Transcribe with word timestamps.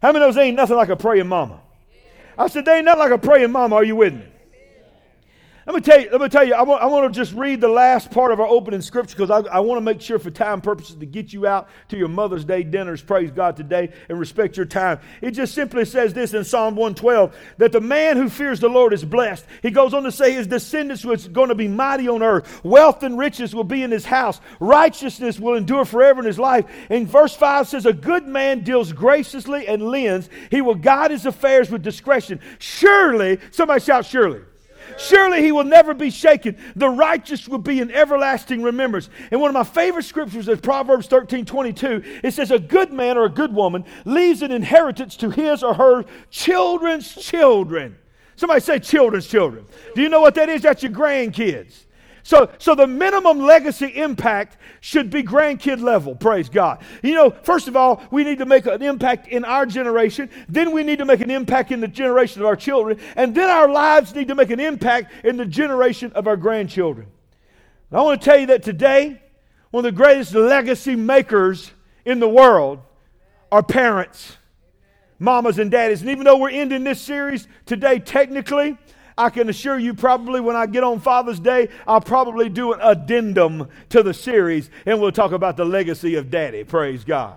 How 0.00 0.12
many 0.12 0.24
of 0.24 0.34
those 0.34 0.42
ain't 0.42 0.56
nothing 0.56 0.76
like 0.76 0.88
a 0.88 0.96
praying 0.96 1.28
mama? 1.28 1.60
I 2.36 2.46
said, 2.46 2.64
they 2.64 2.76
ain't 2.76 2.84
nothing 2.84 3.00
like 3.00 3.10
a 3.10 3.18
praying 3.18 3.50
mama. 3.50 3.76
Are 3.76 3.84
you 3.84 3.96
with 3.96 4.14
me? 4.14 4.24
Let 5.68 5.74
me 5.74 5.80
tell 5.82 6.00
you, 6.00 6.08
let 6.10 6.22
me 6.22 6.28
tell 6.30 6.44
you, 6.44 6.54
I 6.54 6.62
want, 6.62 6.82
I 6.82 6.86
want 6.86 7.12
to 7.12 7.20
just 7.20 7.34
read 7.34 7.60
the 7.60 7.68
last 7.68 8.10
part 8.10 8.32
of 8.32 8.40
our 8.40 8.46
opening 8.46 8.80
scripture 8.80 9.14
because 9.14 9.30
I, 9.30 9.40
I 9.50 9.60
want 9.60 9.76
to 9.76 9.82
make 9.82 10.00
sure 10.00 10.18
for 10.18 10.30
time 10.30 10.62
purposes 10.62 10.96
to 10.96 11.04
get 11.04 11.30
you 11.30 11.46
out 11.46 11.68
to 11.88 11.98
your 11.98 12.08
Mother's 12.08 12.46
Day 12.46 12.62
dinners, 12.62 13.02
praise 13.02 13.30
God, 13.30 13.54
today, 13.54 13.92
and 14.08 14.18
respect 14.18 14.56
your 14.56 14.64
time. 14.64 14.98
It 15.20 15.32
just 15.32 15.54
simply 15.54 15.84
says 15.84 16.14
this 16.14 16.32
in 16.32 16.42
Psalm 16.44 16.74
112 16.74 17.36
that 17.58 17.72
the 17.72 17.82
man 17.82 18.16
who 18.16 18.30
fears 18.30 18.60
the 18.60 18.68
Lord 18.70 18.94
is 18.94 19.04
blessed. 19.04 19.44
He 19.60 19.70
goes 19.70 19.92
on 19.92 20.04
to 20.04 20.10
say 20.10 20.32
his 20.32 20.46
descendants 20.46 21.04
was 21.04 21.28
going 21.28 21.50
to 21.50 21.54
be 21.54 21.68
mighty 21.68 22.08
on 22.08 22.22
earth. 22.22 22.64
Wealth 22.64 23.02
and 23.02 23.18
riches 23.18 23.54
will 23.54 23.62
be 23.62 23.82
in 23.82 23.90
his 23.90 24.06
house. 24.06 24.40
Righteousness 24.60 25.38
will 25.38 25.54
endure 25.54 25.84
forever 25.84 26.20
in 26.20 26.26
his 26.26 26.38
life. 26.38 26.64
And 26.88 27.06
verse 27.06 27.36
5 27.36 27.68
says, 27.68 27.84
A 27.84 27.92
good 27.92 28.26
man 28.26 28.64
deals 28.64 28.94
graciously 28.94 29.68
and 29.68 29.82
lends. 29.82 30.30
He 30.50 30.62
will 30.62 30.76
guide 30.76 31.10
his 31.10 31.26
affairs 31.26 31.70
with 31.70 31.82
discretion. 31.82 32.40
Surely, 32.58 33.38
somebody 33.50 33.84
shout, 33.84 34.06
surely. 34.06 34.40
Surely 34.96 35.42
he 35.42 35.52
will 35.52 35.64
never 35.64 35.94
be 35.94 36.10
shaken. 36.10 36.56
The 36.76 36.88
righteous 36.88 37.48
will 37.48 37.58
be 37.58 37.80
in 37.80 37.90
everlasting 37.90 38.62
remembrance. 38.62 39.10
And 39.30 39.40
one 39.40 39.50
of 39.50 39.54
my 39.54 39.64
favorite 39.64 40.04
scriptures 40.04 40.48
is 40.48 40.60
Proverbs 40.60 41.06
13 41.06 41.44
22. 41.44 42.02
It 42.22 42.32
says, 42.32 42.50
A 42.50 42.58
good 42.58 42.92
man 42.92 43.18
or 43.18 43.24
a 43.24 43.30
good 43.30 43.54
woman 43.54 43.84
leaves 44.04 44.42
an 44.42 44.52
inheritance 44.52 45.16
to 45.16 45.30
his 45.30 45.62
or 45.62 45.74
her 45.74 46.04
children's 46.30 47.14
children. 47.14 47.98
Somebody 48.36 48.60
say 48.60 48.78
children's 48.78 49.26
children. 49.26 49.66
Do 49.94 50.02
you 50.02 50.08
know 50.08 50.20
what 50.20 50.36
that 50.36 50.48
is? 50.48 50.62
That's 50.62 50.82
your 50.82 50.92
grandkids. 50.92 51.86
So, 52.28 52.50
so 52.58 52.74
the 52.74 52.86
minimum 52.86 53.38
legacy 53.38 53.86
impact 53.86 54.58
should 54.82 55.08
be 55.08 55.22
grandkid 55.22 55.80
level. 55.80 56.14
Praise 56.14 56.50
God. 56.50 56.84
You 57.02 57.14
know, 57.14 57.30
first 57.30 57.68
of 57.68 57.74
all, 57.74 58.02
we 58.10 58.22
need 58.22 58.36
to 58.40 58.44
make 58.44 58.66
an 58.66 58.82
impact 58.82 59.28
in 59.28 59.46
our 59.46 59.64
generation. 59.64 60.28
Then 60.46 60.72
we 60.72 60.82
need 60.82 60.98
to 60.98 61.06
make 61.06 61.22
an 61.22 61.30
impact 61.30 61.72
in 61.72 61.80
the 61.80 61.88
generation 61.88 62.42
of 62.42 62.46
our 62.46 62.54
children. 62.54 63.00
And 63.16 63.34
then 63.34 63.48
our 63.48 63.66
lives 63.66 64.14
need 64.14 64.28
to 64.28 64.34
make 64.34 64.50
an 64.50 64.60
impact 64.60 65.24
in 65.24 65.38
the 65.38 65.46
generation 65.46 66.12
of 66.12 66.26
our 66.26 66.36
grandchildren. 66.36 67.06
And 67.90 67.98
I 67.98 68.02
want 68.02 68.20
to 68.20 68.24
tell 68.26 68.38
you 68.38 68.48
that 68.48 68.62
today, 68.62 69.22
one 69.70 69.86
of 69.86 69.94
the 69.94 69.96
greatest 69.96 70.34
legacy 70.34 70.96
makers 70.96 71.70
in 72.04 72.20
the 72.20 72.28
world 72.28 72.80
are 73.50 73.62
parents, 73.62 74.36
mamas, 75.18 75.58
and 75.58 75.70
daddies. 75.70 76.02
And 76.02 76.10
even 76.10 76.24
though 76.24 76.36
we're 76.36 76.50
ending 76.50 76.84
this 76.84 77.00
series 77.00 77.48
today, 77.64 77.98
technically, 77.98 78.76
I 79.18 79.30
can 79.30 79.48
assure 79.48 79.78
you, 79.78 79.94
probably 79.94 80.40
when 80.40 80.54
I 80.54 80.66
get 80.66 80.84
on 80.84 81.00
Father's 81.00 81.40
Day, 81.40 81.68
I'll 81.88 82.00
probably 82.00 82.48
do 82.48 82.72
an 82.72 82.78
addendum 82.80 83.68
to 83.88 84.04
the 84.04 84.14
series 84.14 84.70
and 84.86 85.00
we'll 85.00 85.10
talk 85.10 85.32
about 85.32 85.56
the 85.56 85.64
legacy 85.64 86.14
of 86.14 86.30
daddy. 86.30 86.62
Praise 86.62 87.04
God. 87.04 87.36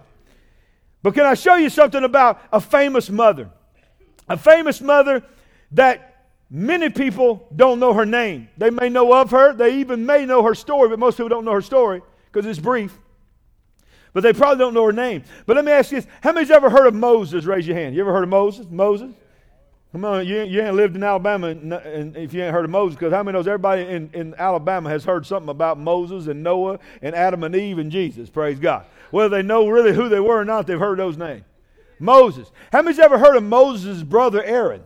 But 1.02 1.16
can 1.16 1.26
I 1.26 1.34
show 1.34 1.56
you 1.56 1.70
something 1.70 2.04
about 2.04 2.40
a 2.54 2.62
famous 2.62 3.10
mother? 3.10 3.50
A 4.30 4.38
famous 4.38 4.80
mother 4.80 5.24
that 5.72 6.28
many 6.52 6.90
people 6.90 7.48
don't 7.56 7.80
know 7.80 7.94
her 7.94 8.06
name. 8.06 8.48
They 8.58 8.70
may 8.70 8.88
know 8.88 9.12
of 9.20 9.32
her, 9.32 9.52
they 9.52 9.80
even 9.80 10.06
may 10.06 10.28
know 10.28 10.44
her 10.44 10.54
story, 10.54 10.88
but 10.88 11.00
most 11.00 11.18
people 11.18 11.30
don't 11.30 11.46
know 11.46 11.54
her 11.54 11.62
story 11.62 12.04
because 12.32 12.46
it's 12.46 12.60
brief. 12.60 12.96
But 14.14 14.22
they 14.22 14.34
probably 14.34 14.60
don't 14.60 14.76
know 14.76 14.86
her 14.86 14.94
name. 14.94 15.24
But 15.48 15.56
let 15.56 15.66
me 15.66 15.72
ask 15.72 15.92
you 15.92 16.02
this 16.02 16.10
how 16.22 16.32
many's 16.32 16.52
ever 16.52 16.70
heard 16.70 16.86
of 16.86 16.94
Moses? 16.94 17.46
Raise 17.46 17.66
your 17.66 17.76
hand. 17.76 17.96
You 17.96 18.02
ever 18.02 18.14
heard 18.14 18.24
of 18.24 18.30
Moses? 18.30 18.68
Moses? 18.70 19.12
Come 19.92 20.06
on, 20.06 20.26
you, 20.26 20.44
you 20.44 20.62
ain't 20.62 20.76
lived 20.76 20.96
in 20.96 21.04
Alabama 21.04 21.48
and, 21.48 21.74
and 21.74 22.16
if 22.16 22.34
you 22.34 22.42
ain't 22.42 22.54
heard 22.54 22.64
of 22.64 22.72
Moses, 22.72 22.96
because 22.98 23.12
how 23.12 23.24
many 23.24 23.38
knows 23.38 23.48
everybody 23.48 23.82
in, 23.82 24.10
in 24.14 24.34
Alabama 24.38 24.90
has 24.90 25.04
heard 25.04 25.26
something 25.26 25.50
about 25.50 25.78
Moses 25.78 26.28
and 26.28 26.42
Noah 26.42 26.80
and 27.02 27.14
Adam 27.14 27.44
and 27.44 27.54
Eve 27.54 27.78
and 27.78 27.92
Jesus? 27.92 28.30
Praise 28.30 28.58
God. 28.58 28.86
Whether 29.12 29.30
they 29.38 29.42
know 29.42 29.68
really 29.68 29.94
who 29.94 30.08
they 30.08 30.22
were 30.22 30.40
or 30.40 30.46
not, 30.46 30.66
they've 30.66 30.80
heard 30.80 30.98
those 30.98 31.18
names. 31.18 31.44
Moses. 32.00 32.52
How 32.72 32.82
many's 32.82 33.00
ever 33.00 33.18
heard 33.18 33.36
of 33.36 33.44
Moses' 33.44 34.02
brother 34.02 34.42
Aaron? 34.44 34.82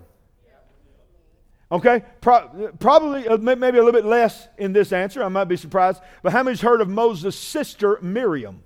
Okay, 1.71 2.03
Pro- 2.21 2.71
probably 2.79 3.27
uh, 3.27 3.37
maybe 3.37 3.77
a 3.77 3.83
little 3.83 3.91
bit 3.91 4.05
less 4.05 4.47
in 4.57 4.71
this 4.71 4.91
answer. 4.91 5.23
I 5.23 5.29
might 5.29 5.45
be 5.45 5.57
surprised. 5.57 6.01
But 6.21 6.31
how 6.31 6.43
many's 6.43 6.61
heard 6.61 6.81
of 6.81 6.89
Moses' 6.89 7.37
sister 7.37 7.99
Miriam? 8.01 8.63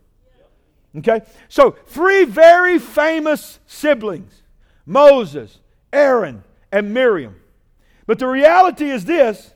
Okay, 0.98 1.22
so 1.48 1.72
three 1.72 2.26
very 2.26 2.80
famous 2.80 3.60
siblings 3.68 4.42
Moses, 4.86 5.60
Aaron, 5.92 6.44
and 6.72 6.94
Miriam. 6.94 7.36
But 8.06 8.20
the 8.20 8.28
reality 8.28 8.90
is 8.90 9.06
this 9.06 9.54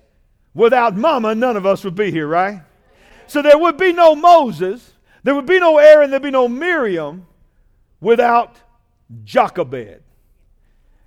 without 0.53 0.95
mama, 0.95 1.35
none 1.35 1.57
of 1.57 1.65
us 1.65 1.83
would 1.83 1.95
be 1.95 2.11
here, 2.11 2.27
right? 2.27 2.61
So 3.27 3.41
there 3.41 3.57
would 3.57 3.77
be 3.77 3.93
no 3.93 4.15
Moses, 4.15 4.93
there 5.23 5.35
would 5.35 5.45
be 5.45 5.59
no 5.59 5.77
Aaron, 5.77 6.09
there'd 6.09 6.21
be 6.21 6.31
no 6.31 6.47
Miriam 6.47 7.25
without 7.99 8.57
Jochebed. 9.23 10.01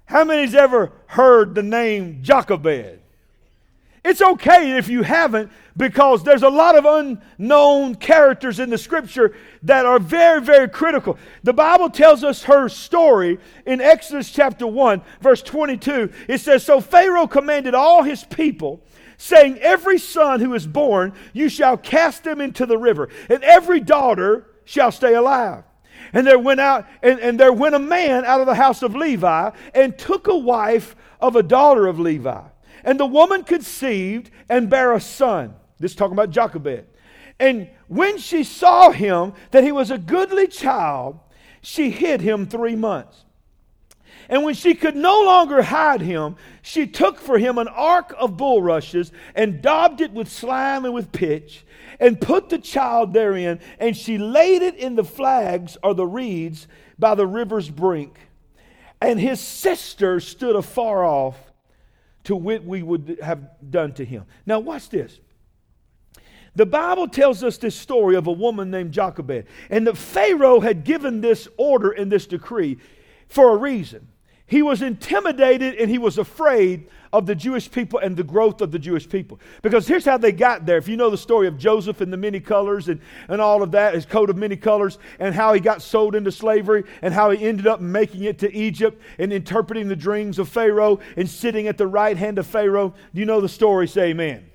How 0.06 0.24
many's 0.24 0.54
ever 0.54 0.92
heard 1.06 1.54
the 1.54 1.62
name 1.62 2.22
Jochebed? 2.22 3.00
It's 4.06 4.22
okay 4.22 4.78
if 4.78 4.88
you 4.88 5.02
haven't, 5.02 5.50
because 5.76 6.22
there's 6.22 6.44
a 6.44 6.48
lot 6.48 6.78
of 6.78 6.84
unknown 6.84 7.96
characters 7.96 8.60
in 8.60 8.70
the 8.70 8.78
scripture 8.78 9.34
that 9.64 9.84
are 9.84 9.98
very, 9.98 10.40
very 10.40 10.68
critical. 10.68 11.18
The 11.42 11.52
Bible 11.52 11.90
tells 11.90 12.22
us 12.22 12.44
her 12.44 12.68
story 12.68 13.40
in 13.66 13.80
Exodus 13.80 14.30
chapter 14.30 14.64
1, 14.64 15.02
verse 15.20 15.42
22. 15.42 16.12
It 16.28 16.38
says, 16.38 16.62
So 16.62 16.80
Pharaoh 16.80 17.26
commanded 17.26 17.74
all 17.74 18.04
his 18.04 18.22
people, 18.22 18.80
saying, 19.16 19.58
Every 19.58 19.98
son 19.98 20.38
who 20.38 20.54
is 20.54 20.68
born, 20.68 21.12
you 21.32 21.48
shall 21.48 21.76
cast 21.76 22.22
them 22.22 22.40
into 22.40 22.64
the 22.64 22.78
river, 22.78 23.08
and 23.28 23.42
every 23.42 23.80
daughter 23.80 24.46
shall 24.64 24.92
stay 24.92 25.14
alive. 25.14 25.64
And 26.12 26.24
there 26.24 26.38
went 26.38 26.60
out, 26.60 26.86
and, 27.02 27.18
and 27.18 27.40
there 27.40 27.52
went 27.52 27.74
a 27.74 27.80
man 27.80 28.24
out 28.24 28.38
of 28.38 28.46
the 28.46 28.54
house 28.54 28.84
of 28.84 28.94
Levi 28.94 29.50
and 29.74 29.98
took 29.98 30.28
a 30.28 30.36
wife 30.36 30.94
of 31.20 31.34
a 31.34 31.42
daughter 31.42 31.88
of 31.88 31.98
Levi. 31.98 32.42
And 32.86 32.98
the 33.00 33.04
woman 33.04 33.42
conceived 33.42 34.30
and 34.48 34.70
bare 34.70 34.94
a 34.94 35.00
son. 35.00 35.54
This 35.78 35.90
is 35.90 35.96
talking 35.96 36.14
about 36.14 36.30
Jochebed. 36.30 36.86
And 37.40 37.68
when 37.88 38.16
she 38.16 38.44
saw 38.44 38.90
him, 38.92 39.34
that 39.50 39.64
he 39.64 39.72
was 39.72 39.90
a 39.90 39.98
goodly 39.98 40.46
child, 40.46 41.18
she 41.60 41.90
hid 41.90 42.20
him 42.20 42.46
three 42.46 42.76
months. 42.76 43.24
And 44.28 44.44
when 44.44 44.54
she 44.54 44.74
could 44.74 44.94
no 44.94 45.22
longer 45.22 45.62
hide 45.62 46.00
him, 46.00 46.36
she 46.62 46.86
took 46.86 47.18
for 47.18 47.38
him 47.38 47.58
an 47.58 47.68
ark 47.68 48.14
of 48.18 48.36
bulrushes 48.36 49.10
and 49.34 49.60
daubed 49.60 50.00
it 50.00 50.12
with 50.12 50.30
slime 50.30 50.84
and 50.84 50.94
with 50.94 51.12
pitch 51.12 51.66
and 51.98 52.20
put 52.20 52.48
the 52.48 52.58
child 52.58 53.12
therein. 53.12 53.60
And 53.80 53.96
she 53.96 54.16
laid 54.16 54.62
it 54.62 54.76
in 54.76 54.94
the 54.94 55.04
flags 55.04 55.76
or 55.82 55.92
the 55.92 56.06
reeds 56.06 56.68
by 56.98 57.16
the 57.16 57.26
river's 57.26 57.68
brink. 57.68 58.16
And 59.00 59.20
his 59.20 59.40
sister 59.40 60.20
stood 60.20 60.56
afar 60.56 61.04
off 61.04 61.36
to 62.26 62.34
what 62.34 62.64
we 62.64 62.82
would 62.82 63.18
have 63.22 63.48
done 63.70 63.92
to 63.92 64.04
him. 64.04 64.24
Now, 64.46 64.58
watch 64.58 64.88
this. 64.88 65.20
The 66.56 66.66
Bible 66.66 67.06
tells 67.06 67.44
us 67.44 67.56
this 67.56 67.76
story 67.76 68.16
of 68.16 68.26
a 68.26 68.32
woman 68.32 68.68
named 68.68 68.90
Jochebed. 68.90 69.46
And 69.70 69.86
the 69.86 69.94
Pharaoh 69.94 70.58
had 70.58 70.82
given 70.82 71.20
this 71.20 71.46
order 71.56 71.92
and 71.92 72.10
this 72.10 72.26
decree 72.26 72.78
for 73.28 73.54
a 73.54 73.56
reason. 73.56 74.08
He 74.48 74.62
was 74.62 74.80
intimidated 74.80 75.74
and 75.74 75.90
he 75.90 75.98
was 75.98 76.18
afraid 76.18 76.88
of 77.12 77.26
the 77.26 77.34
Jewish 77.34 77.68
people 77.70 77.98
and 77.98 78.16
the 78.16 78.22
growth 78.22 78.60
of 78.60 78.70
the 78.70 78.78
Jewish 78.78 79.08
people. 79.08 79.40
Because 79.60 79.88
here's 79.88 80.04
how 80.04 80.18
they 80.18 80.30
got 80.30 80.66
there. 80.66 80.76
If 80.76 80.86
you 80.86 80.96
know 80.96 81.10
the 81.10 81.18
story 81.18 81.48
of 81.48 81.58
Joseph 81.58 82.00
and 82.00 82.12
the 82.12 82.16
many 82.16 82.38
colors 82.38 82.88
and, 82.88 83.00
and 83.28 83.40
all 83.40 83.62
of 83.62 83.72
that, 83.72 83.94
his 83.94 84.06
coat 84.06 84.30
of 84.30 84.36
many 84.36 84.56
colors, 84.56 84.98
and 85.18 85.34
how 85.34 85.52
he 85.52 85.58
got 85.58 85.82
sold 85.82 86.14
into 86.14 86.30
slavery 86.30 86.84
and 87.02 87.12
how 87.12 87.30
he 87.30 87.44
ended 87.44 87.66
up 87.66 87.80
making 87.80 88.22
it 88.22 88.38
to 88.40 88.54
Egypt 88.54 89.00
and 89.18 89.32
interpreting 89.32 89.88
the 89.88 89.96
dreams 89.96 90.38
of 90.38 90.48
Pharaoh 90.48 91.00
and 91.16 91.28
sitting 91.28 91.66
at 91.66 91.76
the 91.76 91.86
right 91.86 92.16
hand 92.16 92.38
of 92.38 92.46
Pharaoh. 92.46 92.94
Do 93.14 93.20
you 93.20 93.26
know 93.26 93.40
the 93.40 93.48
story? 93.48 93.88
Say 93.88 94.10
amen. 94.10 94.48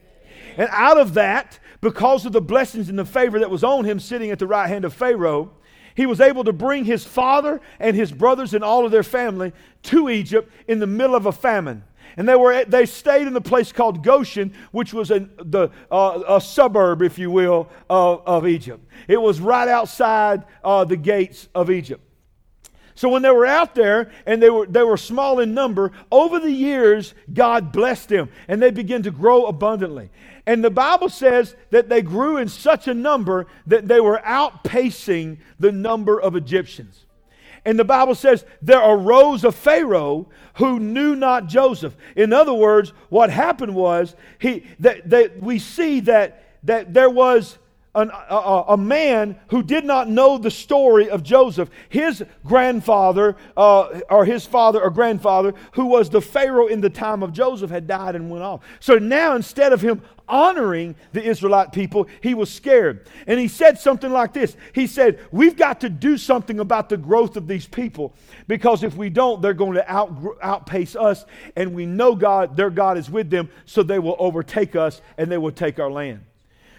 And 0.58 0.70
out 0.72 0.98
of 0.98 1.16
that, 1.16 1.60
because 1.82 2.26
of 2.26 2.32
the 2.32 2.42
blessings 2.42 2.88
and 2.88 2.98
the 2.98 3.06
favor 3.06 3.40
that 3.40 3.50
was 3.50 3.64
on 3.64 3.84
him 3.84 4.00
sitting 4.00 4.32
at 4.32 4.40
the 4.40 4.48
right 4.48 4.68
hand 4.68 4.86
of 4.86 4.94
Pharaoh, 4.94 5.52
he 6.02 6.08
was 6.08 6.20
able 6.20 6.44
to 6.44 6.52
bring 6.52 6.84
his 6.84 7.06
father 7.06 7.62
and 7.80 7.96
his 7.96 8.12
brothers 8.12 8.56
and 8.56 8.64
all 8.64 8.88
of 8.88 8.92
their 8.92 9.04
family 9.04 9.54
to 9.84 10.10
Egypt 10.10 10.52
in 10.68 10.80
the 10.80 10.88
middle 10.88 11.16
of 11.16 11.28
a 11.28 11.32
famine. 11.32 11.84
And 12.18 12.28
they, 12.28 12.36
were, 12.36 12.66
they 12.66 12.88
stayed 12.88 13.28
in 13.28 13.34
the 13.34 13.40
place 13.40 13.72
called 13.72 14.04
Goshen, 14.04 14.52
which 14.72 14.96
was 14.96 15.12
a, 15.12 15.30
the, 15.38 15.70
uh, 15.92 16.24
a 16.28 16.42
suburb, 16.42 17.04
if 17.04 17.20
you 17.20 17.30
will, 17.30 17.70
of, 17.88 18.24
of 18.26 18.48
Egypt. 18.48 18.84
It 19.08 19.22
was 19.22 19.40
right 19.40 19.68
outside 19.68 20.44
uh, 20.64 20.86
the 20.86 20.98
gates 20.98 21.48
of 21.54 21.70
Egypt. 21.70 22.04
So 22.96 23.08
when 23.08 23.22
they 23.22 23.30
were 23.30 23.46
out 23.46 23.76
there 23.76 24.12
and 24.26 24.42
they 24.42 24.50
were, 24.50 24.66
they 24.66 24.82
were 24.82 24.98
small 24.98 25.40
in 25.40 25.54
number, 25.54 25.92
over 26.12 26.40
the 26.40 26.52
years, 26.52 27.14
God 27.32 27.72
blessed 27.72 28.10
them 28.10 28.30
and 28.48 28.60
they 28.60 28.72
began 28.72 29.04
to 29.04 29.12
grow 29.12 29.46
abundantly. 29.46 30.10
And 30.46 30.64
the 30.64 30.72
Bible 30.72 31.10
says 31.10 31.56
that 31.70 31.90
they 31.90 32.02
grew 32.02 32.38
in 32.38 32.48
such 32.48 32.88
a 32.88 32.94
number 32.94 33.48
that 33.68 33.88
they 33.88 34.00
were 34.00 34.22
outpacing 34.26 35.38
the 35.60 35.72
number 35.72 36.20
of 36.20 36.36
Egyptians. 36.36 37.06
And 37.64 37.78
the 37.78 37.86
Bible 37.86 38.16
says 38.16 38.44
there 38.62 38.82
arose 38.82 39.44
a 39.44 39.52
Pharaoh 39.52 40.28
who 40.56 40.80
knew 40.80 41.16
not 41.16 41.48
Joseph. 41.48 41.96
In 42.16 42.34
other 42.34 42.54
words, 42.54 42.92
what 43.10 43.30
happened 43.30 43.76
was 43.76 44.16
he 44.40 44.66
that, 44.80 45.10
that 45.12 45.42
we 45.42 45.60
see 45.60 46.00
that 46.02 46.44
that 46.64 46.94
there 46.94 47.10
was 47.10 47.58
an, 47.94 48.10
a, 48.30 48.64
a, 48.70 48.78
man 48.78 49.38
who 49.50 49.62
did 49.62 49.84
not 49.84 50.08
know 50.08 50.38
the 50.38 50.52
story 50.52 51.10
of 51.10 51.24
Joseph. 51.24 51.70
His 51.90 52.24
grandfather, 52.46 53.36
uh, 53.58 54.02
or 54.10 54.24
his 54.24 54.46
father 54.46 54.80
or 54.82 54.90
grandfather, 54.90 55.54
who 55.74 55.88
was 55.88 56.10
the 56.10 56.22
Pharaoh 56.22 56.68
in 56.68 56.80
the 56.80 56.90
time 56.90 57.22
of 57.22 57.34
Joseph, 57.34 57.70
had 57.70 57.88
died 57.88 58.16
and 58.16 58.30
went 58.30 58.44
off. 58.44 58.62
So 58.80 58.98
now, 58.98 59.36
instead 59.36 59.74
of 59.74 59.82
him 59.82 60.02
honoring 60.32 60.96
the 61.12 61.22
Israelite 61.22 61.72
people, 61.74 62.08
he 62.22 62.34
was 62.34 62.52
scared. 62.52 63.08
And 63.28 63.40
he 63.40 63.48
said 63.48 63.78
something 63.78 64.12
like 64.12 64.34
this 64.34 64.56
He 64.74 64.88
said, 64.88 65.20
We've 65.32 65.56
got 65.56 65.82
to 65.82 65.90
do 65.90 66.18
something 66.18 66.60
about 66.60 66.90
the 66.90 66.98
growth 66.98 67.38
of 67.38 67.48
these 67.48 67.68
people 67.68 68.16
because 68.48 68.84
if 68.84 68.96
we 68.96 69.10
don't, 69.10 69.42
they're 69.42 69.54
going 69.54 69.74
to 69.74 69.92
out, 69.92 70.12
outpace 70.42 70.96
us. 70.96 71.26
And 71.56 71.76
we 71.76 71.86
know 71.86 72.16
God, 72.16 72.56
their 72.56 72.72
God 72.72 72.98
is 72.98 73.10
with 73.10 73.30
them, 73.30 73.50
so 73.66 73.84
they 73.84 74.00
will 74.00 74.16
overtake 74.18 74.76
us 74.76 75.02
and 75.18 75.30
they 75.32 75.38
will 75.38 75.52
take 75.52 75.80
our 75.80 75.92
land. 75.92 76.22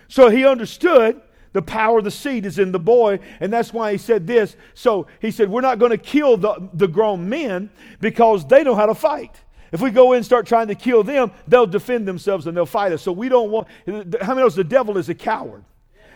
So 0.08 0.30
he 0.30 0.44
understood 0.44 1.20
the 1.52 1.62
power 1.62 1.98
of 1.98 2.04
the 2.04 2.10
seed 2.10 2.46
is 2.46 2.58
in 2.58 2.72
the 2.72 2.78
boy, 2.78 3.20
and 3.38 3.52
that's 3.52 3.72
why 3.72 3.92
he 3.92 3.98
said 3.98 4.26
this. 4.26 4.56
So 4.74 5.06
he 5.20 5.30
said, 5.30 5.50
We're 5.50 5.60
not 5.60 5.78
going 5.78 5.90
to 5.90 5.98
kill 5.98 6.36
the, 6.36 6.68
the 6.72 6.88
grown 6.88 7.28
men 7.28 7.70
because 8.00 8.46
they 8.46 8.64
know 8.64 8.74
how 8.74 8.86
to 8.86 8.94
fight. 8.94 9.34
If 9.72 9.80
we 9.80 9.90
go 9.90 10.12
in 10.12 10.18
and 10.18 10.24
start 10.24 10.46
trying 10.46 10.68
to 10.68 10.74
kill 10.74 11.02
them, 11.02 11.32
they'll 11.48 11.66
defend 11.66 12.06
themselves 12.06 12.46
and 12.46 12.56
they'll 12.56 12.66
fight 12.66 12.92
us. 12.92 13.02
So 13.02 13.10
we 13.10 13.28
don't 13.30 13.50
want, 13.50 13.68
how 13.86 14.34
many 14.34 14.42
knows 14.42 14.54
the 14.54 14.64
devil 14.64 14.98
is 14.98 15.08
a 15.08 15.14
coward? 15.14 15.64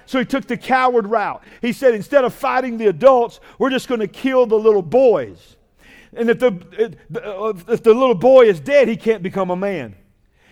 So 0.05 0.19
he 0.19 0.25
took 0.25 0.47
the 0.47 0.59
coward 0.59 1.07
route. 1.07 1.43
He 1.63 1.73
said, 1.73 1.95
instead 1.95 2.25
of 2.25 2.35
fighting 2.35 2.77
the 2.77 2.87
adults, 2.87 3.41
we're 3.59 3.71
just 3.71 3.89
going 3.89 4.01
to 4.01 4.07
kill 4.07 4.47
the 4.47 4.59
little 4.59 4.83
boys. 4.83 5.57
And 6.13 6.31
if 6.31 6.39
the, 6.39 6.97
uh, 7.15 7.73
if 7.73 7.83
the 7.83 7.95
little 7.95 8.15
boy 8.15 8.47
is 8.47 8.61
dead, 8.61 8.89
he 8.89 8.97
can't 8.97 9.23
become 9.23 9.51
a 9.51 9.57
man 9.57 9.97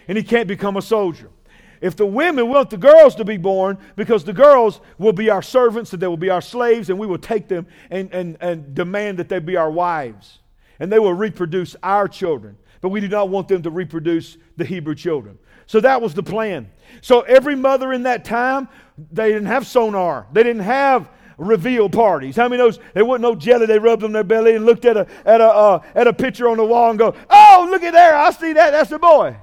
and 0.08 0.18
he 0.18 0.24
can't 0.24 0.48
become 0.48 0.76
a 0.76 0.82
soldier. 0.82 1.30
If 1.80 1.96
the 1.96 2.06
women 2.06 2.48
want 2.48 2.70
the 2.70 2.78
girls 2.78 3.14
to 3.16 3.24
be 3.24 3.36
born, 3.36 3.78
because 3.96 4.24
the 4.24 4.32
girls 4.32 4.80
will 4.96 5.12
be 5.12 5.28
our 5.28 5.42
servants 5.42 5.92
and 5.92 6.00
they 6.00 6.06
will 6.06 6.16
be 6.16 6.30
our 6.30 6.40
slaves, 6.40 6.88
and 6.88 6.98
we 6.98 7.06
will 7.06 7.18
take 7.18 7.48
them 7.48 7.66
and, 7.90 8.12
and, 8.12 8.38
and 8.40 8.74
demand 8.74 9.18
that 9.18 9.28
they 9.28 9.38
be 9.38 9.56
our 9.56 9.70
wives. 9.70 10.38
And 10.80 10.90
they 10.90 10.98
will 10.98 11.14
reproduce 11.14 11.76
our 11.82 12.08
children. 12.08 12.56
But 12.84 12.90
we 12.90 13.00
do 13.00 13.08
not 13.08 13.30
want 13.30 13.48
them 13.48 13.62
to 13.62 13.70
reproduce 13.70 14.36
the 14.58 14.64
Hebrew 14.66 14.94
children. 14.94 15.38
So 15.64 15.80
that 15.80 16.02
was 16.02 16.12
the 16.12 16.22
plan. 16.22 16.70
So 17.00 17.22
every 17.22 17.56
mother 17.56 17.94
in 17.94 18.02
that 18.02 18.26
time, 18.26 18.68
they 19.10 19.28
didn't 19.28 19.46
have 19.46 19.66
sonar. 19.66 20.26
They 20.34 20.42
didn't 20.42 20.64
have 20.64 21.08
reveal 21.38 21.88
parties. 21.88 22.36
How 22.36 22.46
many 22.46 22.58
knows 22.58 22.78
there 22.92 23.06
wouldn't 23.06 23.22
no 23.22 23.36
jelly? 23.36 23.64
They 23.64 23.78
rubbed 23.78 24.04
on 24.04 24.12
their 24.12 24.22
belly 24.22 24.54
and 24.54 24.66
looked 24.66 24.84
at 24.84 24.98
a 24.98 25.06
at 25.24 25.40
a 25.40 25.48
uh, 25.48 25.82
at 25.94 26.08
a 26.08 26.12
picture 26.12 26.46
on 26.46 26.58
the 26.58 26.64
wall 26.66 26.90
and 26.90 26.98
go, 26.98 27.14
"Oh, 27.30 27.66
look 27.70 27.82
at 27.82 27.94
there! 27.94 28.14
I 28.14 28.30
see 28.32 28.52
that. 28.52 28.72
That's 28.72 28.92
a 28.92 28.98
boy." 28.98 29.34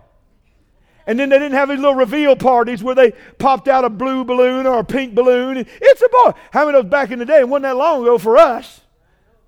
And 1.08 1.20
then 1.20 1.30
they 1.30 1.40
didn't 1.40 1.58
have 1.58 1.70
these 1.70 1.80
little 1.80 1.96
reveal 1.96 2.36
parties 2.36 2.84
where 2.84 2.94
they 2.94 3.14
popped 3.40 3.68
out 3.68 3.84
a 3.84 3.90
blue 3.90 4.24
balloon 4.24 4.68
or 4.68 4.82
a 4.82 4.86
pink 4.86 5.16
balloon. 5.16 5.58
It's 5.58 6.02
a 6.04 6.10
boy. 6.10 6.40
How 6.52 6.68
many 6.68 6.78
of 6.78 6.86
those 6.86 6.92
back 6.92 7.10
in 7.10 7.18
the 7.18 7.26
day, 7.26 7.40
it 7.40 7.50
wasn't 7.50 7.64
that 7.64 7.76
long 7.76 8.04
ago 8.04 8.20
for 8.20 8.38
us, 8.38 8.82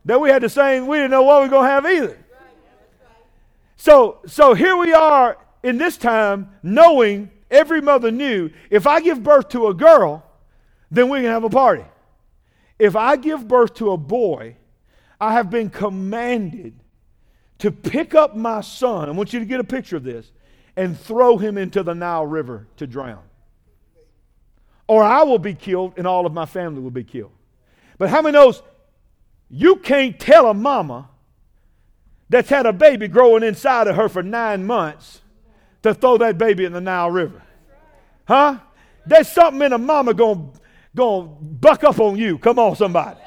that 0.05 0.19
we 0.19 0.29
had 0.29 0.41
the 0.41 0.49
same, 0.49 0.87
we 0.87 0.97
didn't 0.97 1.11
know 1.11 1.21
what 1.21 1.43
we 1.43 1.45
were 1.45 1.51
going 1.51 1.67
to 1.67 1.71
have 1.71 1.85
either. 1.85 2.22
So, 3.83 4.19
so 4.25 4.53
here 4.53 4.77
we 4.77 4.93
are 4.93 5.37
in 5.61 5.77
this 5.77 5.97
time 5.97 6.51
knowing, 6.63 7.29
every 7.51 7.81
mother 7.81 8.11
knew, 8.11 8.49
if 8.69 8.87
I 8.87 9.01
give 9.01 9.21
birth 9.21 9.49
to 9.49 9.67
a 9.67 9.73
girl, 9.73 10.25
then 10.89 11.09
we 11.09 11.19
can 11.19 11.25
have 11.29 11.43
a 11.43 11.49
party. 11.49 11.83
If 12.79 12.95
I 12.95 13.17
give 13.17 13.45
birth 13.45 13.73
to 13.73 13.91
a 13.91 13.97
boy, 13.97 14.55
I 15.19 15.33
have 15.33 15.49
been 15.49 15.69
commanded 15.69 16.79
to 17.57 17.71
pick 17.71 18.15
up 18.15 18.37
my 18.37 18.61
son. 18.61 19.09
I 19.09 19.11
want 19.11 19.33
you 19.33 19.39
to 19.39 19.45
get 19.45 19.59
a 19.59 19.65
picture 19.65 19.97
of 19.97 20.05
this 20.05 20.31
and 20.77 20.97
throw 20.97 21.37
him 21.37 21.57
into 21.57 21.83
the 21.83 21.93
Nile 21.93 22.25
River 22.25 22.69
to 22.77 22.87
drown. 22.87 23.23
Or 24.87 25.03
I 25.03 25.23
will 25.23 25.39
be 25.39 25.55
killed 25.55 25.95
and 25.97 26.07
all 26.07 26.25
of 26.25 26.31
my 26.31 26.45
family 26.45 26.79
will 26.79 26.89
be 26.89 27.03
killed. 27.03 27.33
But 27.97 28.07
how 28.07 28.21
many 28.21 28.31
knows 28.31 28.63
you 29.49 29.75
can't 29.75 30.17
tell 30.17 30.49
a 30.49 30.53
mama 30.53 31.09
that's 32.33 32.49
had 32.49 32.65
a 32.65 32.73
baby 32.73 33.07
growing 33.07 33.43
inside 33.43 33.87
of 33.87 33.95
her 33.95 34.09
for 34.09 34.23
nine 34.23 34.65
months 34.65 35.21
to 35.83 35.93
throw 35.93 36.17
that 36.17 36.35
baby 36.35 36.65
in 36.65 36.73
the 36.73 36.81
Nile 36.81 37.11
River? 37.11 37.43
Huh? 38.27 38.57
There's 39.05 39.27
something 39.27 39.61
in 39.61 39.71
a 39.71 39.77
mama 39.77 40.15
going 40.15 40.51
to 40.51 40.59
gonna 40.95 41.27
buck 41.27 41.83
up 41.83 41.99
on 41.99 42.17
you. 42.17 42.39
Come 42.39 42.57
on, 42.57 42.75
somebody. 42.75 43.19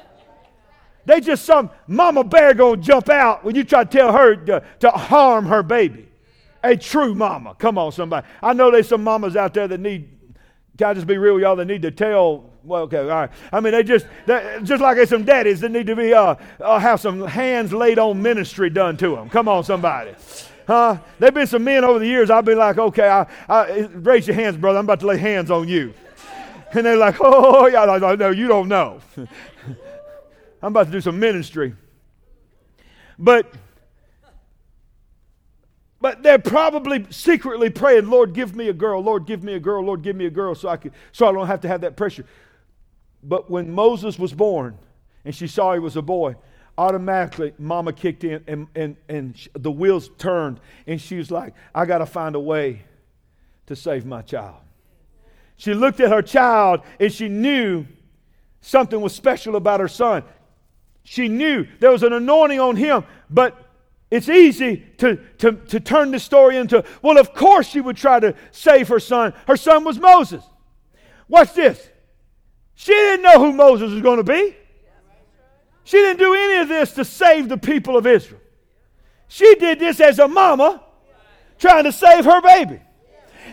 They 1.05 1.21
just 1.21 1.45
some 1.45 1.71
mama 1.87 2.25
bear 2.25 2.53
going 2.53 2.81
to 2.81 2.87
jump 2.87 3.09
out 3.09 3.45
when 3.45 3.55
you 3.55 3.63
try 3.63 3.85
to 3.85 3.91
tell 3.91 4.13
her 4.13 4.35
to, 4.35 4.65
to 4.81 4.91
harm 4.91 5.47
her 5.47 5.63
baby. 5.63 6.09
A 6.65 6.77
true 6.77 7.15
mama. 7.15 7.55
Come 7.57 7.79
on, 7.79 7.93
somebody. 7.93 8.27
I 8.43 8.55
know 8.55 8.73
there's 8.73 8.89
some 8.89 9.05
mamas 9.05 9.37
out 9.37 9.55
there 9.55 9.69
that 9.69 9.79
need, 9.79 10.09
can 10.77 10.89
I 10.89 10.95
just 10.95 11.07
be 11.07 11.17
real 11.17 11.35
with 11.35 11.43
y'all, 11.43 11.55
that 11.55 11.67
need 11.67 11.83
to 11.83 11.93
tell, 11.93 12.51
well, 12.67 12.83
okay, 12.83 12.99
all 12.99 13.07
right. 13.07 13.31
I 13.53 13.61
mean, 13.61 13.73
they 13.73 13.83
just, 13.83 14.07
just 14.27 14.83
like 14.83 15.07
some 15.09 15.25
daddies 15.25 15.61
that 15.61 15.71
need 15.71 15.87
to 15.87 15.95
be, 15.95 16.13
uh, 16.13 16.35
uh, 16.61 16.79
have 16.79 17.01
some 17.01 17.25
hands 17.25 17.73
laid 17.73 17.99
on 17.99 18.21
ministry 18.21 18.71
done 18.71 18.97
to 18.99 19.15
them. 19.15 19.31
Come 19.31 19.49
on, 19.49 19.63
somebody. 19.63 20.15
Huh? 20.67 20.99
There've 21.19 21.33
been 21.33 21.47
some 21.47 21.63
men 21.63 21.85
over 21.85 22.01
the 22.01 22.07
years, 22.07 22.29
I've 22.29 22.45
been 22.45 22.59
like, 22.59 22.77
okay, 22.77 23.09
I, 23.09 23.27
I, 23.49 23.89
raise 23.95 24.27
your 24.27 24.35
hands, 24.35 24.57
brother. 24.57 24.81
I'm 24.81 24.85
about 24.85 25.01
to 25.01 25.07
lay 25.07 25.17
hands 25.17 25.51
on 25.51 25.69
you. 25.69 25.95
And 26.73 26.85
they're 26.85 26.97
like, 26.97 27.17
oh, 27.21 27.69
yeah, 27.69 27.85
no, 27.85 28.17
no, 28.17 28.31
you 28.31 28.49
don't 28.49 28.69
know. 28.69 29.01
I'm 29.17 30.73
about 30.73 30.87
to 30.87 30.93
do 30.93 31.01
some 31.01 31.21
ministry. 31.21 31.75
But 33.19 33.53
but 36.01 36.23
they're 36.23 36.39
probably 36.39 37.07
secretly 37.11 37.71
praying, 37.71 38.09
Lord, 38.09 38.35
give 38.35 38.55
me 38.55 38.69
a 38.69 38.73
girl, 38.73 39.01
Lord, 39.01 39.27
give 39.27 39.43
me 39.43 39.55
a 39.55 39.59
girl, 39.59 39.83
Lord, 39.83 40.03
give 40.03 40.15
me 40.15 40.27
a 40.27 40.31
girl 40.31 40.55
so 40.55 40.69
I, 40.69 40.77
can, 40.77 40.93
so 41.11 41.27
I 41.27 41.33
don't 41.33 41.47
have 41.47 41.63
to 41.63 41.69
have 41.69 41.81
that 41.81 41.97
pressure. 41.97 42.25
But 43.27 43.51
when 43.51 43.73
Moses 43.73 44.19
was 44.19 44.33
born 44.33 44.79
and 45.25 45.35
she 45.35 45.49
saw 45.49 45.75
he 45.75 45.81
was 45.81 45.97
a 45.97 46.03
boy, 46.03 46.37
automatically 46.79 47.53
mama 47.59 47.93
kicked 47.93 48.23
in 48.23 48.45
and, 48.47 48.69
and, 48.75 48.97
and 49.09 49.49
the 49.55 49.71
wheels 49.71 50.11
turned 50.17 50.61
and 50.87 51.01
she 51.01 51.17
was 51.17 51.31
like, 51.31 51.55
I 51.75 51.87
got 51.87 51.99
to 51.99 52.07
find 52.07 52.37
a 52.37 52.41
way 52.41 52.85
to 53.67 53.75
save 53.75 54.07
my 54.07 54.23
child. 54.23 54.57
She 55.57 55.75
looked 55.75 55.99
at 56.01 56.11
her 56.11 56.23
child 56.23 56.83
and 57.01 57.13
she 57.13 57.29
knew 57.29 57.87
something 58.61 59.01
was 59.01 59.15
special 59.15 59.57
about 59.57 59.81
her 59.81 59.89
son. 59.89 60.23
She 61.03 61.29
knew 61.29 61.67
there 61.81 61.91
was 61.91 62.05
an 62.05 62.13
anointing 62.13 62.61
on 62.61 62.77
him, 62.77 63.05
but 63.29 63.61
it's 64.09 64.29
easy 64.29 64.85
to, 64.99 65.17
to, 65.39 65.53
to 65.53 65.81
turn 65.81 66.13
the 66.13 66.21
story 66.21 66.57
into, 66.57 66.85
well, 67.03 67.19
of 67.19 67.35
course 67.35 67.69
she 67.69 67.81
would 67.81 67.97
try 67.97 68.21
to 68.21 68.37
save 68.53 68.87
her 68.89 69.01
son. 69.01 69.33
Her 69.49 69.57
son 69.57 69.83
was 69.83 69.99
Moses. 69.99 70.45
Watch 71.29 71.55
this. 71.55 71.91
She 72.77 72.93
didn't 72.93 73.23
know 73.23 73.41
who 73.41 73.53
Moses 73.53 73.91
was 73.91 74.03
going 74.03 74.19
to 74.19 74.25
be. 74.25 74.55
She 75.83 75.97
didn't 75.97 76.19
do 76.19 76.35
any 76.35 76.61
of 76.61 76.69
this 76.69 76.93
to 76.93 77.05
save 77.05 77.49
the 77.49 77.57
people 77.57 77.97
of 77.97 78.07
Israel. 78.07 78.41
She 79.29 79.55
did 79.57 79.79
this 79.79 79.99
as 79.99 80.19
a 80.19 80.29
mama 80.29 80.83
trying 81.59 81.85
to 81.85 81.93
save 81.93 82.25
her 82.27 82.41
baby. 82.41 82.81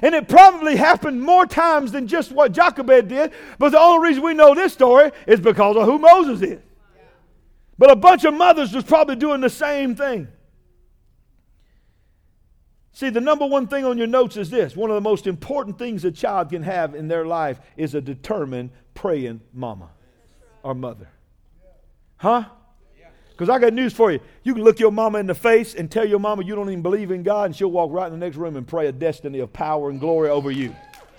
And 0.01 0.13
it 0.13 0.27
probably 0.27 0.75
happened 0.75 1.21
more 1.21 1.45
times 1.45 1.91
than 1.91 2.07
just 2.07 2.31
what 2.31 2.51
Jochebed 2.51 3.07
did, 3.07 3.31
but 3.57 3.69
the 3.69 3.79
only 3.79 4.09
reason 4.09 4.24
we 4.24 4.33
know 4.33 4.53
this 4.53 4.74
story 4.74 5.12
is 5.25 5.39
because 5.39 5.77
of 5.77 5.86
who 5.86 5.97
Moses 5.97 6.41
is. 6.41 6.62
But 7.77 7.91
a 7.91 7.95
bunch 7.95 8.25
of 8.25 8.33
mothers 8.33 8.74
was 8.74 8.83
probably 8.83 9.15
doing 9.15 9.39
the 9.39 9.50
same 9.50 9.95
thing. 9.95 10.27
See, 12.91 13.09
the 13.09 13.21
number 13.21 13.45
one 13.45 13.67
thing 13.67 13.86
on 13.86 13.97
your 13.97 14.07
notes 14.07 14.38
is 14.38 14.50
this 14.50 14.75
one 14.75 14.89
of 14.89 14.95
the 14.95 15.01
most 15.01 15.27
important 15.27 15.79
things 15.79 16.03
a 16.05 16.12
child 16.12 16.50
can 16.50 16.63
have 16.63 16.93
in 16.93 17.07
their 17.07 17.25
life 17.25 17.59
is 17.77 17.95
a 17.95 18.01
determined 18.01 18.71
praying 18.93 19.41
mama 19.53 19.89
or 20.63 20.73
mother. 20.73 21.09
Huh? 22.17 22.45
Because 23.31 23.50
I 23.50 23.57
got 23.59 23.73
news 23.73 23.93
for 23.93 24.12
you. 24.12 24.19
You 24.43 24.53
can 24.53 24.63
look 24.63 24.79
your 24.79 24.91
mama 24.91 25.17
in 25.17 25.25
the 25.25 25.33
face 25.35 25.73
and 25.73 25.89
tell 25.89 26.07
your 26.07 26.19
mama 26.19 26.43
you 26.43 26.55
don't 26.55 26.69
even 26.69 26.83
believe 26.83 27.12
in 27.12 27.23
God, 27.23 27.47
and 27.47 27.55
she'll 27.55 27.71
walk 27.71 27.91
right 27.91 28.05
in 28.05 28.12
the 28.12 28.23
next 28.23 28.38
room 28.38 28.55
and 28.55 28.67
pray 28.67 28.88
a 28.88 28.91
destiny 28.91 29.39
of 29.39 29.51
power 29.51 29.89
and 29.89 30.00
glory 30.00 30.29
over 30.29 30.51
you. 30.51 30.75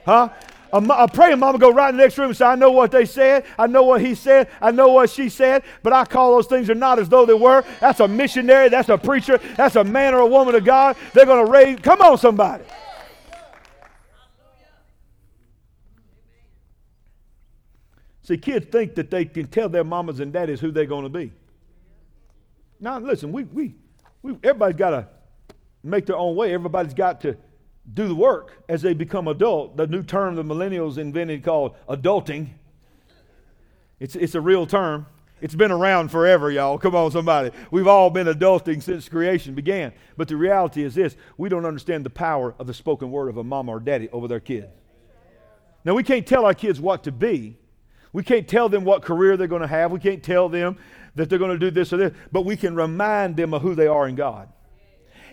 Huh? 0.06 0.28
A, 0.72 0.78
a 0.78 1.08
praying 1.08 1.38
mama 1.38 1.58
go 1.58 1.72
right 1.72 1.90
in 1.90 1.96
the 1.96 2.02
next 2.02 2.16
room 2.18 2.28
and 2.28 2.36
say, 2.36 2.46
I 2.46 2.54
know 2.54 2.70
what 2.70 2.90
they 2.90 3.04
said. 3.04 3.44
I 3.58 3.66
know 3.66 3.82
what 3.82 4.00
he 4.00 4.14
said. 4.14 4.48
I 4.60 4.70
know 4.70 4.88
what 4.88 5.10
she 5.10 5.28
said. 5.28 5.62
But 5.82 5.92
I 5.92 6.04
call 6.04 6.34
those 6.34 6.46
things 6.46 6.68
are 6.70 6.74
not 6.74 6.98
as 6.98 7.08
though 7.08 7.26
they 7.26 7.34
were. 7.34 7.64
That's 7.80 8.00
a 8.00 8.08
missionary. 8.08 8.68
That's 8.68 8.88
a 8.88 8.98
preacher. 8.98 9.38
That's 9.56 9.76
a 9.76 9.84
man 9.84 10.14
or 10.14 10.18
a 10.18 10.26
woman 10.26 10.54
of 10.54 10.64
God. 10.64 10.96
They're 11.12 11.26
going 11.26 11.44
to 11.44 11.50
raise. 11.50 11.78
Come 11.80 12.00
on, 12.00 12.18
somebody. 12.18 12.64
See, 18.24 18.38
kids 18.38 18.66
think 18.72 18.94
that 18.94 19.10
they 19.10 19.26
can 19.26 19.46
tell 19.46 19.68
their 19.68 19.84
mamas 19.84 20.18
and 20.18 20.32
daddies 20.32 20.58
who 20.58 20.72
they're 20.72 20.86
going 20.86 21.04
to 21.04 21.10
be. 21.10 21.30
Now, 22.80 22.98
listen, 22.98 23.30
we, 23.32 23.44
we, 23.44 23.74
we 24.22 24.32
everybody's 24.42 24.76
got 24.76 24.90
to 24.90 25.08
make 25.82 26.06
their 26.06 26.16
own 26.16 26.34
way. 26.34 26.54
Everybody's 26.54 26.94
got 26.94 27.20
to 27.20 27.36
do 27.92 28.08
the 28.08 28.14
work 28.14 28.64
as 28.66 28.80
they 28.80 28.94
become 28.94 29.28
adult. 29.28 29.76
The 29.76 29.86
new 29.86 30.02
term 30.02 30.36
the 30.36 30.42
millennials 30.42 30.96
invented 30.96 31.44
called 31.44 31.76
adulting. 31.86 32.48
It's, 34.00 34.16
it's 34.16 34.34
a 34.34 34.40
real 34.40 34.66
term. 34.66 35.06
It's 35.42 35.54
been 35.54 35.70
around 35.70 36.08
forever, 36.08 36.50
y'all. 36.50 36.78
Come 36.78 36.94
on, 36.94 37.10
somebody. 37.10 37.50
We've 37.70 37.86
all 37.86 38.08
been 38.08 38.28
adulting 38.28 38.82
since 38.82 39.06
creation 39.06 39.54
began. 39.54 39.92
But 40.16 40.28
the 40.28 40.36
reality 40.36 40.82
is 40.82 40.94
this 40.94 41.16
we 41.36 41.50
don't 41.50 41.66
understand 41.66 42.06
the 42.06 42.10
power 42.10 42.54
of 42.58 42.66
the 42.66 42.72
spoken 42.72 43.10
word 43.10 43.28
of 43.28 43.36
a 43.36 43.44
mama 43.44 43.72
or 43.72 43.80
daddy 43.80 44.08
over 44.10 44.28
their 44.28 44.40
kid. 44.40 44.70
Now, 45.84 45.92
we 45.92 46.02
can't 46.02 46.26
tell 46.26 46.46
our 46.46 46.54
kids 46.54 46.80
what 46.80 47.04
to 47.04 47.12
be. 47.12 47.58
We 48.14 48.22
can't 48.22 48.46
tell 48.46 48.68
them 48.68 48.84
what 48.84 49.02
career 49.02 49.36
they're 49.36 49.48
going 49.48 49.62
to 49.62 49.68
have. 49.68 49.90
We 49.90 49.98
can't 49.98 50.22
tell 50.22 50.48
them 50.48 50.78
that 51.16 51.28
they're 51.28 51.38
going 51.38 51.50
to 51.50 51.58
do 51.58 51.72
this 51.72 51.92
or 51.92 51.96
this, 51.96 52.12
but 52.30 52.42
we 52.42 52.56
can 52.56 52.76
remind 52.76 53.36
them 53.36 53.52
of 53.52 53.60
who 53.60 53.74
they 53.74 53.88
are 53.88 54.06
in 54.06 54.14
God. 54.14 54.48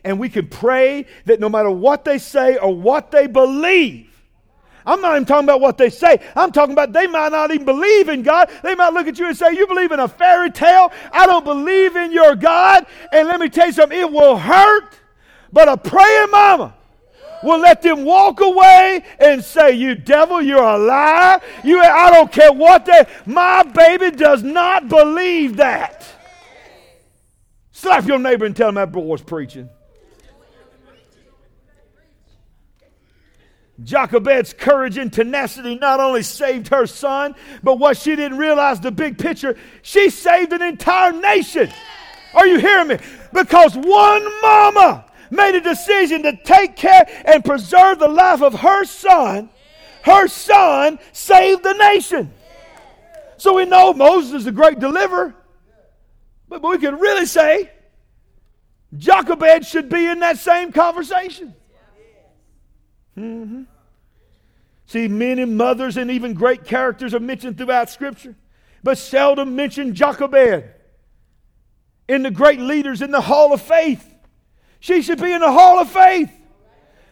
And 0.03 0.19
we 0.19 0.29
can 0.29 0.47
pray 0.47 1.05
that 1.25 1.39
no 1.39 1.47
matter 1.47 1.69
what 1.69 2.03
they 2.05 2.17
say 2.17 2.57
or 2.57 2.75
what 2.75 3.11
they 3.11 3.27
believe, 3.27 4.07
I'm 4.83 4.99
not 4.99 5.11
even 5.11 5.25
talking 5.25 5.43
about 5.43 5.61
what 5.61 5.77
they 5.77 5.91
say. 5.91 6.21
I'm 6.35 6.51
talking 6.51 6.73
about 6.73 6.91
they 6.91 7.05
might 7.05 7.31
not 7.31 7.51
even 7.51 7.67
believe 7.67 8.09
in 8.09 8.23
God. 8.23 8.49
They 8.63 8.73
might 8.73 8.93
look 8.93 9.05
at 9.05 9.19
you 9.19 9.27
and 9.27 9.37
say, 9.37 9.51
You 9.51 9.67
believe 9.67 9.91
in 9.91 9.99
a 9.99 10.07
fairy 10.07 10.49
tale? 10.49 10.91
I 11.11 11.27
don't 11.27 11.45
believe 11.45 11.95
in 11.95 12.11
your 12.11 12.35
God. 12.35 12.87
And 13.11 13.27
let 13.27 13.39
me 13.39 13.47
tell 13.47 13.67
you 13.67 13.73
something, 13.73 13.99
it 13.99 14.11
will 14.11 14.37
hurt, 14.37 14.99
but 15.53 15.69
a 15.69 15.77
praying 15.77 16.31
mama 16.31 16.73
will 17.43 17.59
let 17.59 17.81
them 17.81 18.03
walk 18.03 18.41
away 18.41 19.03
and 19.19 19.43
say, 19.43 19.73
You 19.73 19.95
devil, 19.95 20.41
you're 20.41 20.63
a 20.63 20.77
liar. 20.77 21.41
You, 21.63 21.81
I 21.81 22.11
don't 22.11 22.31
care 22.31 22.51
what 22.51 22.85
they, 22.85 23.05
my 23.25 23.63
baby 23.63 24.15
does 24.15 24.43
not 24.43 24.89
believe 24.89 25.57
that. 25.57 26.05
Slap 27.71 28.05
your 28.05 28.19
neighbor 28.19 28.45
and 28.45 28.55
tell 28.55 28.69
him 28.69 28.75
that 28.75 28.91
boy's 28.91 29.21
preaching. 29.21 29.69
Jochebed's 33.83 34.53
courage 34.53 34.97
and 34.97 35.11
tenacity 35.11 35.75
not 35.75 35.99
only 35.99 36.21
saved 36.21 36.67
her 36.67 36.85
son, 36.85 37.33
but 37.63 37.79
what 37.79 37.97
she 37.97 38.15
didn't 38.15 38.37
realize 38.37 38.79
the 38.79 38.91
big 38.91 39.17
picture, 39.17 39.57
she 39.81 40.09
saved 40.09 40.53
an 40.53 40.61
entire 40.61 41.11
nation. 41.11 41.71
Are 42.33 42.45
you 42.45 42.59
hearing 42.59 42.89
me? 42.89 42.97
Because 43.33 43.75
one 43.75 44.41
mama 44.41 45.05
made 45.31 45.55
a 45.55 45.61
decision 45.61 46.23
to 46.23 46.37
take 46.43 46.75
care 46.75 47.07
and 47.25 47.43
preserve 47.43 47.99
the 47.99 48.07
life 48.07 48.41
of 48.41 48.53
her 48.55 48.83
son. 48.85 49.49
Her 50.03 50.27
son 50.27 50.99
saved 51.13 51.63
the 51.63 51.73
nation. 51.73 52.33
So 53.37 53.55
we 53.55 53.65
know 53.65 53.93
Moses 53.93 54.41
is 54.41 54.47
a 54.47 54.51
great 54.51 54.79
deliverer, 54.79 55.33
but 56.47 56.61
we 56.61 56.77
can 56.77 56.99
really 56.99 57.25
say 57.25 57.71
Jochebed 58.97 59.65
should 59.65 59.89
be 59.89 60.05
in 60.05 60.19
that 60.19 60.37
same 60.37 60.71
conversation. 60.71 61.55
Mm-hmm. 63.17 63.63
See, 64.85 65.07
men 65.07 65.39
and 65.39 65.55
mothers 65.57 65.97
and 65.97 66.11
even 66.11 66.33
great 66.33 66.65
characters 66.65 67.13
are 67.13 67.19
mentioned 67.19 67.57
throughout 67.57 67.89
Scripture, 67.89 68.35
but 68.83 68.97
seldom 68.97 69.55
mentioned 69.55 69.95
Jochebed. 69.95 70.65
In 72.07 72.23
the 72.23 72.31
great 72.31 72.59
leaders 72.59 73.01
in 73.01 73.11
the 73.11 73.21
Hall 73.21 73.53
of 73.53 73.61
Faith, 73.61 74.10
she 74.81 75.01
should 75.01 75.21
be 75.21 75.31
in 75.31 75.39
the 75.39 75.51
Hall 75.51 75.79
of 75.79 75.89
Faith. 75.89 76.29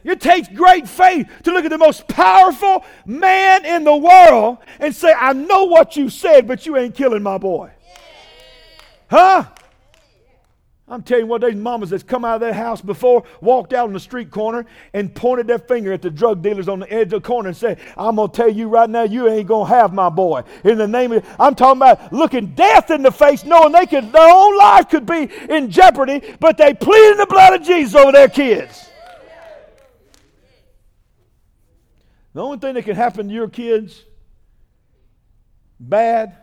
It 0.04 0.20
takes 0.20 0.48
great 0.48 0.88
faith 0.88 1.30
to 1.44 1.52
look 1.52 1.66
at 1.66 1.70
the 1.70 1.78
most 1.78 2.08
powerful 2.08 2.84
man 3.06 3.66
in 3.66 3.84
the 3.84 3.96
world 3.96 4.58
and 4.80 4.94
say, 4.94 5.14
I 5.14 5.34
know 5.34 5.66
what 5.66 5.96
you 5.96 6.10
said, 6.10 6.48
but 6.48 6.66
you 6.66 6.78
ain't 6.78 6.96
killing 6.96 7.22
my 7.22 7.38
boy. 7.38 7.72
Huh? 9.10 9.46
I'm 10.92 11.04
telling 11.04 11.26
you 11.26 11.28
what, 11.28 11.42
these 11.42 11.56
mamas 11.56 11.92
that's 11.92 12.02
come 12.02 12.26
out 12.26 12.36
of 12.36 12.42
their 12.42 12.54
house 12.54 12.82
before 12.82 13.24
walked 13.42 13.74
out 13.74 13.88
on 13.88 13.94
the 13.94 14.00
street 14.00 14.32
corner 14.32 14.66
and 14.94 15.14
pointed 15.14 15.46
their 15.46 15.60
finger 15.60 15.94
at 15.94 16.02
the 16.02 16.10
drug 16.10 16.42
dealers 16.42 16.68
on 16.68 16.80
the 16.80 16.92
edge 16.92 17.14
of 17.14 17.22
the 17.22 17.28
corner 17.28 17.50
and 17.50 17.58
said, 17.58 17.80
I'm 17.96 18.16
going 18.16 18.32
to 18.32 18.36
tell 18.36 18.50
you 18.50 18.70
right 18.70 18.90
now, 18.90 19.04
you 19.04 19.30
ain't 19.30 19.48
going 19.48 19.70
to 19.70 19.76
have 19.76 19.94
my 19.94 20.10
boy. 20.10 20.42
In 20.64 20.80
the 20.80 20.88
name 20.88 21.12
of, 21.12 21.24
I'm 21.40 21.54
talking 21.54 21.78
about 21.80 22.12
looking 22.12 22.56
death 22.56 22.90
in 22.90 23.04
the 23.04 23.12
face, 23.12 23.44
knowing 23.44 23.72
they 23.72 23.86
could, 23.86 24.12
their 24.12 24.34
own 24.34 24.58
life 24.58 24.90
could 24.90 25.06
be 25.06 25.30
in 25.50 25.70
jeopardy, 25.70 26.24
but 26.40 26.58
they 26.58 26.74
pleaded 26.74 27.20
the 27.20 27.28
blood 27.28 27.62
of 27.62 27.68
Jesus 27.68 27.94
over 27.94 28.12
their 28.12 28.30
kids. 28.30 28.90
The 32.34 32.42
only 32.42 32.58
thing 32.58 32.74
that 32.74 32.84
can 32.84 32.96
happen 32.96 33.28
to 33.28 33.34
your 33.34 33.50
kids 33.50 34.06
bad, 35.80 36.36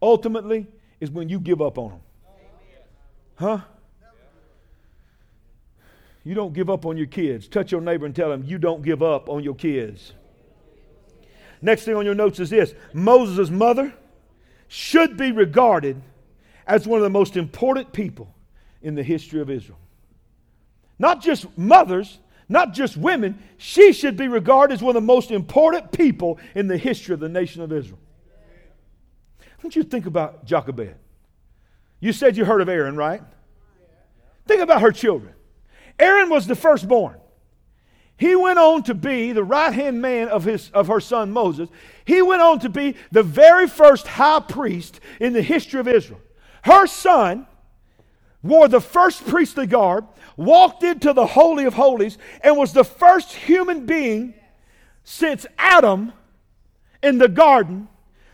ultimately, 0.00 0.66
is 1.00 1.10
when 1.10 1.28
you 1.28 1.38
give 1.38 1.60
up 1.60 1.76
on 1.76 1.90
them. 1.90 2.00
Huh? 3.34 3.60
You 6.24 6.34
don't 6.34 6.52
give 6.52 6.68
up 6.68 6.84
on 6.84 6.96
your 6.96 7.06
kids. 7.06 7.48
Touch 7.48 7.72
your 7.72 7.80
neighbor 7.80 8.06
and 8.06 8.14
tell 8.14 8.30
him 8.30 8.44
you 8.44 8.58
don't 8.58 8.82
give 8.82 9.02
up 9.02 9.28
on 9.28 9.42
your 9.42 9.54
kids. 9.54 10.12
Next 11.62 11.84
thing 11.84 11.94
on 11.94 12.04
your 12.04 12.14
notes 12.14 12.40
is 12.40 12.50
this 12.50 12.74
Moses' 12.92 13.50
mother 13.50 13.92
should 14.68 15.16
be 15.16 15.32
regarded 15.32 16.00
as 16.66 16.86
one 16.86 16.98
of 16.98 17.04
the 17.04 17.10
most 17.10 17.36
important 17.36 17.92
people 17.92 18.34
in 18.82 18.94
the 18.94 19.02
history 19.02 19.40
of 19.40 19.50
Israel. 19.50 19.78
Not 20.98 21.22
just 21.22 21.46
mothers, 21.56 22.18
not 22.48 22.72
just 22.72 22.96
women, 22.96 23.42
she 23.56 23.92
should 23.92 24.16
be 24.16 24.28
regarded 24.28 24.74
as 24.74 24.82
one 24.82 24.90
of 24.90 25.02
the 25.02 25.06
most 25.06 25.30
important 25.30 25.92
people 25.92 26.38
in 26.54 26.66
the 26.66 26.76
history 26.76 27.14
of 27.14 27.20
the 27.20 27.28
nation 27.28 27.62
of 27.62 27.72
Israel. 27.72 27.98
Want 29.62 29.76
you 29.76 29.82
think 29.82 30.06
about 30.06 30.44
Jochebed. 30.44 30.94
You 32.00 32.12
said 32.12 32.36
you 32.36 32.44
heard 32.44 32.62
of 32.62 32.68
Aaron, 32.68 32.96
right? 32.96 33.22
Think 34.46 34.62
about 34.62 34.80
her 34.80 34.90
children. 34.90 35.34
Aaron 36.00 36.30
was 36.30 36.46
the 36.46 36.56
firstborn. 36.56 37.16
He 38.16 38.36
went 38.36 38.58
on 38.58 38.82
to 38.84 38.94
be 38.94 39.32
the 39.32 39.44
right 39.44 39.72
hand 39.72 40.02
man 40.02 40.28
of, 40.28 40.44
his, 40.44 40.70
of 40.70 40.88
her 40.88 41.00
son 41.00 41.30
Moses. 41.30 41.68
He 42.04 42.20
went 42.20 42.42
on 42.42 42.58
to 42.60 42.68
be 42.68 42.96
the 43.10 43.22
very 43.22 43.66
first 43.66 44.06
high 44.06 44.40
priest 44.40 45.00
in 45.20 45.32
the 45.32 45.42
history 45.42 45.80
of 45.80 45.88
Israel. 45.88 46.20
Her 46.62 46.86
son 46.86 47.46
wore 48.42 48.68
the 48.68 48.80
first 48.80 49.26
priestly 49.26 49.66
garb, 49.66 50.06
walked 50.36 50.82
into 50.82 51.12
the 51.12 51.26
Holy 51.26 51.64
of 51.64 51.74
Holies, 51.74 52.18
and 52.42 52.56
was 52.56 52.72
the 52.72 52.84
first 52.84 53.32
human 53.32 53.86
being 53.86 54.34
since 55.04 55.46
Adam 55.58 56.12
in 57.02 57.18
the 57.18 57.28
garden 57.28 57.88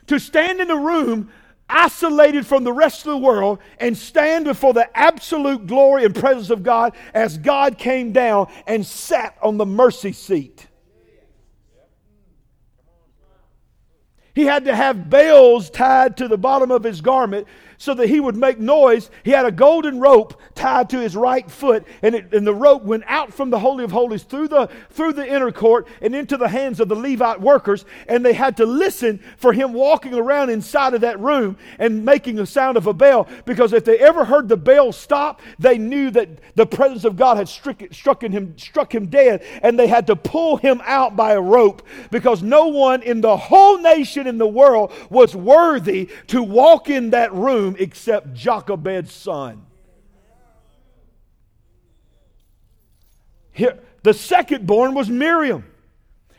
to 0.07 0.19
stand 0.19 0.61
in 0.61 0.69
the 0.69 0.77
room 0.77 1.31
isolated 1.69 2.47
from 2.47 2.65
the 2.65 2.73
rest 2.73 3.07
of 3.07 3.13
the 3.13 3.19
world 3.19 3.59
and 3.79 3.97
stand 3.97 4.45
before 4.45 4.73
the 4.73 4.97
absolute 4.97 5.67
glory 5.67 6.05
and 6.05 6.15
presence 6.15 6.51
of 6.51 6.63
God 6.63 6.95
as 7.15 7.39
God 7.39 7.79
came 7.79 8.13
down 8.13 8.49
and 8.67 8.85
sat 8.85 9.37
on 9.43 9.57
the 9.57 9.67
mercy 9.67 10.13
seat. 10.13 10.67
He 14.35 14.45
had 14.45 14.67
to 14.67 14.75
have 14.77 15.09
bells 15.09 15.71
tied 15.71 16.19
to 16.19 16.29
the 16.29 16.37
bottom 16.37 16.71
of 16.71 16.85
his 16.85 17.01
garment 17.01 17.49
so 17.79 17.95
that 17.95 18.09
he 18.09 18.21
would 18.21 18.37
make 18.37 18.59
noise. 18.59 19.11
He 19.23 19.31
had 19.31 19.47
a 19.47 19.53
golden 19.53 20.01
rope 20.01 20.41
tied 20.55 20.91
to 20.91 21.01
his 21.01 21.17
right 21.17 21.51
foot, 21.51 21.87
and, 22.03 22.15
it, 22.15 22.33
and 22.33 22.47
the 22.47 22.55
rope 22.55 22.83
went 22.83 23.05
out 23.07 23.33
from 23.33 23.51
the 23.51 23.59
Holy 23.59 23.85
of 23.85 23.93
Holies 23.93 24.23
through 24.23 24.49
the, 24.49 24.69
through 24.91 25.13
the 25.13 25.27
inner 25.27 25.53
court 25.53 25.87
and 26.01 26.15
into 26.15 26.37
the 26.37 26.49
hands 26.49 26.81
of 26.81 26.89
the 26.89 26.95
Levite 26.95 27.41
workers, 27.41 27.85
and 28.09 28.25
they 28.25 28.33
had 28.33 28.57
to 28.59 28.67
listen 28.67 29.23
for 29.37 29.53
him 29.53 29.73
walking 29.73 30.15
around 30.15 30.51
inside 30.51 30.95
of 30.95 31.01
that 31.03 31.19
room 31.21 31.57
and 31.79 32.05
making 32.05 32.37
the 32.37 32.47
sound 32.47 32.77
of 32.77 32.87
a 32.87 32.95
bell, 32.95 33.29
because 33.45 33.73
if 33.73 33.85
they 33.85 33.99
ever 33.99 34.25
heard 34.25 34.49
the 34.49 34.57
bell 34.57 34.93
stop, 34.93 35.41
they 35.59 35.79
knew 35.79 36.11
that 36.11 36.29
the 36.55 36.67
presence 36.67 37.05
of 37.05 37.17
God 37.17 37.37
had 37.37 37.49
struck, 37.49 37.83
struck, 37.91 38.23
him, 38.23 38.57
struck 38.57 38.95
him 38.95 39.07
dead, 39.07 39.45
and 39.63 39.79
they 39.79 39.87
had 39.87 40.07
to 40.07 40.17
pull 40.17 40.57
him 40.57 40.81
out 40.85 41.17
by 41.17 41.33
a 41.33 41.41
rope, 41.41 41.83
because 42.11 42.43
no 42.43 42.69
one 42.69 43.03
in 43.03 43.21
the 43.21 43.37
whole 43.37 43.79
nation 43.79 44.27
in 44.27 44.39
the 44.39 44.47
world 44.47 44.93
was 45.11 45.35
worthy 45.37 46.09
to 46.29 46.43
walk 46.43 46.89
in 46.89 47.11
that 47.11 47.33
room 47.33 47.66
except 47.79 48.35
Jochebed's 48.35 49.13
son. 49.13 49.67
Here, 53.51 53.79
the 54.03 54.15
second 54.15 54.67
born 54.67 54.95
was 54.95 55.09
Miriam. 55.09 55.65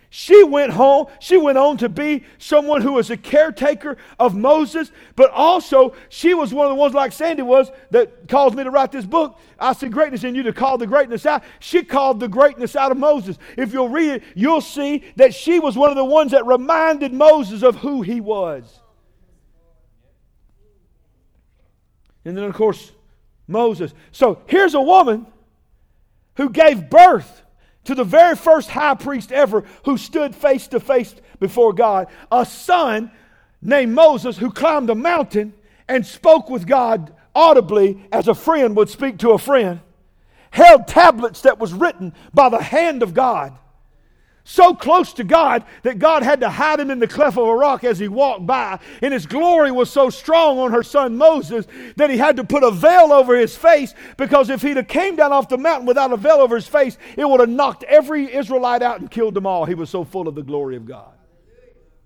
She 0.10 0.42
went 0.44 0.72
home, 0.72 1.08
she 1.20 1.36
went 1.36 1.58
on 1.58 1.78
to 1.78 1.90
be 1.90 2.24
someone 2.38 2.82
who 2.82 2.94
was 2.94 3.10
a 3.10 3.18
caretaker 3.18 3.98
of 4.18 4.36
Moses, 4.36 4.92
but 5.18 5.32
also 5.32 5.94
she 6.08 6.34
was 6.34 6.54
one 6.54 6.66
of 6.66 6.72
the 6.72 6.76
ones 6.76 6.94
like 6.94 7.12
Sandy 7.12 7.42
was 7.42 7.70
that 7.92 8.28
caused 8.30 8.56
me 8.56 8.64
to 8.64 8.72
write 8.72 8.94
this 8.94 9.06
book. 9.06 9.38
I 9.60 9.74
see 9.74 9.90
greatness 9.90 10.24
in 10.24 10.34
you 10.34 10.44
to 10.44 10.54
call 10.54 10.78
the 10.78 10.88
greatness 10.88 11.26
out. 11.26 11.44
She 11.60 11.84
called 11.84 12.22
the 12.22 12.30
greatness 12.30 12.76
out 12.76 12.92
of 12.92 12.98
Moses. 12.98 13.38
If 13.58 13.74
you'll 13.74 13.90
read 13.90 14.12
it, 14.12 14.24
you'll 14.34 14.62
see 14.62 15.04
that 15.18 15.34
she 15.34 15.60
was 15.60 15.76
one 15.76 15.90
of 15.90 15.98
the 15.98 16.06
ones 16.06 16.32
that 16.32 16.46
reminded 16.46 17.14
Moses 17.14 17.62
of 17.62 17.76
who 17.76 18.02
he 18.02 18.22
was. 18.22 18.80
And 22.28 22.38
then, 22.38 22.44
of 22.44 22.56
course, 22.56 22.92
Moses. 23.48 23.94
So 24.12 24.42
here's 24.48 24.74
a 24.74 24.82
woman 24.82 25.26
who 26.36 26.50
gave 26.50 26.90
birth 26.90 27.42
to 27.86 27.96
the 27.96 28.04
very 28.04 28.36
first 28.36 28.70
high 28.70 28.96
priest 28.96 29.32
ever 29.32 29.64
who 29.86 29.98
stood 29.98 30.36
face 30.36 30.68
to 30.68 30.82
face 30.82 31.16
before 31.40 31.72
God, 31.72 32.08
a 32.30 32.46
son 32.46 33.12
named 33.62 33.94
Moses 33.94 34.38
who 34.38 34.52
climbed 34.52 34.90
a 34.90 34.96
mountain 34.96 35.54
and 35.88 36.06
spoke 36.06 36.50
with 36.50 36.68
God 36.68 37.14
audibly 37.34 38.06
as 38.12 38.28
a 38.28 38.36
friend 38.36 38.76
would 38.76 38.90
speak 38.90 39.20
to 39.20 39.32
a 39.32 39.38
friend, 39.38 39.80
held 40.52 40.86
tablets 40.86 41.44
that 41.44 41.60
was 41.60 41.72
written 41.72 42.14
by 42.34 42.50
the 42.50 42.62
hand 42.62 43.04
of 43.04 43.14
God 43.14 43.58
so 44.50 44.74
close 44.74 45.12
to 45.12 45.26
God 45.26 45.66
that 45.84 46.00
God 46.00 46.24
had 46.24 46.40
to 46.40 46.50
hide 46.50 46.80
him 46.80 46.90
in 46.90 47.00
the 47.00 47.08
cleft 47.08 47.38
of 47.38 47.46
a 47.46 47.54
rock 47.54 47.84
as 47.84 48.00
he 48.00 48.08
walked 48.08 48.46
by. 48.46 48.80
And 49.02 49.14
his 49.14 49.26
glory 49.26 49.74
was 49.74 49.90
so 49.90 50.10
strong 50.10 50.58
on 50.58 50.72
her 50.72 50.84
son 50.84 51.18
Moses 51.18 51.68
that 51.98 52.10
he 52.10 52.16
had 52.16 52.38
to 52.38 52.46
put 52.46 52.64
a 52.64 52.72
veil 52.72 53.12
over 53.12 53.38
his 53.38 53.58
face 53.58 53.94
because 54.16 54.50
if 54.50 54.62
he'd 54.62 54.78
have 54.78 54.88
came 54.88 55.18
down 55.18 55.34
off 55.34 55.50
the 55.50 55.58
mountain 55.58 55.86
without 55.86 56.14
a 56.14 56.18
veil 56.18 56.38
over 56.38 56.56
his 56.56 56.66
face, 56.66 56.98
it 57.18 57.28
would 57.28 57.42
have 57.42 57.50
knocked 57.50 57.84
every 57.84 58.34
Israelite 58.34 58.82
out 58.82 59.02
and 59.02 59.12
killed 59.12 59.34
them 59.34 59.46
all. 59.46 59.66
He 59.66 59.76
was 59.76 59.90
so 59.90 60.06
full 60.06 60.30
of 60.30 60.36
the 60.36 60.44
glory 60.44 60.78
of 60.78 60.86
God. 60.86 61.12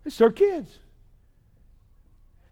It's 0.03 0.17
her 0.17 0.31
kids. 0.31 0.79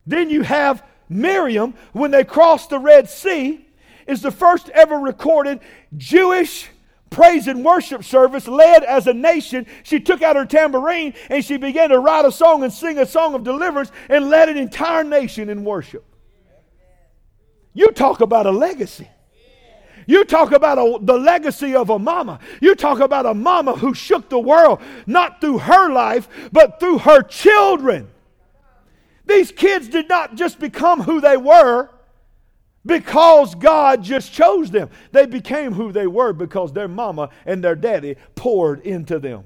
Then 0.05 0.29
you 0.29 0.43
have 0.43 0.83
Miriam, 1.09 1.73
when 1.93 2.11
they 2.11 2.23
crossed 2.23 2.69
the 2.69 2.77
Red 2.77 3.09
Sea, 3.09 3.65
is 4.05 4.21
the 4.21 4.29
first 4.29 4.69
ever 4.69 4.97
recorded 4.97 5.61
Jewish 5.97 6.69
praise 7.09 7.47
and 7.47 7.63
worship 7.63 8.03
service 8.03 8.47
led 8.47 8.83
as 8.83 9.07
a 9.07 9.13
nation. 9.13 9.65
She 9.83 9.99
took 9.99 10.21
out 10.21 10.35
her 10.35 10.45
tambourine 10.45 11.13
and 11.29 11.43
she 11.43 11.57
began 11.57 11.89
to 11.89 11.99
write 11.99 12.25
a 12.25 12.31
song 12.31 12.63
and 12.63 12.71
sing 12.71 12.97
a 12.97 13.05
song 13.05 13.33
of 13.33 13.43
deliverance 13.43 13.91
and 14.09 14.29
led 14.29 14.49
an 14.49 14.57
entire 14.57 15.03
nation 15.03 15.49
in 15.49 15.63
worship. 15.63 16.05
You 17.73 17.91
talk 17.91 18.21
about 18.21 18.45
a 18.45 18.51
legacy. 18.51 19.07
You 20.07 20.25
talk 20.25 20.51
about 20.51 20.79
a, 20.79 20.97
the 21.01 21.17
legacy 21.17 21.75
of 21.75 21.91
a 21.91 21.99
mama. 21.99 22.39
You 22.61 22.73
talk 22.73 22.99
about 22.99 23.27
a 23.27 23.33
mama 23.33 23.75
who 23.75 23.93
shook 23.93 24.29
the 24.29 24.39
world, 24.39 24.81
not 25.05 25.39
through 25.39 25.59
her 25.59 25.91
life, 25.91 26.27
but 26.51 26.79
through 26.79 26.99
her 26.99 27.21
children. 27.21 28.09
These 29.25 29.51
kids 29.51 29.87
did 29.87 30.09
not 30.09 30.33
just 30.33 30.59
become 30.59 31.01
who 31.01 31.21
they 31.21 31.37
were 31.37 31.91
because 32.89 33.53
God 33.53 34.03
just 34.03 34.33
chose 34.33 34.71
them. 34.71 34.89
They 35.11 35.27
became 35.27 35.73
who 35.73 35.91
they 35.91 36.07
were 36.07 36.33
because 36.33 36.73
their 36.73 36.87
mama 36.87 37.29
and 37.45 37.63
their 37.63 37.75
daddy 37.75 38.15
poured 38.33 38.81
into 38.81 39.19
them. 39.19 39.43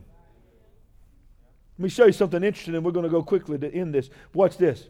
Let 1.77 1.83
me 1.83 1.89
show 1.89 2.05
you 2.05 2.13
something 2.13 2.41
interesting, 2.41 2.75
and 2.75 2.85
we're 2.85 2.91
going 2.91 3.03
to 3.03 3.09
go 3.09 3.21
quickly 3.21 3.57
to 3.57 3.71
end 3.71 3.93
this. 3.93 4.09
Watch 4.33 4.57
this. 4.57 4.88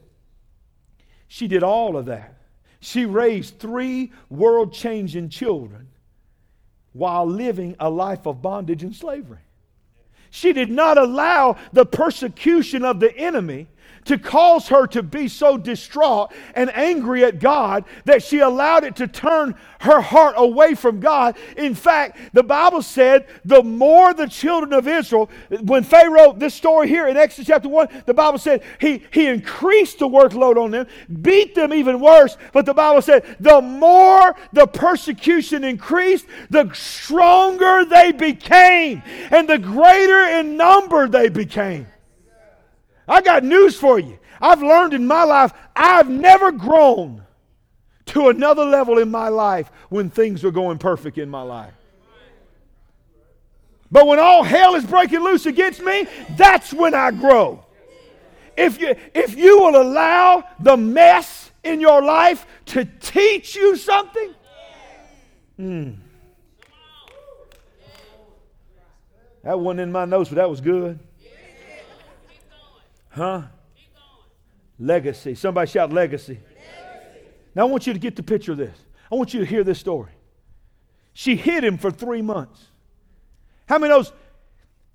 She 1.27 1.48
did 1.48 1.63
all 1.63 1.98
of 1.98 2.05
that. 2.05 2.38
She 2.79 3.05
raised 3.05 3.57
three 3.57 4.12
world 4.29 4.72
changing 4.72 5.29
children 5.29 5.88
while 6.91 7.25
living 7.25 7.75
a 7.79 7.89
life 7.89 8.27
of 8.27 8.41
bondage 8.41 8.83
and 8.83 8.95
slavery. 8.95 9.39
She 10.29 10.53
did 10.53 10.69
not 10.69 10.98
allow 11.00 11.57
the 11.72 11.86
persecution 11.86 12.83
of 12.83 13.00
the 13.00 13.15
enemy 13.17 13.67
to 14.06 14.18
cause 14.18 14.68
her 14.68 14.88
to 14.88 15.04
be 15.04 15.28
so 15.28 15.58
distraught 15.58 16.32
and 16.56 16.75
angry 16.75 17.24
at 17.24 17.40
God 17.40 17.86
that 18.06 18.24
she 18.24 18.40
allowed 18.40 18.84
it 18.84 18.96
to 18.98 19.08
turn 19.08 19.56
her 19.82 20.02
heart 20.02 20.36
away 20.38 20.75
from 20.75 21.00
God. 21.00 21.38
In 21.58 21.75
fact, 21.75 22.18
the 22.34 22.44
Bible 22.44 22.82
said 22.82 23.28
the 23.46 23.63
more 23.63 24.13
the 24.13 24.28
children 24.28 24.74
of 24.74 24.88
Israel, 24.88 25.30
when 25.62 25.84
Pharaoh, 25.84 26.34
this 26.34 26.54
story 26.54 26.88
here 26.88 27.08
in 27.08 27.18
Exodus 27.18 27.48
chapter 27.48 27.70
1, 27.70 28.04
the 28.06 28.13
Bible 28.13 28.40
said 28.40 28.63
he, 28.80 29.04
he 29.12 29.28
increased 29.28 30.00
the 30.00 30.08
workload 30.08 30.58
on 30.58 30.72
them, 30.72 30.88
beat 31.22 31.56
them 31.56 31.74
even 31.74 32.00
worse. 32.00 32.38
But 32.52 32.66
the 32.66 32.74
Bible 32.74 33.02
said 33.02 33.38
the 33.40 33.62
more 33.62 34.36
the 34.52 34.68
persecution 34.68 35.63
increased, 35.63 36.25
the 36.50 36.72
stronger 36.74 37.86
they 37.86 38.12
became 38.12 39.04
and 39.32 39.48
the 39.48 39.58
greater 39.58 40.40
in 40.40 40.58
number 40.58 41.08
they 41.08 41.30
became. 41.30 41.88
I 43.13 43.22
got 43.22 43.43
news 43.43 43.75
for 43.75 44.00
you. 44.00 44.17
I've 44.41 44.63
learned 44.63 44.96
in 44.96 45.05
my 45.05 45.24
life, 45.24 45.53
I've 45.75 46.10
never 46.10 46.51
grown 46.51 47.24
to 48.08 48.29
another 48.29 48.65
level 48.65 48.98
in 48.98 49.12
my 49.12 49.29
life 49.29 49.72
when 49.89 50.10
things 50.10 50.43
are 50.43 50.50
going 50.50 50.79
perfect 50.79 51.20
in 51.20 51.29
my 51.29 51.43
life. 51.43 51.75
But 53.91 54.08
when 54.08 54.17
all 54.17 54.41
hell 54.41 54.74
is 54.74 54.84
breaking 54.84 55.20
loose 55.20 55.46
against 55.46 55.79
me, 55.84 56.08
that's 56.32 56.74
when 56.74 56.96
I 56.96 57.12
grow. 57.12 57.63
If 58.58 58.82
you, 58.82 58.96
if 59.13 59.38
you 59.38 59.60
will 59.60 59.79
allow 59.79 60.46
the 60.60 60.75
mess 60.75 61.51
in 61.63 61.79
your 61.79 62.01
life 62.01 62.48
to 62.67 62.84
teach 63.00 63.55
you 63.55 63.75
something, 63.75 64.34
mm, 65.60 65.96
that 69.43 69.60
wasn't 69.60 69.82
in 69.82 69.91
my 69.91 70.05
notes, 70.05 70.29
but 70.29 70.38
that 70.38 70.50
was 70.50 70.62
good. 70.62 70.98
Huh? 73.13 73.43
Legacy. 74.79 75.36
Somebody 75.36 75.70
shout 75.70 75.93
legacy. 75.93 76.34
legacy. 76.34 77.27
Now 77.55 77.62
I 77.63 77.65
want 77.65 77.86
you 77.86 77.93
to 77.93 78.00
get 78.00 78.15
the 78.15 78.24
picture 78.24 78.53
of 78.53 78.58
this. 78.58 78.77
I 79.12 79.15
want 79.15 79.34
you 79.34 79.39
to 79.39 79.46
hear 79.46 79.63
this 79.63 79.79
story. 79.79 80.12
She 81.13 81.36
hid 81.36 81.63
him 81.63 81.77
for 81.77 81.91
three 81.91 82.24
months. 82.24 82.65
How 83.67 83.77
many 83.77 83.91
knows 83.93 84.12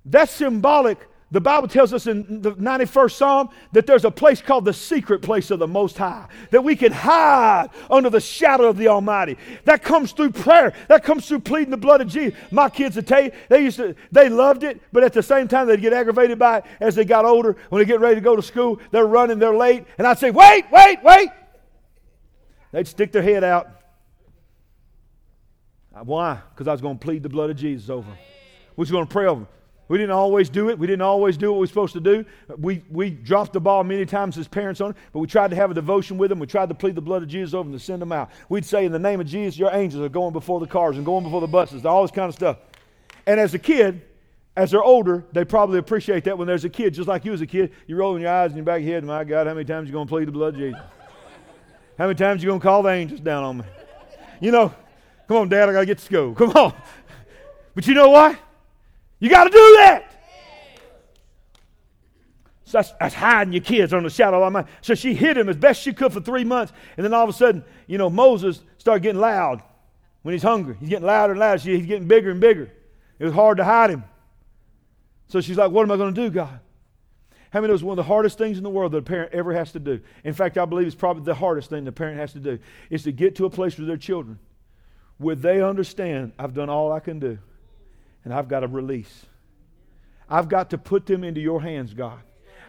that's 0.05 0.33
symbolic 0.33 0.99
the 1.31 1.41
Bible 1.43 1.69
tells 1.69 1.93
us 1.93 2.07
in 2.07 2.41
the 2.41 2.53
91st 2.53 3.13
Psalm 3.13 3.51
that 3.73 3.87
there's 3.87 4.07
a 4.07 4.11
place 4.11 4.41
called 4.41 4.65
the 4.65 4.73
secret 4.73 5.21
place 5.21 5.51
of 5.51 5.59
the 5.59 5.67
Most 5.67 5.99
High, 5.99 6.27
that 6.51 6.65
we 6.65 6.75
can 6.75 6.91
hide 6.91 7.69
under 7.91 8.09
the 8.09 8.21
shadow 8.21 8.65
of 8.65 8.79
the 8.79 8.89
Almighty. 8.89 9.37
That 9.65 9.83
comes 9.83 10.13
through 10.13 10.31
prayer. 10.31 10.73
That 10.89 11.05
comes 11.05 11.29
through 11.29 11.41
pleading 11.41 11.71
the 11.71 11.77
blood 11.77 12.01
of 12.01 12.09
Jesus. 12.09 12.39
My 12.51 12.71
kids 12.71 12.97
would 12.97 13.07
tell 13.07 13.25
you, 13.25 13.33
they 13.51 13.63
used 13.63 13.77
to, 13.77 13.95
they 14.11 14.31
loved 14.31 14.63
it, 14.63 14.81
but 14.91 15.05
at 15.05 15.13
the 15.13 15.23
same 15.23 15.49
time, 15.49 15.67
they'd 15.67 15.83
get 15.83 15.93
aggravated 15.93 16.39
by 16.39 16.59
it 16.59 16.65
as 16.81 16.95
they 16.95 17.05
got 17.05 17.27
older. 17.27 17.57
When 17.69 17.81
they 17.81 17.87
get 17.87 18.01
ready 18.01 18.15
to 18.15 18.23
go 18.23 18.35
to 18.35 18.43
school, 18.43 18.81
they're 18.91 19.07
running, 19.07 19.39
they're 19.39 19.57
late, 19.57 19.85
and 19.99 20.07
I'd 20.07 20.19
say, 20.19 20.31
wait, 20.31 20.65
wait, 20.73 21.03
wait. 21.03 21.29
They'd 22.73 22.89
stick 22.89 23.13
their 23.13 23.23
head 23.23 23.45
out. 23.45 23.69
Why? 26.05 26.39
Because 26.55 26.69
I 26.69 26.73
was 26.73 26.81
going 26.81 26.99
to 26.99 27.05
plead 27.05 27.23
the 27.23 27.29
blood 27.29 27.51
of 27.51 27.57
Jesus 27.57 27.91
over 27.91 28.09
them. 28.09 28.19
We're 28.77 28.87
going 28.87 29.07
to 29.07 29.13
pray 29.13 29.27
over 29.27 29.41
them. 29.41 29.49
We 29.89 29.97
didn't 29.97 30.13
always 30.13 30.51
do 30.51 30.69
it. 30.69 30.79
We 30.79 30.87
didn't 30.87 31.03
always 31.03 31.39
do 31.39 31.51
what 31.51 31.57
we 31.57 31.61
were 31.61 31.67
supposed 31.67 31.95
to 31.95 32.01
do. 32.01 32.25
We, 32.59 32.85
we 32.91 33.11
dropped 33.11 33.55
the 33.55 33.61
ball 33.61 33.83
many 33.85 34.05
times 34.05 34.37
as 34.37 34.47
parents 34.47 34.83
on 34.83 34.91
it, 34.91 34.97
but 35.13 35.21
we 35.21 35.27
tried 35.27 35.49
to 35.51 35.57
have 35.57 35.71
a 35.71 35.75
devotion 35.75 36.19
with 36.19 36.29
them. 36.29 36.39
We 36.39 36.47
tried 36.47 36.69
to 36.69 36.75
plead 36.75 36.95
the 36.95 37.01
blood 37.01 37.23
of 37.23 37.29
Jesus 37.29 37.55
over 37.55 37.69
them 37.69 37.79
to 37.79 37.83
send 37.83 38.03
them 38.03 38.13
out. 38.13 38.31
We'd 38.51 38.67
say, 38.67 38.85
In 38.85 38.93
the 38.93 38.99
name 38.99 39.21
of 39.21 39.27
Jesus, 39.27 39.59
your 39.59 39.71
angels 39.73 40.05
are 40.05 40.11
going 40.11 40.35
before 40.35 40.61
the 40.61 40.67
cars 40.67 40.97
and 40.97 41.07
going 41.07 41.25
before 41.25 41.41
the 41.41 41.47
buses, 41.47 41.87
all 41.87 42.03
this 42.03 42.11
kind 42.11 42.29
of 42.29 42.35
stuff. 42.35 42.59
And 43.27 43.41
as 43.41 43.55
a 43.55 43.59
kid, 43.59 44.03
as 44.57 44.73
they're 44.73 44.83
older, 44.83 45.25
they 45.33 45.45
probably 45.45 45.79
appreciate 45.79 46.25
that 46.25 46.37
when 46.37 46.47
there's 46.49 46.65
a 46.65 46.69
kid, 46.69 46.93
just 46.93 47.09
like 47.09 47.25
you 47.25 47.33
as 47.33 47.41
a 47.41 47.47
kid, 47.47 47.73
you're 47.87 47.99
rolling 47.99 48.23
your 48.23 48.33
eyes 48.33 48.51
in 48.51 48.57
your 48.57 48.65
back 48.65 48.81
of 48.81 48.85
your 48.85 48.95
head, 48.95 49.05
my 49.05 49.25
God, 49.25 49.47
how 49.47 49.55
many 49.55 49.65
times 49.65 49.85
are 49.85 49.87
you 49.87 49.93
going 49.93 50.07
to 50.07 50.11
plead 50.11 50.27
the 50.27 50.33
blood 50.33 50.55
of 50.55 50.61
Jesus? 50.61 50.81
How 51.97 52.07
many 52.07 52.17
times 52.17 52.43
are 52.43 52.47
you 52.47 52.51
going 52.51 52.61
to 52.61 52.65
call 52.65 52.83
the 52.83 52.91
angels 52.91 53.21
down 53.21 53.45
on 53.45 53.59
me? 53.59 53.65
You 54.41 54.51
know, 54.51 54.75
come 55.27 55.37
on, 55.37 55.49
Dad, 55.49 55.69
I 55.69 55.73
got 55.73 55.81
to 55.81 55.87
get 55.87 55.99
to 55.99 56.05
school. 56.05 56.35
Come 56.37 56.51
on. 56.51 56.75
But 57.75 57.87
you 57.87 57.95
know 57.95 58.11
what? 58.11 58.39
You 59.21 59.29
got 59.31 59.45
to 59.45 59.51
do 59.51 59.77
that. 59.79 60.05
So 62.65 62.79
that's, 62.79 62.93
that's, 63.01 63.15
hiding 63.15 63.55
your 63.55 63.63
kids 63.63 63.95
on 63.95 64.03
the 64.03 64.11
shadow 64.11 64.37
of 64.43 64.53
my 64.53 64.61
mind. 64.61 64.73
So 64.83 64.95
she 64.95 65.15
hid 65.15 65.39
him 65.39 65.49
as 65.49 65.57
best 65.57 65.81
she 65.81 65.95
could 65.95 66.13
for 66.13 66.21
three 66.21 66.45
months. 66.45 66.73
And 66.97 67.05
then 67.05 67.15
all 67.15 67.25
of 67.25 67.31
a 67.31 67.33
sudden, 67.33 67.65
you 67.87 67.97
know, 67.97 68.11
Moses 68.11 68.61
started 68.77 69.03
getting 69.03 69.21
loud 69.21 69.63
when 70.21 70.35
he's 70.35 70.43
hungry. 70.43 70.77
He's 70.79 70.91
getting 70.91 71.07
louder 71.07 71.33
and 71.33 71.41
louder. 71.41 71.63
He's 71.63 71.87
getting 71.87 72.07
bigger 72.07 72.31
and 72.31 72.41
bigger. 72.41 72.71
It 73.19 73.25
was 73.25 73.33
hard 73.33 73.57
to 73.57 73.65
hide 73.65 73.89
him. 73.89 74.05
So 75.29 75.41
she's 75.41 75.57
like, 75.57 75.71
What 75.71 75.83
am 75.83 75.91
I 75.91 75.97
going 75.97 76.15
to 76.15 76.21
do, 76.21 76.31
God? 76.31 76.61
How 77.51 77.63
many 77.63 77.73
knows 77.73 77.83
one 77.83 77.99
of 77.99 78.05
the 78.05 78.09
hardest 78.09 78.37
things 78.37 78.59
in 78.59 78.65
the 78.65 78.71
world 78.71 78.93
that 78.93 78.99
a 78.99 79.03
parent 79.03 79.33
ever 79.33 79.55
has 79.55 79.73
to 79.73 79.79
do? 79.79 80.01
In 80.23 80.35
fact, 80.35 80.59
I 80.59 80.67
believe 80.67 80.87
it's 80.87 80.95
probably 80.95 81.25
the 81.25 81.35
hardest 81.35 81.71
thing 81.71 81.85
the 81.85 81.93
parent 81.93 82.19
has 82.19 82.35
to 82.35 82.39
do 82.39 82.59
is 82.91 83.05
to 83.05 83.13
get 83.13 83.37
to 83.37 83.47
a 83.47 83.51
place 83.51 83.79
with 83.79 83.87
their 83.87 83.97
children 83.97 84.39
where 85.17 85.35
they 85.35 85.63
understand 85.63 86.33
I've 86.39 86.53
done 86.53 86.69
all 86.69 86.93
I 86.93 87.01
can 87.01 87.19
do 87.19 87.39
and 88.29 88.35
I've 88.35 88.47
got 88.47 88.61
to 88.61 88.67
release. 88.67 89.25
I've 90.29 90.51
got 90.51 90.69
to 90.71 90.77
put 90.77 91.07
them 91.07 91.25
into 91.25 91.41
your 91.41 91.63
hands, 91.63 91.95
God. 91.95 92.21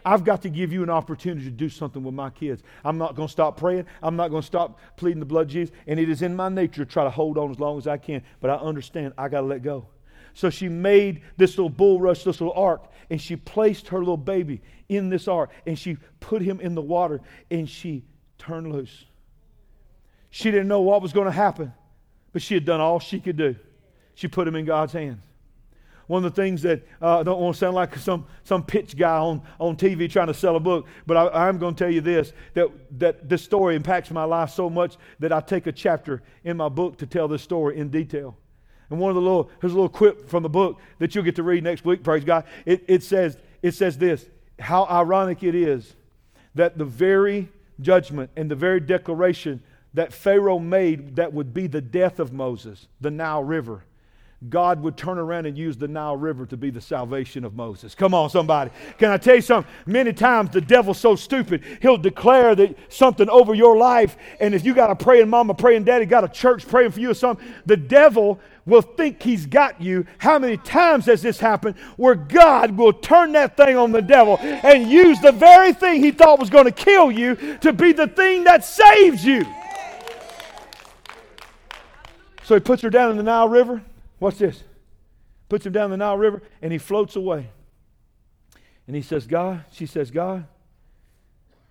I've 0.02 0.24
got 0.24 0.40
to 0.40 0.48
give 0.48 0.72
you 0.72 0.82
an 0.82 0.88
opportunity 0.88 1.44
to 1.44 1.50
do 1.50 1.68
something 1.68 2.02
with 2.02 2.14
my 2.14 2.30
kids. 2.30 2.62
I'm 2.82 2.96
not 2.96 3.14
going 3.14 3.28
to 3.28 3.32
stop 3.32 3.58
praying. 3.58 3.84
I'm 4.02 4.16
not 4.16 4.28
going 4.28 4.40
to 4.40 4.46
stop 4.46 4.80
pleading 4.96 5.20
the 5.20 5.26
blood 5.26 5.42
of 5.42 5.48
Jesus. 5.48 5.74
And 5.86 6.00
it 6.00 6.08
is 6.08 6.22
in 6.22 6.34
my 6.34 6.48
nature 6.48 6.86
to 6.86 6.90
try 6.90 7.04
to 7.04 7.10
hold 7.10 7.36
on 7.36 7.50
as 7.50 7.60
long 7.60 7.76
as 7.76 7.86
I 7.86 7.98
can. 7.98 8.22
But 8.40 8.48
I 8.48 8.54
understand 8.54 9.12
I 9.18 9.28
got 9.28 9.42
to 9.42 9.46
let 9.48 9.62
go. 9.62 9.88
So 10.32 10.48
she 10.48 10.70
made 10.70 11.20
this 11.36 11.58
little 11.58 11.68
bulrush, 11.68 12.24
this 12.24 12.40
little 12.40 12.54
ark, 12.54 12.90
and 13.10 13.20
she 13.20 13.36
placed 13.36 13.88
her 13.88 13.98
little 13.98 14.16
baby 14.16 14.62
in 14.88 15.10
this 15.10 15.28
ark, 15.28 15.50
and 15.66 15.78
she 15.78 15.98
put 16.20 16.40
him 16.40 16.58
in 16.60 16.74
the 16.74 16.80
water, 16.80 17.20
and 17.50 17.68
she 17.68 18.02
turned 18.38 18.72
loose. 18.72 19.04
She 20.30 20.50
didn't 20.50 20.68
know 20.68 20.80
what 20.80 21.02
was 21.02 21.12
going 21.12 21.26
to 21.26 21.32
happen, 21.32 21.74
but 22.32 22.40
she 22.40 22.54
had 22.54 22.64
done 22.64 22.80
all 22.80 22.98
she 22.98 23.20
could 23.20 23.36
do. 23.36 23.56
She 24.14 24.26
put 24.26 24.48
him 24.48 24.56
in 24.56 24.64
God's 24.64 24.94
hands 24.94 25.20
one 26.10 26.24
of 26.24 26.34
the 26.34 26.42
things 26.42 26.62
that 26.62 26.82
uh, 27.00 27.20
I 27.20 27.22
don't 27.22 27.40
want 27.40 27.54
to 27.54 27.58
sound 27.60 27.76
like 27.76 27.96
some, 27.96 28.26
some 28.42 28.64
pitch 28.64 28.96
guy 28.96 29.16
on, 29.16 29.42
on 29.60 29.76
TV 29.76 30.10
trying 30.10 30.26
to 30.26 30.34
sell 30.34 30.56
a 30.56 30.60
book, 30.60 30.88
but 31.06 31.16
I, 31.16 31.48
am 31.48 31.56
going 31.56 31.76
to 31.76 31.84
tell 31.84 31.92
you 31.92 32.00
this 32.00 32.32
that, 32.54 32.68
that 32.98 33.28
this 33.28 33.44
story 33.44 33.76
impacts 33.76 34.10
my 34.10 34.24
life 34.24 34.50
so 34.50 34.68
much 34.68 34.96
that 35.20 35.32
I 35.32 35.40
take 35.40 35.68
a 35.68 35.72
chapter 35.72 36.20
in 36.42 36.56
my 36.56 36.68
book 36.68 36.98
to 36.98 37.06
tell 37.06 37.28
this 37.28 37.42
story 37.42 37.78
in 37.78 37.90
detail. 37.90 38.36
And 38.90 38.98
one 38.98 39.10
of 39.10 39.14
the 39.14 39.20
little, 39.20 39.52
here's 39.60 39.72
a 39.72 39.76
little 39.76 39.88
quip 39.88 40.28
from 40.28 40.42
the 40.42 40.48
book 40.48 40.80
that 40.98 41.14
you'll 41.14 41.22
get 41.22 41.36
to 41.36 41.44
read 41.44 41.62
next 41.62 41.84
week, 41.84 42.02
praise 42.02 42.24
God. 42.24 42.44
It, 42.66 42.84
it, 42.88 43.04
says, 43.04 43.38
it 43.62 43.76
says 43.76 43.96
this 43.96 44.26
how 44.58 44.86
ironic 44.86 45.44
it 45.44 45.54
is 45.54 45.94
that 46.56 46.76
the 46.76 46.84
very 46.84 47.48
judgment 47.80 48.32
and 48.34 48.50
the 48.50 48.56
very 48.56 48.80
declaration 48.80 49.62
that 49.94 50.12
Pharaoh 50.12 50.58
made 50.58 51.14
that 51.14 51.32
would 51.32 51.54
be 51.54 51.68
the 51.68 51.80
death 51.80 52.18
of 52.18 52.32
Moses, 52.32 52.88
the 53.00 53.12
Nile 53.12 53.44
River, 53.44 53.84
God 54.48 54.80
would 54.80 54.96
turn 54.96 55.18
around 55.18 55.44
and 55.44 55.56
use 55.58 55.76
the 55.76 55.86
Nile 55.86 56.16
River 56.16 56.46
to 56.46 56.56
be 56.56 56.70
the 56.70 56.80
salvation 56.80 57.44
of 57.44 57.54
Moses. 57.54 57.94
Come 57.94 58.14
on, 58.14 58.30
somebody. 58.30 58.70
Can 58.96 59.10
I 59.10 59.18
tell 59.18 59.34
you 59.34 59.42
something? 59.42 59.70
Many 59.84 60.14
times 60.14 60.48
the 60.48 60.62
devil's 60.62 60.98
so 60.98 61.14
stupid, 61.14 61.62
he'll 61.82 61.98
declare 61.98 62.54
that 62.54 62.74
something 62.88 63.28
over 63.28 63.52
your 63.52 63.76
life, 63.76 64.16
and 64.40 64.54
if 64.54 64.64
you 64.64 64.72
got 64.72 64.90
a 64.90 64.96
praying 64.96 65.28
mama, 65.28 65.52
praying 65.52 65.84
daddy, 65.84 66.06
got 66.06 66.24
a 66.24 66.28
church 66.28 66.66
praying 66.66 66.92
for 66.92 67.00
you 67.00 67.10
or 67.10 67.14
something, 67.14 67.46
the 67.66 67.76
devil 67.76 68.40
will 68.64 68.80
think 68.80 69.22
he's 69.22 69.44
got 69.44 69.78
you. 69.78 70.06
How 70.16 70.38
many 70.38 70.56
times 70.56 71.04
has 71.04 71.20
this 71.20 71.38
happened 71.38 71.76
where 71.98 72.14
God 72.14 72.70
will 72.78 72.94
turn 72.94 73.32
that 73.32 73.58
thing 73.58 73.76
on 73.76 73.92
the 73.92 74.00
devil 74.00 74.38
and 74.40 74.90
use 74.90 75.20
the 75.20 75.32
very 75.32 75.74
thing 75.74 76.02
he 76.02 76.12
thought 76.12 76.38
was 76.38 76.48
going 76.48 76.64
to 76.64 76.72
kill 76.72 77.10
you 77.10 77.58
to 77.58 77.74
be 77.74 77.92
the 77.92 78.06
thing 78.06 78.44
that 78.44 78.64
saves 78.64 79.22
you? 79.22 79.44
So 82.44 82.54
he 82.54 82.60
puts 82.60 82.80
her 82.82 82.90
down 82.90 83.10
in 83.10 83.18
the 83.18 83.22
Nile 83.22 83.48
River. 83.48 83.82
Watch 84.20 84.36
this. 84.36 84.62
Puts 85.48 85.66
him 85.66 85.72
down 85.72 85.90
the 85.90 85.96
Nile 85.96 86.16
River 86.16 86.42
and 86.62 86.70
he 86.70 86.78
floats 86.78 87.16
away. 87.16 87.50
And 88.86 88.94
he 88.94 89.02
says, 89.02 89.26
God, 89.26 89.64
she 89.72 89.86
says, 89.86 90.10
God, 90.10 90.46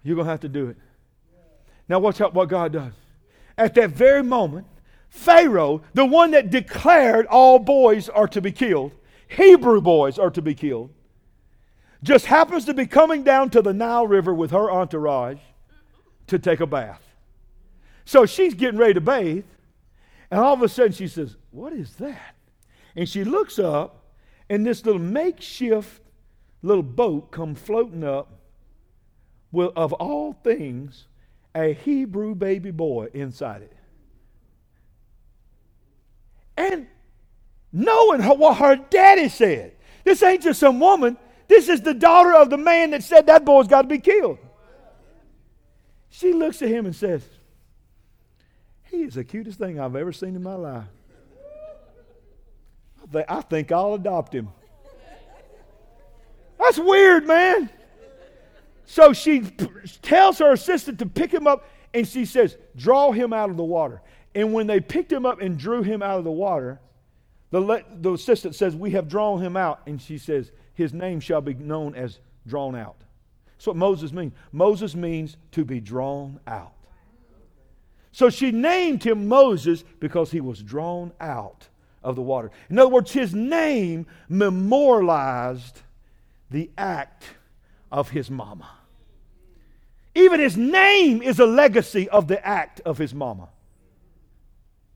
you're 0.04 0.16
going 0.16 0.26
to 0.26 0.32
have 0.32 0.42
to 0.42 0.50
do 0.50 0.68
it. 0.68 0.78
Now, 1.88 2.00
watch 2.00 2.22
out 2.22 2.34
what 2.34 2.50
God 2.50 2.74
does. 2.74 2.94
At 3.58 3.74
that 3.76 3.92
very 3.92 4.24
moment, 4.24 4.68
Pharaoh, 5.10 5.82
the 5.94 6.06
one 6.06 6.32
that 6.32 6.50
declared 6.50 7.26
all 7.26 7.60
boys 7.60 8.10
are 8.10 8.28
to 8.28 8.42
be 8.42 8.52
killed, 8.52 8.92
Hebrew 9.28 9.82
boys 9.82 10.20
are 10.20 10.30
to 10.30 10.42
be 10.42 10.54
killed, 10.54 10.92
just 12.02 12.28
happens 12.28 12.66
to 12.66 12.74
be 12.74 12.86
coming 12.86 13.24
down 13.24 13.50
to 13.50 13.62
the 13.62 13.74
Nile 13.74 14.08
River 14.08 14.34
with 14.34 14.52
her 14.52 14.72
entourage 14.72 15.40
to 16.28 16.40
take 16.40 16.60
a 16.60 16.68
bath. 16.68 17.02
So 18.06 18.26
she's 18.26 18.54
getting 18.54 18.80
ready 18.80 18.94
to 18.94 19.02
bathe, 19.02 19.46
and 20.32 20.40
all 20.40 20.54
of 20.54 20.62
a 20.62 20.70
sudden 20.70 20.94
she 20.94 21.08
says, 21.08 21.36
What 21.52 21.74
is 21.74 21.96
that? 21.96 22.36
And 22.96 23.08
she 23.08 23.24
looks 23.24 23.60
up, 23.60 24.04
and 24.50 24.66
this 24.66 24.86
little 24.86 25.02
makeshift 25.02 26.02
little 26.62 26.84
boat 26.84 27.32
come 27.32 27.56
floating 27.56 28.04
up 28.04 28.40
with, 29.52 29.72
of 29.76 29.94
all 29.94 30.34
things, 30.34 31.08
a 31.56 31.74
Hebrew 31.74 32.36
baby 32.36 32.72
boy 32.72 33.10
inside 33.14 33.62
it. 33.64 33.76
And 36.58 36.88
knowing 37.72 38.22
her, 38.22 38.34
what 38.34 38.58
her 38.58 38.76
daddy 38.76 39.30
said. 39.30 39.74
This 40.04 40.22
ain't 40.24 40.44
just 40.44 40.60
some 40.60 40.80
woman. 40.80 41.18
This 41.48 41.70
is 41.70 41.82
the 41.82 41.94
daughter 41.94 42.34
of 42.34 42.50
the 42.50 42.58
man 42.58 42.92
that 42.92 43.04
said 43.04 43.28
that 43.28 43.46
boy's 43.46 43.68
got 43.68 43.84
to 43.84 43.88
be 43.88 44.00
killed. 44.00 44.38
She 46.10 46.34
looks 46.34 46.62
at 46.62 46.70
him 46.70 46.86
and 46.86 46.96
says, 46.96 47.24
He 48.84 49.04
is 49.04 49.14
the 49.14 49.24
cutest 49.24 49.58
thing 49.60 49.80
I've 49.80 49.96
ever 49.96 50.12
seen 50.12 50.36
in 50.36 50.44
my 50.44 50.56
life. 50.56 50.86
I 53.28 53.42
think 53.42 53.72
I'll 53.72 53.96
adopt 53.96 54.34
him. 54.34 54.50
That's 56.60 56.78
weird, 56.78 57.26
man. 57.26 57.70
So 58.86 59.14
she 59.14 59.42
tells 60.02 60.40
her 60.40 60.52
assistant 60.52 61.00
to 61.00 61.06
pick 61.06 61.32
him 61.32 61.48
up, 61.48 61.70
and 61.94 62.08
she 62.08 62.26
says, 62.26 62.58
Draw 62.76 63.12
him 63.14 63.34
out 63.34 63.50
of 63.50 63.58
the 63.58 63.64
water. 63.64 64.02
And 64.36 64.54
when 64.54 64.68
they 64.68 64.80
picked 64.80 65.12
him 65.12 65.26
up 65.26 65.42
and 65.42 65.58
drew 65.58 65.82
him 65.82 66.04
out 66.04 66.18
of 66.18 66.24
the 66.24 66.32
water, 66.32 66.80
the, 67.52 67.84
the 68.00 68.14
assistant 68.14 68.56
says, 68.56 68.76
We 68.76 68.92
have 68.92 69.08
drawn 69.08 69.42
him 69.42 69.56
out. 69.56 69.82
And 69.86 70.02
she 70.02 70.18
says, 70.18 70.52
His 70.74 70.94
name 70.94 71.20
shall 71.20 71.42
be 71.42 71.54
known 71.54 71.96
as 71.96 72.20
drawn 72.46 72.76
out. 72.76 72.98
That's 73.58 73.68
what 73.68 73.76
Moses 73.76 74.12
means. 74.12 74.34
Moses 74.52 74.96
means 74.96 75.38
to 75.52 75.64
be 75.64 75.80
drawn 75.80 76.40
out. 76.48 76.74
So 78.12 78.30
she 78.30 78.52
named 78.52 79.04
him 79.04 79.28
Moses 79.28 79.84
because 80.00 80.32
he 80.32 80.42
was 80.42 80.62
drawn 80.62 81.14
out 81.22 81.69
of 82.04 82.16
the 82.16 82.22
water. 82.22 82.52
In 82.70 82.80
other 82.80 82.90
words, 82.90 83.12
his 83.12 83.34
name 83.34 84.08
memorialized 84.28 85.82
the 86.50 86.70
act 86.78 87.26
of 87.92 88.10
his 88.10 88.30
mama. 88.30 88.70
Even 90.16 90.40
his 90.40 90.58
name 90.58 91.22
is 91.22 91.40
a 91.40 91.46
legacy 91.46 92.10
of 92.10 92.28
the 92.28 92.46
act 92.46 92.82
of 92.82 92.98
his 92.98 93.14
mama. 93.14 93.50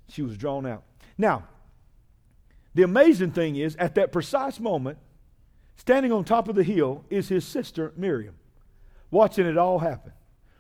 She 0.10 0.22
was 0.22 0.38
drawn 0.38 0.66
out. 0.66 0.84
Now, 1.18 1.48
the 2.74 2.84
amazing 2.84 3.32
thing 3.32 3.56
is, 3.56 3.76
at 3.76 3.96
that 3.96 4.12
precise 4.12 4.60
moment, 4.60 4.98
standing 5.76 6.12
on 6.12 6.24
top 6.24 6.48
of 6.48 6.56
the 6.56 6.64
hill 6.64 7.06
is 7.10 7.30
his 7.30 7.46
sister 7.46 7.94
Miriam, 7.96 8.36
watching 9.12 9.46
it 9.46 9.58
all 9.58 9.80
happen, 9.80 10.14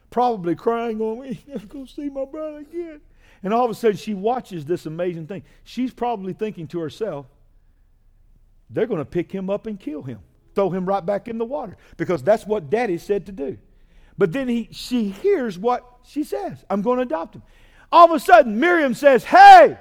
probably 0.09 0.55
crying 0.55 1.01
on 1.01 1.21
me, 1.21 1.43
never 1.47 1.65
gonna 1.65 1.87
see 1.87 2.09
my 2.09 2.25
brother 2.25 2.59
again. 2.59 3.01
And 3.43 3.53
all 3.53 3.65
of 3.65 3.71
a 3.71 3.75
sudden, 3.75 3.97
she 3.97 4.13
watches 4.13 4.65
this 4.65 4.85
amazing 4.85 5.27
thing. 5.27 5.43
She's 5.63 5.93
probably 5.93 6.33
thinking 6.33 6.67
to 6.69 6.79
herself, 6.79 7.25
they're 8.69 8.87
going 8.87 8.99
to 8.99 9.05
pick 9.05 9.31
him 9.31 9.49
up 9.49 9.67
and 9.67 9.79
kill 9.79 10.01
him, 10.01 10.19
throw 10.55 10.69
him 10.69 10.85
right 10.85 11.05
back 11.05 11.27
in 11.27 11.37
the 11.37 11.45
water, 11.45 11.77
because 11.97 12.23
that's 12.23 12.47
what 12.47 12.69
daddy 12.69 12.97
said 12.97 13.25
to 13.25 13.31
do. 13.31 13.57
But 14.17 14.31
then 14.31 14.47
he, 14.47 14.69
she 14.71 15.09
hears 15.09 15.59
what 15.59 15.85
she 16.05 16.23
says 16.23 16.63
I'm 16.69 16.81
going 16.81 16.97
to 16.97 17.03
adopt 17.03 17.35
him. 17.35 17.43
All 17.91 18.05
of 18.05 18.11
a 18.11 18.19
sudden, 18.19 18.59
Miriam 18.59 18.93
says, 18.93 19.23
Hey, 19.23 19.77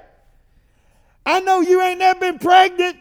I 1.25 1.39
know 1.39 1.61
you 1.61 1.81
ain't 1.81 1.99
never 1.99 2.19
been 2.19 2.39
pregnant, 2.39 2.97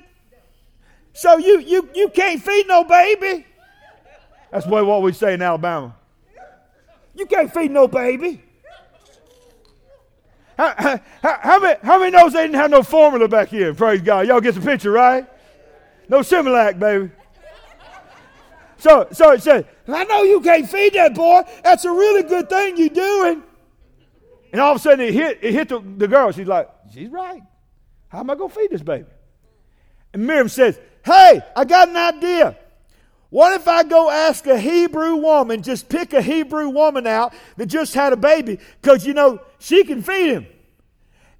so 1.13 1.39
you, 1.39 1.59
you, 1.61 1.89
you 1.95 2.09
can't 2.11 2.41
feed 2.41 2.67
no 2.69 2.85
baby. 2.85 3.47
That's 4.51 4.67
what 4.67 5.03
we 5.03 5.13
say 5.13 5.35
in 5.35 5.43
Alabama. 5.43 5.97
You 7.15 7.27
can't 7.27 7.53
feed 7.53 7.71
no 7.71 7.89
baby. 7.89 8.43
How, 10.57 10.75
how, 10.77 11.01
how, 11.23 11.59
many, 11.61 11.79
how 11.83 11.99
many 11.99 12.11
knows 12.11 12.33
they 12.33 12.43
didn't 12.43 12.57
have 12.57 12.71
no 12.71 12.83
formula 12.83 13.29
back 13.29 13.49
here? 13.49 13.75
Praise 13.75 14.03
God. 14.03 14.27
Y'all 14.27 14.41
get 14.41 14.55
the 14.55 14.61
picture, 14.61 14.91
right? 14.91 15.27
No 16.09 16.21
Similac, 16.21 16.79
baby. 16.79 17.11
So, 18.79 19.07
so 19.13 19.33
it 19.33 19.43
said, 19.43 19.67
I 19.87 20.05
know 20.05 20.23
you 20.23 20.41
can't 20.41 20.69
feed 20.69 20.95
that 20.95 21.15
boy. 21.15 21.43
That's 21.63 21.85
a 21.85 21.91
really 21.91 22.25
good 22.25 22.49
thing 22.49 22.77
you're 22.77 22.89
doing. 22.89 23.43
And 24.53 24.61
all 24.61 24.73
of 24.73 24.77
a 24.77 24.81
sudden 24.81 25.01
it 25.01 25.15
hit, 25.15 25.39
it 25.41 25.53
hit 25.53 25.69
the, 25.69 25.79
the 25.81 26.09
girl. 26.09 26.33
She's 26.33 26.49
like, 26.49 26.69
she's 26.93 27.09
right. 27.09 27.43
How 28.09 28.21
am 28.21 28.29
I 28.29 28.35
going 28.35 28.51
to 28.51 28.55
feed 28.55 28.71
this 28.71 28.83
baby? 28.83 29.07
And 30.13 30.27
Miriam 30.27 30.49
says, 30.49 30.79
hey, 31.05 31.41
I 31.57 31.65
got 31.65 31.89
an 31.89 31.97
idea. 31.97 32.59
What 33.31 33.55
if 33.55 33.67
I 33.67 33.83
go 33.83 34.11
ask 34.11 34.47
a 34.47 34.59
Hebrew 34.59 35.17
woman, 35.17 35.63
just 35.63 35.89
pick 35.89 36.13
a 36.13 36.21
Hebrew 36.21 36.69
woman 36.69 37.07
out 37.07 37.33
that 37.57 37.65
just 37.65 37.95
had 37.95 38.13
a 38.13 38.17
baby, 38.17 38.59
because 38.83 39.07
you 39.07 39.15
know, 39.15 39.41
she 39.63 39.85
can 39.85 40.03
feed 40.03 40.33
him. 40.33 40.47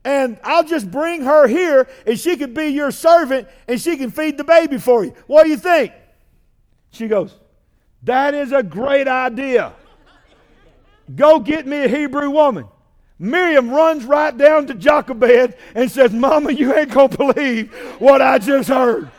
And 0.05 0.39
I'll 0.43 0.65
just 0.65 0.91
bring 0.91 1.23
her 1.23 1.47
here 1.47 1.89
and 2.07 2.19
she 2.19 2.37
can 2.37 2.55
be 2.55 2.67
your 2.67 2.91
servant 2.91 3.49
and 3.69 3.81
she 3.81 3.97
can 3.97 4.11
feed 4.11 4.37
the 4.37 4.45
baby 4.45 4.79
for 4.79 5.05
you. 5.05 5.15
What 5.27 5.45
do 5.45 5.51
you 5.51 5.57
think? 5.57 5.93
She 6.91 7.09
goes, 7.09 7.35
That 8.03 8.35
is 8.35 8.53
a 8.53 8.63
great 8.63 9.09
idea. 9.09 9.73
Go 11.15 11.41
get 11.41 11.67
me 11.67 11.85
a 11.85 11.89
Hebrew 11.89 12.31
woman. 12.31 12.67
Miriam 13.19 13.71
runs 13.71 14.05
right 14.05 14.37
down 14.37 14.67
to 14.67 14.75
Jochebed 14.75 15.55
and 15.75 15.91
says, 15.91 16.13
Mama, 16.13 16.53
you 16.53 16.75
ain't 16.75 16.91
going 16.91 17.11
to 17.11 17.17
believe 17.17 17.73
what 18.01 18.21
I 18.21 18.39
just 18.39 18.69
heard. 18.69 19.11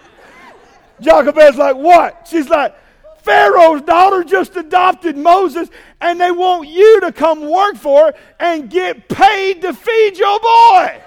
Jochebed's 0.99 1.57
like, 1.57 1.75
what? 1.75 2.27
She's 2.29 2.49
like, 2.49 2.75
Pharaoh's 3.23 3.81
daughter 3.81 4.23
just 4.23 4.55
adopted 4.57 5.17
Moses, 5.17 5.69
and 6.01 6.19
they 6.19 6.31
want 6.31 6.67
you 6.67 6.99
to 7.01 7.11
come 7.11 7.49
work 7.49 7.77
for 7.77 8.07
her 8.07 8.13
and 8.39 8.69
get 8.69 9.07
paid 9.07 9.61
to 9.61 9.73
feed 9.73 10.17
your 10.17 10.39
boy. 10.39 11.01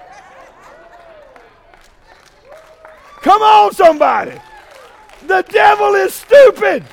Come 3.21 3.41
on, 3.41 3.73
somebody. 3.73 4.39
The 5.27 5.43
devil 5.43 5.93
is 5.93 6.13
stupid. 6.13 6.83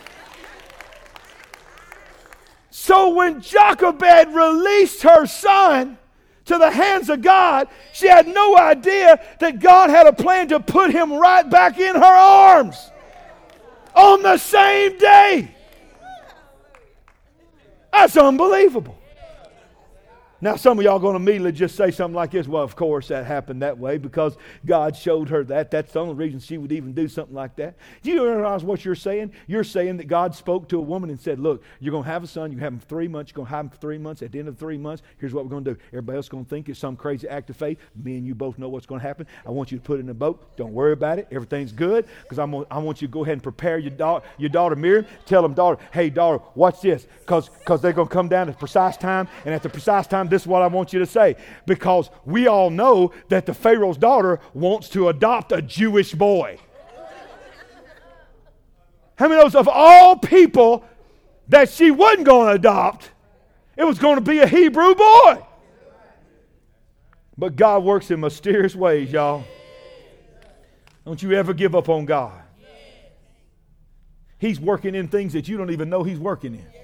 So 2.70 3.14
when 3.14 3.40
Jochebed 3.40 4.34
released 4.34 5.02
her 5.02 5.24
son, 5.24 5.96
to 6.46 6.58
the 6.58 6.70
hands 6.70 7.08
of 7.08 7.22
God, 7.22 7.68
she 7.94 8.06
had 8.06 8.28
no 8.28 8.58
idea 8.58 9.18
that 9.40 9.60
God 9.60 9.88
had 9.88 10.06
a 10.06 10.12
plan 10.12 10.48
to 10.48 10.60
put 10.60 10.90
him 10.90 11.14
right 11.14 11.48
back 11.48 11.78
in 11.78 11.94
her 11.94 12.04
arms 12.04 12.90
on 13.94 14.22
the 14.22 14.36
same 14.38 14.98
day. 14.98 15.50
That's 17.92 18.16
unbelievable. 18.16 18.98
Now, 20.44 20.56
some 20.56 20.78
of 20.78 20.84
y'all 20.84 20.98
going 20.98 21.14
to 21.14 21.20
immediately 21.22 21.52
just 21.52 21.74
say 21.74 21.90
something 21.90 22.14
like 22.14 22.32
this. 22.32 22.46
Well, 22.46 22.62
of 22.62 22.76
course, 22.76 23.08
that 23.08 23.24
happened 23.24 23.62
that 23.62 23.78
way 23.78 23.96
because 23.96 24.36
God 24.66 24.94
showed 24.94 25.30
her 25.30 25.42
that. 25.44 25.70
That's 25.70 25.94
the 25.94 26.00
only 26.00 26.12
reason 26.12 26.38
she 26.38 26.58
would 26.58 26.70
even 26.70 26.92
do 26.92 27.08
something 27.08 27.34
like 27.34 27.56
that. 27.56 27.76
Do 28.02 28.10
you 28.10 28.22
realize 28.22 28.62
what 28.62 28.84
you're 28.84 28.94
saying? 28.94 29.32
You're 29.46 29.64
saying 29.64 29.96
that 29.96 30.04
God 30.06 30.34
spoke 30.34 30.68
to 30.68 30.76
a 30.76 30.82
woman 30.82 31.08
and 31.08 31.18
said, 31.18 31.38
Look, 31.38 31.62
you're 31.80 31.92
going 31.92 32.04
to 32.04 32.10
have 32.10 32.22
a 32.22 32.26
son. 32.26 32.52
You 32.52 32.58
have 32.58 32.74
him 32.74 32.78
three 32.78 33.08
months. 33.08 33.32
You're 33.32 33.36
going 33.36 33.46
to 33.46 33.56
have 33.56 33.64
him 33.64 33.70
for 33.70 33.78
three 33.78 33.96
months. 33.96 34.20
At 34.20 34.32
the 34.32 34.38
end 34.38 34.48
of 34.48 34.58
three 34.58 34.76
months, 34.76 35.02
here's 35.16 35.32
what 35.32 35.44
we're 35.44 35.50
going 35.50 35.64
to 35.64 35.72
do. 35.72 35.80
Everybody 35.92 36.16
else 36.16 36.26
is 36.26 36.28
going 36.28 36.44
to 36.44 36.50
think 36.50 36.68
it's 36.68 36.78
some 36.78 36.94
crazy 36.94 37.26
act 37.26 37.48
of 37.48 37.56
faith. 37.56 37.78
Me 37.96 38.18
and 38.18 38.26
you 38.26 38.34
both 38.34 38.58
know 38.58 38.68
what's 38.68 38.84
going 38.84 39.00
to 39.00 39.06
happen. 39.06 39.26
I 39.46 39.50
want 39.50 39.72
you 39.72 39.78
to 39.78 39.82
put 39.82 39.98
in 39.98 40.10
a 40.10 40.14
boat. 40.14 40.58
Don't 40.58 40.74
worry 40.74 40.92
about 40.92 41.18
it. 41.18 41.26
Everything's 41.30 41.72
good 41.72 42.06
because 42.20 42.38
I 42.38 42.44
want 42.44 43.00
you 43.00 43.08
to 43.08 43.12
go 43.12 43.22
ahead 43.22 43.32
and 43.32 43.42
prepare 43.42 43.78
your, 43.78 43.92
da- 43.92 44.20
your 44.36 44.50
daughter, 44.50 44.76
Miriam. 44.76 45.06
Tell 45.24 45.40
them, 45.40 45.54
daughter, 45.54 45.82
hey, 45.90 46.10
daughter, 46.10 46.44
watch 46.54 46.82
this 46.82 47.06
because 47.20 47.48
they're 47.80 47.94
going 47.94 48.08
to 48.08 48.12
come 48.12 48.28
down 48.28 48.50
at 48.50 48.56
the 48.56 48.58
precise 48.58 48.98
time. 48.98 49.26
And 49.46 49.54
at 49.54 49.62
the 49.62 49.70
precise 49.70 50.06
time, 50.06 50.28
This 50.34 50.42
is 50.42 50.48
what 50.48 50.62
I 50.62 50.66
want 50.66 50.92
you 50.92 50.98
to 50.98 51.06
say. 51.06 51.36
Because 51.64 52.10
we 52.24 52.48
all 52.48 52.68
know 52.68 53.12
that 53.28 53.46
the 53.46 53.54
Pharaoh's 53.54 53.96
daughter 53.96 54.40
wants 54.52 54.88
to 54.88 55.08
adopt 55.08 55.52
a 55.52 55.62
Jewish 55.62 56.12
boy. 56.12 56.58
How 59.14 59.28
many 59.28 59.40
knows 59.40 59.54
of 59.54 59.68
all 59.68 60.16
people 60.16 60.84
that 61.46 61.68
she 61.68 61.92
wasn't 61.92 62.26
going 62.26 62.48
to 62.48 62.54
adopt, 62.54 63.12
it 63.76 63.84
was 63.84 64.00
going 64.00 64.16
to 64.16 64.20
be 64.20 64.40
a 64.40 64.46
Hebrew 64.48 64.96
boy? 64.96 65.46
But 67.38 67.54
God 67.54 67.84
works 67.84 68.10
in 68.10 68.18
mysterious 68.18 68.74
ways, 68.74 69.12
y'all. 69.12 69.44
Don't 71.04 71.22
you 71.22 71.30
ever 71.30 71.54
give 71.54 71.76
up 71.76 71.88
on 71.88 72.06
God. 72.06 72.42
He's 74.38 74.58
working 74.58 74.96
in 74.96 75.06
things 75.06 75.34
that 75.34 75.46
you 75.46 75.56
don't 75.56 75.70
even 75.70 75.88
know 75.88 76.02
He's 76.02 76.18
working 76.18 76.56
in. 76.56 76.83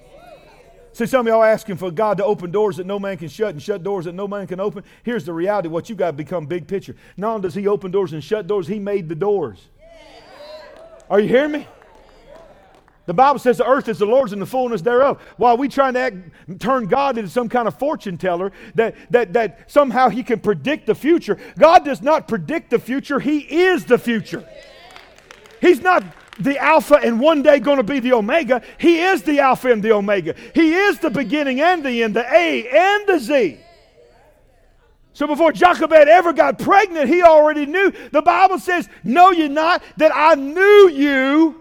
See, 0.93 1.07
some 1.07 1.27
of 1.27 1.31
y'all 1.31 1.45
asking 1.45 1.77
for 1.77 1.91
God 1.91 2.17
to 2.19 2.25
open 2.25 2.51
doors 2.51 2.77
that 2.79 2.87
no 2.87 2.99
man 2.99 3.17
can 3.17 3.29
shut 3.29 3.51
and 3.51 3.63
shut 3.63 3.83
doors 3.83 4.07
that 4.07 4.15
no 4.15 4.27
man 4.27 4.47
can 4.47 4.59
open. 4.59 4.83
Here's 5.05 5.25
the 5.25 5.33
reality 5.33 5.69
what 5.69 5.89
you 5.89 5.95
got 5.95 6.09
to 6.09 6.13
become 6.13 6.47
big 6.47 6.67
picture. 6.67 6.97
Not 7.17 7.35
only 7.35 7.43
does 7.43 7.55
He 7.55 7.67
open 7.69 7.91
doors 7.91 8.13
and 8.13 8.23
shut 8.23 8.47
doors, 8.47 8.67
He 8.67 8.79
made 8.79 9.09
the 9.09 9.15
doors. 9.15 9.69
Are 11.09 11.21
you 11.21 11.29
hearing 11.29 11.53
me? 11.53 11.67
The 13.07 13.15
Bible 13.15 13.41
says 13.41 13.59
the 13.59 13.67
earth 13.67 13.89
is 13.89 13.99
the 13.99 14.07
Lord's 14.07 14.33
and 14.33 14.41
the 14.41 14.47
fullness 14.47 14.83
thereof. 14.83 15.21
While 15.37 15.57
we 15.57 15.67
trying 15.67 15.95
to 15.95 16.01
act, 16.01 16.17
turn 16.61 16.87
God 16.87 17.19
into 17.19 17.29
some 17.29 17.49
kind 17.49 17.67
of 17.67 17.77
fortune 17.77 18.17
teller 18.17 18.53
that, 18.77 18.95
that, 19.11 19.33
that 19.33 19.69
somehow 19.69 20.11
he 20.11 20.23
can 20.23 20.39
predict 20.39 20.87
the 20.87 20.95
future, 20.95 21.37
God 21.59 21.85
does 21.85 22.03
not 22.03 22.29
predict 22.29 22.71
the 22.71 22.79
future. 22.79 23.19
He 23.19 23.39
is 23.39 23.85
the 23.85 23.99
future. 23.99 24.49
He's 25.61 25.81
not 25.81 26.05
the 26.41 26.59
Alpha 26.59 26.97
and 26.97 27.21
one 27.21 27.43
day 27.43 27.59
going 27.59 27.77
to 27.77 27.83
be 27.83 28.01
the 28.01 28.13
Omega. 28.15 28.63
He 28.79 29.01
is 29.01 29.23
the 29.23 29.41
Alpha 29.41 29.71
and 29.71 29.83
the 29.83 29.93
Omega. 29.93 30.35
He 30.55 30.75
is 30.75 30.99
the 30.99 31.11
beginning 31.11 31.61
and 31.61 31.85
the 31.85 32.03
end, 32.03 32.15
the 32.15 32.27
A 32.35 32.69
and 32.69 33.07
the 33.07 33.19
Z. 33.19 33.59
So 35.13 35.27
before 35.27 35.53
Jochebed 35.53 36.09
ever 36.09 36.33
got 36.33 36.59
pregnant, 36.59 37.09
he 37.09 37.23
already 37.23 37.67
knew. 37.67 37.93
The 38.13 38.23
Bible 38.23 38.59
says, 38.59 38.89
Know 39.05 39.31
ye 39.31 39.49
not 39.49 39.83
that 39.97 40.13
I 40.15 40.35
knew 40.35 40.89
you 40.89 41.61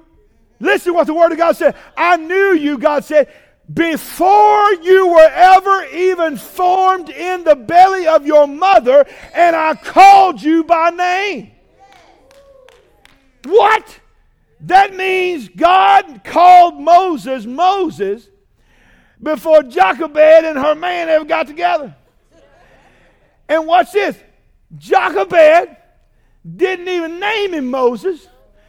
Listen 0.60 0.94
what 0.94 1.08
the 1.08 1.14
Word 1.14 1.32
of 1.32 1.38
God 1.38 1.56
said. 1.56 1.76
I 1.96 2.18
knew 2.18 2.54
you, 2.54 2.78
God 2.78 3.06
said, 3.06 3.32
before 3.74 4.74
you 4.74 5.08
were 5.08 5.30
ever 5.32 5.86
even 5.86 6.38
formed 6.38 7.10
in 7.10 7.44
the 7.44 7.56
belly 7.56 8.08
of 8.08 8.26
your 8.26 8.48
mother, 8.48 9.06
and 9.34 9.56
I 9.56 9.76
called 9.76 10.42
you 10.42 10.64
by 10.64 10.90
name. 10.90 11.52
What? 13.46 13.99
That 14.62 14.96
means 14.96 15.48
God 15.50 16.24
called 16.24 16.80
Moses 16.80 17.46
Moses 17.46 18.28
before 19.22 19.64
Jochebed 19.64 20.46
and 20.46 20.58
her 20.58 20.76
man 20.76 21.10
ever 21.10 21.26
got 21.26 21.48
together. 21.48 21.96
And 23.48 23.66
watch 23.66 23.92
this 23.92 24.18
Jochebed 24.78 25.76
didn't 26.56 26.88
even 26.88 27.20
name 27.20 27.54
him 27.54 27.70
Moses, 27.70 28.28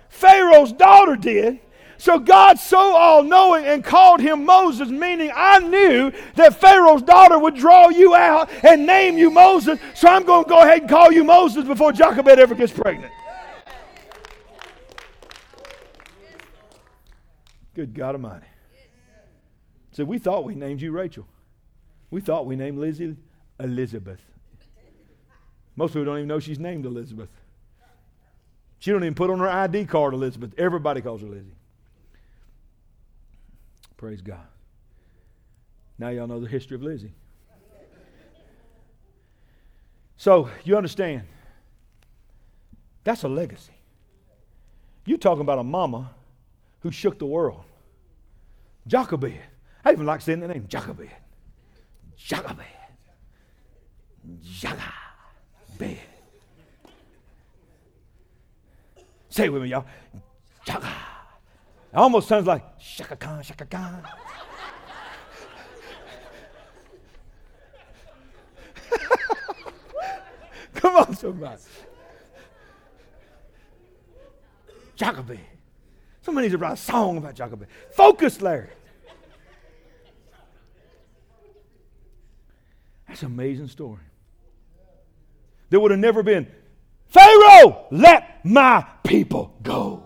Pharaoh's 0.09 0.73
daughter 0.73 1.17
did. 1.17 1.61
So 1.99 2.19
God, 2.19 2.59
so 2.59 2.79
all 2.79 3.23
knowing 3.23 3.67
and 3.67 3.85
called 3.85 4.21
him 4.21 4.47
Moses, 4.47 4.89
meaning 4.89 5.31
I 5.35 5.59
knew 5.59 6.11
that 6.35 6.59
Pharaoh's 6.59 7.03
daughter 7.03 7.39
would 7.39 7.55
draw 7.55 7.91
you 7.91 8.15
out 8.15 8.49
and 8.65 8.87
name 8.87 9.19
you 9.19 9.31
Moses. 9.31 9.79
So 9.95 10.09
I'm 10.09 10.25
going 10.25 10.45
to 10.45 10.49
go 10.49 10.63
ahead 10.63 10.81
and 10.81 10.91
call 10.91 11.13
you 11.13 11.25
Moses 11.25 11.67
before 11.67 11.93
Jochebed 11.93 12.39
ever 12.39 12.55
gets 12.55 12.73
pregnant. 12.73 13.13
Good 17.81 17.95
God 17.95 18.15
Almighty. 18.15 18.45
So 19.93 20.05
we 20.05 20.19
thought 20.19 20.45
we 20.45 20.55
named 20.55 20.83
you 20.83 20.93
Rachel. 20.93 21.27
We 22.11 22.21
thought 22.21 22.45
we 22.45 22.55
named 22.55 22.77
Lizzie 22.77 23.17
Elizabeth. 23.59 24.21
Most 25.77 25.93
people 25.93 26.05
don't 26.05 26.19
even 26.19 26.29
know 26.29 26.41
she's 26.41 26.59
named 26.59 26.85
Elizabeth. 26.85 27.31
She 28.81 28.91
don't 28.91 29.03
even 29.03 29.15
put 29.15 29.31
on 29.31 29.39
her 29.39 29.49
ID 29.49 29.87
card 29.87 30.13
Elizabeth. 30.13 30.53
Everybody 30.59 31.01
calls 31.01 31.23
her 31.23 31.27
Lizzie. 31.27 31.55
Praise 33.97 34.21
God. 34.21 34.47
Now 35.99 36.11
y'all 36.11 36.27
know 36.27 36.39
the 36.39 36.49
history 36.49 36.75
of 36.75 36.83
Lizzie. 36.83 37.15
So 40.19 40.51
you 40.65 40.77
understand, 40.77 41.23
that's 43.05 43.23
a 43.23 43.29
legacy. 43.29 43.73
You're 45.07 45.17
talking 45.17 45.41
about 45.41 45.59
a 45.59 45.65
mama 45.65 46.11
who 46.81 46.91
shook 46.91 47.19
the 47.19 47.27
world. 47.27 47.63
Jochebed. 48.87 49.39
I 49.85 49.93
even 49.93 50.07
like 50.07 50.21
saying 50.21 50.41
the 50.41 50.49
name 50.49 50.67
Jochebed. 50.69 51.11
Jochebed. 52.17 52.65
Jochebed. 54.43 55.99
Say 59.29 59.45
it 59.45 59.53
with 59.53 59.63
me, 59.63 59.69
y'all. 59.69 59.85
Jochebed. 60.65 60.87
It 61.93 61.97
almost 61.97 62.29
sounds 62.29 62.47
like 62.47 62.79
Chaka 62.79 63.17
Khan, 63.17 63.43
Chaka 63.43 63.67
Khan. 63.67 64.03
Come 70.75 70.97
on, 70.97 71.17
somebody. 71.17 71.63
Jochebed. 74.97 75.41
Somebody 76.31 76.47
needs 76.47 76.55
to 76.55 76.59
write 76.59 76.75
a 76.75 76.77
song 76.77 77.17
about 77.17 77.35
Jacob. 77.35 77.67
Focus, 77.91 78.41
Larry. 78.41 78.69
That's 83.09 83.23
an 83.23 83.33
amazing 83.33 83.67
story. 83.67 83.99
There 85.71 85.81
would 85.81 85.91
have 85.91 85.99
never 85.99 86.23
been, 86.23 86.47
Pharaoh, 87.09 87.85
let 87.91 88.45
my 88.45 88.87
people 89.03 89.57
go 89.61 90.05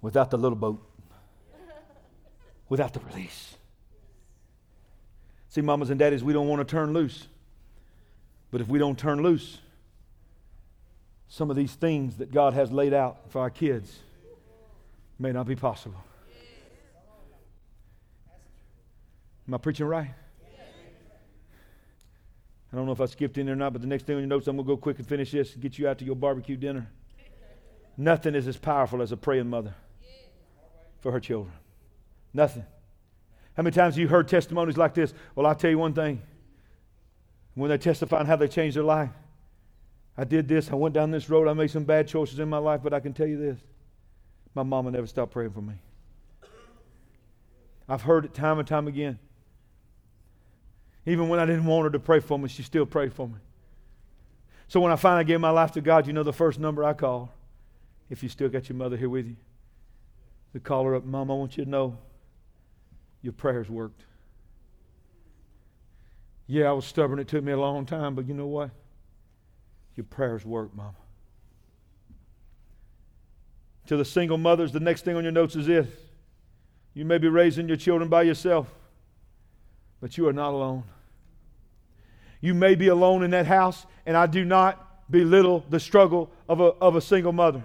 without 0.00 0.30
the 0.30 0.38
little 0.38 0.56
boat, 0.56 0.82
without 2.70 2.94
the 2.94 3.00
release. 3.00 3.54
See, 5.50 5.60
mamas 5.60 5.90
and 5.90 5.98
daddies, 5.98 6.24
we 6.24 6.32
don't 6.32 6.48
want 6.48 6.66
to 6.66 6.72
turn 6.72 6.94
loose. 6.94 7.28
But 8.50 8.62
if 8.62 8.68
we 8.68 8.78
don't 8.78 8.98
turn 8.98 9.22
loose, 9.22 9.58
some 11.28 11.50
of 11.50 11.56
these 11.56 11.74
things 11.74 12.16
that 12.16 12.32
God 12.32 12.54
has 12.54 12.72
laid 12.72 12.94
out 12.94 13.30
for 13.30 13.42
our 13.42 13.50
kids 13.50 13.98
may 15.18 15.32
not 15.32 15.46
be 15.46 15.56
possible. 15.56 16.02
Am 19.48 19.54
I 19.54 19.58
preaching 19.58 19.86
right? 19.86 20.10
I 22.72 22.76
don't 22.76 22.84
know 22.84 22.92
if 22.92 23.00
I 23.00 23.06
skipped 23.06 23.38
in 23.38 23.46
there 23.46 23.54
or 23.54 23.56
not, 23.56 23.72
but 23.72 23.80
the 23.80 23.88
next 23.88 24.06
thing 24.06 24.16
on 24.16 24.22
your 24.22 24.28
notes, 24.28 24.48
I'm 24.48 24.56
going 24.56 24.66
to 24.66 24.72
go 24.72 24.76
quick 24.76 24.98
and 24.98 25.06
finish 25.06 25.30
this 25.30 25.54
and 25.54 25.62
get 25.62 25.78
you 25.78 25.88
out 25.88 25.98
to 25.98 26.04
your 26.04 26.16
barbecue 26.16 26.56
dinner. 26.56 26.90
Nothing 27.96 28.34
is 28.34 28.46
as 28.48 28.56
powerful 28.56 29.00
as 29.00 29.12
a 29.12 29.16
praying 29.16 29.48
mother 29.48 29.74
for 31.00 31.12
her 31.12 31.20
children. 31.20 31.54
Nothing. 32.34 32.66
How 33.56 33.62
many 33.62 33.74
times 33.74 33.94
have 33.94 34.00
you 34.00 34.08
heard 34.08 34.28
testimonies 34.28 34.76
like 34.76 34.92
this? 34.92 35.14
Well, 35.34 35.46
I'll 35.46 35.54
tell 35.54 35.70
you 35.70 35.78
one 35.78 35.94
thing. 35.94 36.20
When 37.54 37.70
they 37.70 37.78
testify 37.78 38.18
on 38.18 38.26
how 38.26 38.36
they 38.36 38.48
changed 38.48 38.76
their 38.76 38.84
life, 38.84 39.10
I 40.18 40.24
did 40.24 40.48
this, 40.48 40.70
I 40.70 40.74
went 40.74 40.94
down 40.94 41.10
this 41.10 41.30
road, 41.30 41.48
I 41.48 41.54
made 41.54 41.70
some 41.70 41.84
bad 41.84 42.08
choices 42.08 42.38
in 42.38 42.48
my 42.48 42.58
life, 42.58 42.80
but 42.82 42.92
I 42.92 43.00
can 43.00 43.14
tell 43.14 43.26
you 43.26 43.38
this 43.38 43.58
my 44.56 44.62
mama 44.62 44.90
never 44.90 45.06
stopped 45.06 45.32
praying 45.32 45.50
for 45.50 45.60
me. 45.60 45.74
I've 47.88 48.02
heard 48.02 48.24
it 48.24 48.34
time 48.34 48.58
and 48.58 48.66
time 48.66 48.88
again. 48.88 49.18
Even 51.04 51.28
when 51.28 51.38
I 51.38 51.44
didn't 51.44 51.66
want 51.66 51.84
her 51.84 51.90
to 51.90 52.00
pray 52.00 52.18
for 52.20 52.38
me, 52.38 52.48
she 52.48 52.62
still 52.62 52.86
prayed 52.86 53.12
for 53.12 53.28
me. 53.28 53.36
So 54.66 54.80
when 54.80 54.90
I 54.90 54.96
finally 54.96 55.24
gave 55.24 55.40
my 55.40 55.50
life 55.50 55.72
to 55.72 55.80
God, 55.80 56.06
you 56.06 56.12
know 56.12 56.24
the 56.24 56.32
first 56.32 56.58
number 56.58 56.82
I 56.82 56.94
call? 56.94 57.30
If 58.08 58.22
you 58.22 58.28
still 58.28 58.48
got 58.48 58.68
your 58.68 58.76
mother 58.76 58.96
here 58.96 59.08
with 59.08 59.26
you 59.26 59.36
to 60.54 60.58
call 60.58 60.84
her 60.84 60.96
up, 60.96 61.04
Mom, 61.04 61.30
I 61.30 61.34
want 61.34 61.56
you 61.56 61.64
to 61.64 61.70
know 61.70 61.98
your 63.22 63.34
prayers 63.34 63.68
worked. 63.68 64.02
Yeah, 66.48 66.70
I 66.70 66.72
was 66.72 66.86
stubborn. 66.86 67.18
It 67.18 67.28
took 67.28 67.44
me 67.44 67.52
a 67.52 67.58
long 67.58 67.84
time, 67.84 68.14
but 68.14 68.26
you 68.26 68.34
know 68.34 68.46
what? 68.46 68.70
Your 69.96 70.04
prayers 70.04 70.44
worked, 70.44 70.74
Mama. 70.74 70.94
To 73.86 73.96
the 73.96 74.04
single 74.04 74.38
mothers, 74.38 74.72
the 74.72 74.80
next 74.80 75.04
thing 75.04 75.16
on 75.16 75.22
your 75.22 75.32
notes 75.32 75.56
is 75.56 75.66
this. 75.66 75.86
You 76.94 77.04
may 77.04 77.18
be 77.18 77.28
raising 77.28 77.68
your 77.68 77.76
children 77.76 78.08
by 78.08 78.22
yourself, 78.22 78.72
but 80.00 80.16
you 80.16 80.26
are 80.28 80.32
not 80.32 80.52
alone. 80.52 80.84
You 82.40 82.54
may 82.54 82.74
be 82.74 82.88
alone 82.88 83.22
in 83.22 83.30
that 83.30 83.46
house, 83.46 83.86
and 84.04 84.16
I 84.16 84.26
do 84.26 84.44
not 84.44 85.10
belittle 85.10 85.64
the 85.70 85.78
struggle 85.78 86.30
of 86.48 86.60
a, 86.60 86.64
of 86.64 86.96
a 86.96 87.00
single 87.00 87.32
mother. 87.32 87.62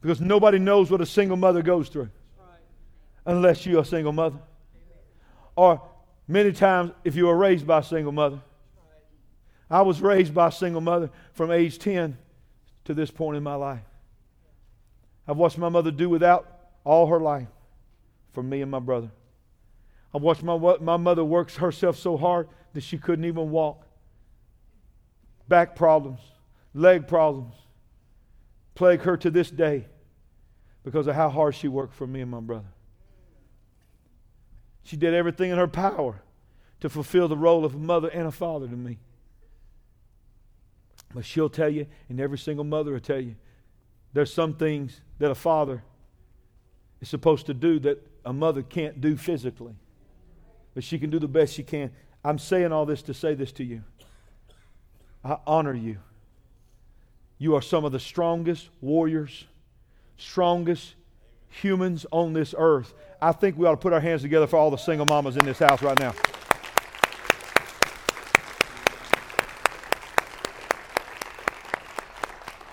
Because 0.00 0.20
nobody 0.20 0.58
knows 0.58 0.90
what 0.90 1.00
a 1.00 1.06
single 1.06 1.36
mother 1.36 1.62
goes 1.62 1.88
through 1.88 2.10
unless 3.24 3.66
you're 3.66 3.80
a 3.80 3.84
single 3.84 4.12
mother. 4.12 4.38
Or 5.56 5.82
many 6.28 6.52
times, 6.52 6.92
if 7.02 7.16
you 7.16 7.26
were 7.26 7.36
raised 7.36 7.66
by 7.66 7.80
a 7.80 7.82
single 7.82 8.12
mother. 8.12 8.40
I 9.68 9.82
was 9.82 10.00
raised 10.00 10.32
by 10.32 10.48
a 10.48 10.52
single 10.52 10.80
mother 10.80 11.10
from 11.32 11.50
age 11.50 11.78
10 11.78 12.16
to 12.84 12.94
this 12.94 13.10
point 13.10 13.36
in 13.36 13.42
my 13.42 13.56
life. 13.56 13.80
I've 15.28 15.36
watched 15.36 15.58
my 15.58 15.68
mother 15.68 15.90
do 15.90 16.08
without 16.08 16.46
all 16.84 17.06
her 17.08 17.20
life 17.20 17.48
for 18.32 18.42
me 18.42 18.62
and 18.62 18.70
my 18.70 18.78
brother. 18.78 19.10
I've 20.14 20.22
watched 20.22 20.42
my, 20.42 20.56
my 20.80 20.96
mother 20.96 21.24
work 21.24 21.50
herself 21.50 21.96
so 21.98 22.16
hard 22.16 22.48
that 22.74 22.82
she 22.82 22.98
couldn't 22.98 23.24
even 23.24 23.50
walk. 23.50 23.84
Back 25.48 25.76
problems, 25.76 26.20
leg 26.74 27.08
problems 27.08 27.54
plague 28.76 29.00
her 29.00 29.16
to 29.16 29.30
this 29.30 29.50
day 29.50 29.86
because 30.84 31.08
of 31.08 31.16
how 31.16 31.28
hard 31.28 31.56
she 31.56 31.66
worked 31.66 31.94
for 31.94 32.06
me 32.06 32.20
and 32.20 32.30
my 32.30 32.40
brother. 32.40 32.68
She 34.84 34.96
did 34.96 35.14
everything 35.14 35.50
in 35.50 35.58
her 35.58 35.66
power 35.66 36.22
to 36.80 36.88
fulfill 36.88 37.26
the 37.26 37.36
role 37.36 37.64
of 37.64 37.74
a 37.74 37.78
mother 37.78 38.08
and 38.08 38.28
a 38.28 38.30
father 38.30 38.68
to 38.68 38.76
me. 38.76 38.98
But 41.12 41.24
she'll 41.24 41.48
tell 41.48 41.70
you, 41.70 41.86
and 42.08 42.20
every 42.20 42.38
single 42.38 42.64
mother 42.64 42.92
will 42.92 43.00
tell 43.00 43.18
you, 43.18 43.34
there's 44.16 44.32
some 44.32 44.54
things 44.54 45.02
that 45.18 45.30
a 45.30 45.34
father 45.34 45.82
is 47.02 47.08
supposed 47.10 47.44
to 47.44 47.52
do 47.52 47.78
that 47.80 48.02
a 48.24 48.32
mother 48.32 48.62
can't 48.62 48.98
do 48.98 49.14
physically. 49.14 49.74
But 50.72 50.84
she 50.84 50.98
can 50.98 51.10
do 51.10 51.18
the 51.18 51.28
best 51.28 51.52
she 51.52 51.62
can. 51.62 51.90
I'm 52.24 52.38
saying 52.38 52.72
all 52.72 52.86
this 52.86 53.02
to 53.02 53.12
say 53.12 53.34
this 53.34 53.52
to 53.52 53.64
you. 53.64 53.82
I 55.22 55.36
honor 55.46 55.74
you. 55.74 55.98
You 57.36 57.56
are 57.56 57.60
some 57.60 57.84
of 57.84 57.92
the 57.92 58.00
strongest 58.00 58.70
warriors, 58.80 59.44
strongest 60.16 60.94
humans 61.50 62.06
on 62.10 62.32
this 62.32 62.54
earth. 62.56 62.94
I 63.20 63.32
think 63.32 63.58
we 63.58 63.66
ought 63.66 63.72
to 63.72 63.76
put 63.76 63.92
our 63.92 64.00
hands 64.00 64.22
together 64.22 64.46
for 64.46 64.56
all 64.56 64.70
the 64.70 64.78
single 64.78 65.04
mamas 65.04 65.36
in 65.36 65.44
this 65.44 65.58
house 65.58 65.82
right 65.82 65.98
now. 66.00 66.14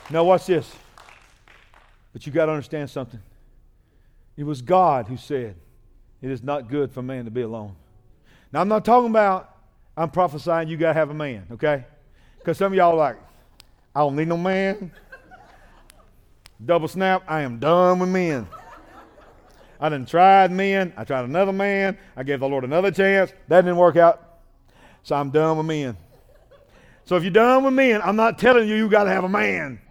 Now, 0.09 0.23
watch 0.23 0.45
this. 0.45 0.73
But 2.13 2.25
you 2.25 2.31
got 2.31 2.45
to 2.45 2.51
understand 2.51 2.89
something. 2.89 3.19
It 4.37 4.43
was 4.43 4.61
God 4.61 5.07
who 5.07 5.17
said, 5.17 5.55
It 6.21 6.31
is 6.31 6.43
not 6.43 6.69
good 6.69 6.91
for 6.91 7.01
man 7.01 7.25
to 7.25 7.31
be 7.31 7.41
alone. 7.41 7.75
Now, 8.51 8.61
I'm 8.61 8.67
not 8.67 8.85
talking 8.85 9.09
about, 9.09 9.55
I'm 9.97 10.09
prophesying 10.09 10.67
you 10.69 10.77
got 10.77 10.89
to 10.89 10.93
have 10.93 11.09
a 11.09 11.13
man, 11.13 11.47
okay? 11.51 11.85
Because 12.37 12.57
some 12.57 12.71
of 12.71 12.77
y'all 12.77 12.91
are 12.91 12.95
like, 12.95 13.17
I 13.95 13.99
don't 13.99 14.15
need 14.15 14.27
no 14.27 14.37
man. 14.37 14.91
Double 16.63 16.87
snap, 16.87 17.23
I 17.27 17.41
am 17.41 17.59
done 17.59 17.99
with 17.99 18.09
men. 18.09 18.47
I 19.79 19.89
done 19.89 20.05
tried 20.05 20.51
men. 20.51 20.93
I 20.95 21.03
tried 21.03 21.25
another 21.25 21.51
man. 21.51 21.97
I 22.15 22.23
gave 22.23 22.39
the 22.39 22.47
Lord 22.47 22.63
another 22.63 22.91
chance. 22.91 23.33
That 23.49 23.61
didn't 23.61 23.77
work 23.77 23.97
out. 23.97 24.39
So 25.03 25.15
I'm 25.15 25.29
done 25.29 25.57
with 25.57 25.65
men. 25.65 25.97
So 27.05 27.17
if 27.17 27.23
you're 27.23 27.31
done 27.31 27.65
with 27.65 27.73
men, 27.73 28.01
I'm 28.01 28.15
not 28.15 28.39
telling 28.39 28.67
you 28.67 28.75
you 28.75 28.87
got 28.87 29.03
to 29.03 29.09
have 29.09 29.25
a 29.25 29.29
man 29.29 29.81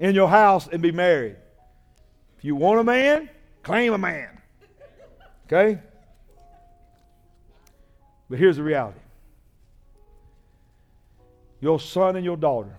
in 0.00 0.14
your 0.14 0.28
house 0.28 0.66
and 0.66 0.82
be 0.82 0.90
married. 0.90 1.36
You 2.46 2.54
want 2.54 2.78
a 2.78 2.84
man, 2.84 3.28
claim 3.64 3.92
a 3.92 3.98
man. 3.98 4.28
Okay? 5.46 5.80
But 8.30 8.38
here's 8.38 8.58
the 8.58 8.62
reality 8.62 9.00
your 11.60 11.80
son 11.80 12.14
and 12.14 12.24
your 12.24 12.36
daughter 12.36 12.76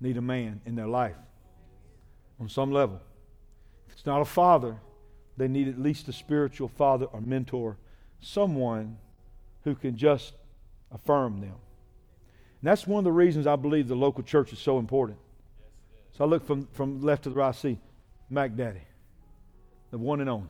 need 0.00 0.16
a 0.16 0.20
man 0.20 0.60
in 0.64 0.76
their 0.76 0.86
life 0.86 1.16
on 2.38 2.48
some 2.48 2.70
level. 2.70 3.00
If 3.88 3.94
it's 3.94 4.06
not 4.06 4.20
a 4.20 4.26
father, 4.26 4.76
they 5.36 5.48
need 5.48 5.66
at 5.66 5.76
least 5.76 6.06
a 6.06 6.12
spiritual 6.12 6.68
father 6.68 7.06
or 7.06 7.20
mentor, 7.20 7.78
someone 8.20 8.96
who 9.64 9.74
can 9.74 9.96
just 9.96 10.34
affirm 10.92 11.40
them. 11.40 11.56
And 12.60 12.62
that's 12.62 12.86
one 12.86 12.98
of 12.98 13.04
the 13.04 13.10
reasons 13.10 13.48
I 13.48 13.56
believe 13.56 13.88
the 13.88 13.96
local 13.96 14.22
church 14.22 14.52
is 14.52 14.60
so 14.60 14.78
important. 14.78 15.18
So 16.12 16.24
I 16.24 16.26
look 16.26 16.46
from, 16.46 16.66
from 16.72 17.00
left 17.00 17.24
to 17.24 17.30
the 17.30 17.36
right, 17.36 17.48
I 17.48 17.52
see 17.52 17.78
Mac 18.28 18.54
Daddy, 18.54 18.82
the 19.90 19.98
one 19.98 20.20
and 20.20 20.28
only. 20.28 20.48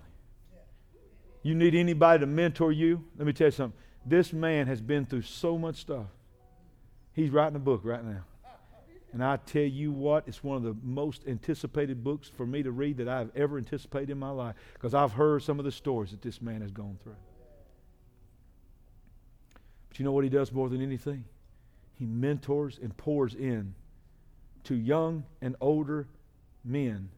You 1.42 1.54
need 1.54 1.74
anybody 1.74 2.20
to 2.20 2.26
mentor 2.26 2.72
you? 2.72 3.04
Let 3.16 3.26
me 3.26 3.32
tell 3.32 3.48
you 3.48 3.52
something. 3.52 3.78
This 4.04 4.32
man 4.32 4.66
has 4.66 4.80
been 4.80 5.06
through 5.06 5.22
so 5.22 5.58
much 5.58 5.76
stuff. 5.76 6.06
He's 7.12 7.30
writing 7.30 7.56
a 7.56 7.60
book 7.60 7.82
right 7.84 8.04
now. 8.04 8.24
And 9.12 9.22
I 9.22 9.36
tell 9.36 9.62
you 9.62 9.92
what, 9.92 10.24
it's 10.26 10.42
one 10.42 10.56
of 10.56 10.62
the 10.62 10.74
most 10.82 11.26
anticipated 11.26 12.02
books 12.02 12.30
for 12.34 12.46
me 12.46 12.62
to 12.62 12.70
read 12.70 12.96
that 12.96 13.08
I've 13.08 13.30
ever 13.36 13.58
anticipated 13.58 14.10
in 14.10 14.18
my 14.18 14.30
life 14.30 14.54
because 14.72 14.94
I've 14.94 15.12
heard 15.12 15.42
some 15.42 15.58
of 15.58 15.66
the 15.66 15.72
stories 15.72 16.12
that 16.12 16.22
this 16.22 16.40
man 16.40 16.62
has 16.62 16.70
gone 16.70 16.98
through. 17.02 17.16
But 19.90 19.98
you 19.98 20.06
know 20.06 20.12
what 20.12 20.24
he 20.24 20.30
does 20.30 20.50
more 20.50 20.70
than 20.70 20.80
anything? 20.80 21.24
He 21.98 22.06
mentors 22.06 22.78
and 22.82 22.96
pours 22.96 23.34
in 23.34 23.74
to 24.64 24.74
young 24.74 25.24
and 25.40 25.56
older 25.60 26.06
men 26.64 27.08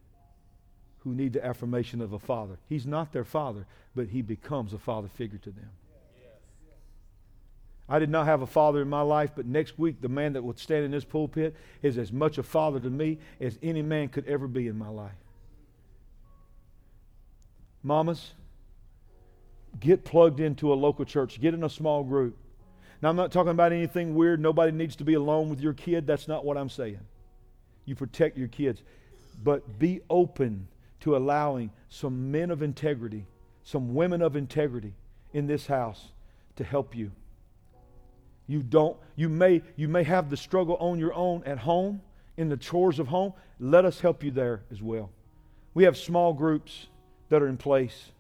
who 1.00 1.14
need 1.14 1.34
the 1.34 1.44
affirmation 1.44 2.00
of 2.00 2.12
a 2.12 2.18
father. 2.18 2.58
He's 2.68 2.86
not 2.86 3.12
their 3.12 3.24
father, 3.24 3.66
but 3.94 4.08
he 4.08 4.22
becomes 4.22 4.72
a 4.72 4.78
father 4.78 5.08
figure 5.08 5.38
to 5.38 5.50
them. 5.50 5.70
I 7.86 7.98
did 7.98 8.08
not 8.08 8.24
have 8.24 8.40
a 8.40 8.46
father 8.46 8.80
in 8.80 8.88
my 8.88 9.02
life, 9.02 9.32
but 9.36 9.44
next 9.44 9.78
week, 9.78 10.00
the 10.00 10.08
man 10.08 10.32
that 10.32 10.42
would 10.42 10.58
stand 10.58 10.86
in 10.86 10.90
this 10.90 11.04
pulpit 11.04 11.54
is 11.82 11.98
as 11.98 12.10
much 12.10 12.38
a 12.38 12.42
father 12.42 12.80
to 12.80 12.88
me 12.88 13.18
as 13.40 13.58
any 13.62 13.82
man 13.82 14.08
could 14.08 14.26
ever 14.26 14.48
be 14.48 14.68
in 14.68 14.78
my 14.78 14.88
life. 14.88 15.12
Mamas, 17.82 18.32
get 19.78 20.04
plugged 20.04 20.40
into 20.40 20.72
a 20.72 20.74
local 20.74 21.04
church, 21.04 21.38
get 21.38 21.52
in 21.52 21.62
a 21.62 21.68
small 21.68 22.02
group. 22.02 22.38
Now, 23.02 23.10
I'm 23.10 23.16
not 23.16 23.30
talking 23.30 23.50
about 23.50 23.72
anything 23.72 24.14
weird. 24.14 24.40
Nobody 24.40 24.72
needs 24.72 24.96
to 24.96 25.04
be 25.04 25.12
alone 25.12 25.50
with 25.50 25.60
your 25.60 25.74
kid. 25.74 26.06
That's 26.06 26.26
not 26.26 26.42
what 26.46 26.56
I'm 26.56 26.70
saying. 26.70 27.00
You 27.84 27.94
protect 27.94 28.38
your 28.38 28.48
kids. 28.48 28.82
But 29.42 29.78
be 29.78 30.00
open 30.08 30.68
to 31.00 31.16
allowing 31.16 31.70
some 31.88 32.30
men 32.30 32.50
of 32.50 32.62
integrity, 32.62 33.26
some 33.62 33.94
women 33.94 34.22
of 34.22 34.36
integrity 34.36 34.94
in 35.32 35.46
this 35.46 35.66
house 35.66 36.12
to 36.56 36.64
help 36.64 36.94
you. 36.94 37.10
You 38.46 38.62
don't, 38.62 38.96
you 39.16 39.28
may, 39.28 39.62
you 39.76 39.88
may 39.88 40.02
have 40.04 40.30
the 40.30 40.36
struggle 40.36 40.76
on 40.76 40.98
your 40.98 41.14
own 41.14 41.42
at 41.44 41.58
home, 41.58 42.02
in 42.36 42.48
the 42.48 42.56
chores 42.56 42.98
of 42.98 43.08
home. 43.08 43.32
Let 43.60 43.84
us 43.84 44.00
help 44.00 44.22
you 44.22 44.30
there 44.30 44.62
as 44.70 44.82
well. 44.82 45.10
We 45.72 45.84
have 45.84 45.96
small 45.96 46.32
groups 46.32 46.88
that 47.28 47.42
are 47.42 47.48
in 47.48 47.56
place 47.56 48.10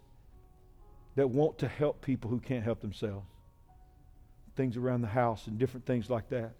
that 1.16 1.28
want 1.28 1.58
to 1.58 1.68
help 1.68 2.00
people 2.02 2.30
who 2.30 2.40
can't 2.40 2.64
help 2.64 2.80
themselves. 2.80 3.26
Things 4.56 4.76
around 4.76 5.02
the 5.02 5.08
house 5.08 5.46
and 5.46 5.58
different 5.58 5.86
things 5.86 6.08
like 6.10 6.28
that. 6.30 6.52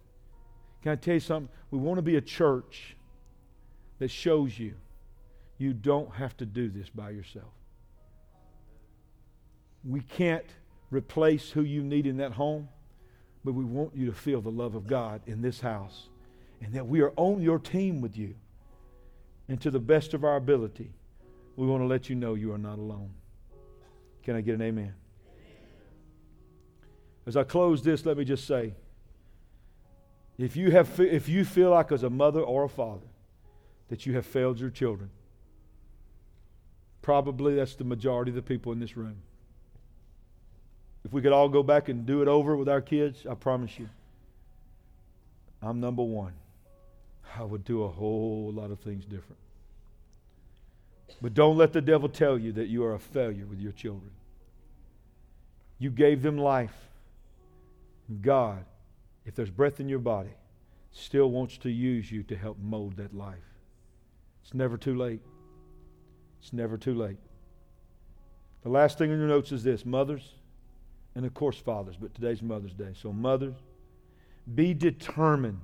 Can 0.85 0.93
I 0.93 0.97
tell 0.97 1.15
you 1.15 1.21
something? 1.21 1.49
We 1.73 1.79
want 1.79 1.99
to 1.99 2.03
be 2.03 2.15
a 2.15 2.21
church 2.21 2.97
that 3.99 4.09
shows 4.09 4.57
you 4.57 4.75
you 5.59 5.73
don't 5.73 6.15
have 6.15 6.37
to 6.37 6.47
do 6.47 6.69
this 6.69 6.89
by 6.89 7.11
yourself. 7.11 7.53
We 9.83 10.01
can't 10.01 10.47
replace 10.91 11.51
who 11.51 11.63
you 11.63 11.83
need 11.83 12.07
in 12.07 12.19
that 12.19 12.33
home 12.33 12.69
but 13.45 13.53
we 13.53 13.65
want 13.65 13.95
you 13.95 14.07
to 14.07 14.13
feel 14.13 14.41
the 14.41 14.51
love 14.51 14.75
of 14.75 14.87
God 14.87 15.21
in 15.27 15.43
this 15.43 15.61
house 15.61 16.09
and 16.63 16.73
that 16.73 16.87
we 16.87 17.03
are 17.03 17.13
on 17.17 17.43
your 17.43 17.59
team 17.59 18.01
with 18.01 18.17
you. 18.17 18.35
And 19.49 19.61
to 19.61 19.71
the 19.71 19.79
best 19.79 20.15
of 20.15 20.25
our 20.25 20.37
ability, 20.37 20.91
we 21.57 21.67
want 21.67 21.83
to 21.83 21.87
let 21.87 22.09
you 22.09 22.17
know 22.17 22.33
you 22.35 22.53
are 22.53 22.59
not 22.59 22.79
alone. 22.79 23.11
Can 24.23 24.35
I 24.35 24.41
get 24.41 24.55
an 24.55 24.63
amen? 24.63 24.95
As 27.27 27.37
I 27.37 27.45
close 27.45 27.83
this, 27.83 28.07
let 28.07 28.17
me 28.17 28.25
just 28.25 28.47
say 28.47 28.73
if 30.39 30.57
you, 30.57 30.71
have, 30.73 30.99
if 30.99 31.29
you 31.29 31.45
feel 31.45 31.71
like 31.71 31.93
as 31.93 32.03
a 32.03 32.11
mother 32.11 32.41
or 32.41 32.65
a 32.65 32.69
father 32.69 33.07
that 33.89 34.07
you 34.07 34.15
have 34.15 34.27
failed 34.27 34.59
your 34.59 34.71
children, 34.71 35.11
probably 37.03 37.55
that's 37.55 37.75
the 37.77 37.85
majority 37.85 38.31
of 38.31 38.35
the 38.35 38.43
people 38.43 38.73
in 38.73 38.81
this 38.81 38.97
room. 38.97 39.17
If 41.05 41.13
we 41.13 41.21
could 41.21 41.33
all 41.33 41.49
go 41.49 41.63
back 41.63 41.89
and 41.89 42.07
do 42.07 42.23
it 42.23 42.29
over 42.29 42.57
with 42.57 42.69
our 42.69 42.81
kids, 42.81 43.27
I 43.31 43.35
promise 43.35 43.79
you, 43.79 43.89
I'm 45.63 45.81
number 45.81 46.03
one. 46.03 46.33
I 47.39 47.43
would 47.43 47.65
do 47.65 47.85
a 47.85 47.89
whole 47.89 48.53
lot 48.53 48.71
of 48.71 48.81
things 48.81 49.05
different. 49.05 49.39
But 51.21 51.35
don't 51.35 51.57
let 51.57 51.73
the 51.73 51.81
devil 51.81 52.09
tell 52.09 52.39
you 52.39 52.53
that 52.53 52.69
you 52.69 52.85
are 52.85 52.95
a 52.95 52.99
failure 52.99 53.47
with 53.47 53.61
your 53.61 53.73
children. 53.73 54.11
You 55.79 55.91
gave 55.91 56.23
them 56.23 56.39
life. 56.39 56.75
God, 58.21 58.65
if 59.25 59.35
there's 59.35 59.51
breath 59.51 59.81
in 59.81 59.89
your 59.89 59.99
body, 59.99 60.35
still 60.93 61.31
wants 61.31 61.59
to 61.59 61.71
use 61.71 62.11
you 62.11 62.23
to 62.25 62.37
help 62.37 62.59
mold 62.59 62.97
that 62.97 63.15
life. 63.15 63.37
It's 64.43 64.55
never 64.55 64.77
too 64.77 64.95
late. 64.95 65.23
It's 66.41 66.53
never 66.53 66.77
too 66.77 66.95
late. 66.95 67.19
The 68.63 68.69
last 68.69 68.99
thing 68.99 69.11
in 69.11 69.19
your 69.19 69.29
notes 69.29 69.53
is 69.53 69.63
this 69.63 69.85
mothers, 69.85 70.35
and 71.15 71.25
of 71.25 71.35
course, 71.35 71.57
fathers, 71.57 71.97
but 72.01 72.15
today's 72.15 72.43
Mother's 72.43 72.75
Day. 72.75 72.93
So, 72.95 73.13
mothers, 73.13 73.55
be 74.55 74.75
determined 74.75 75.61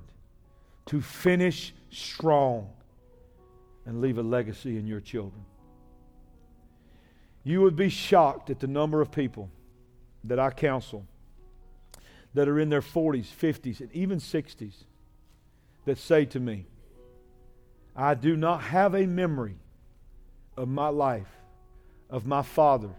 to 0.87 1.01
finish 1.01 1.73
strong 1.89 2.69
and 3.85 4.01
leave 4.01 4.17
a 4.17 4.23
legacy 4.23 4.77
in 4.77 4.87
your 4.87 4.99
children. 4.99 5.43
You 7.43 7.61
would 7.61 7.75
be 7.75 7.89
shocked 7.89 8.49
at 8.49 8.59
the 8.59 8.67
number 8.67 9.01
of 9.01 9.11
people 9.11 9.49
that 10.23 10.39
I 10.39 10.51
counsel 10.51 11.05
that 12.33 12.47
are 12.47 12.59
in 12.59 12.69
their 12.69 12.81
40s, 12.81 13.25
50s, 13.27 13.81
and 13.81 13.91
even 13.93 14.19
60s 14.19 14.83
that 15.85 15.97
say 15.97 16.25
to 16.25 16.39
me, 16.39 16.65
I 17.95 18.13
do 18.13 18.37
not 18.37 18.61
have 18.63 18.95
a 18.95 19.05
memory 19.05 19.57
of 20.55 20.67
my 20.67 20.87
life, 20.87 21.27
of 22.09 22.25
my 22.25 22.41
father 22.41 22.91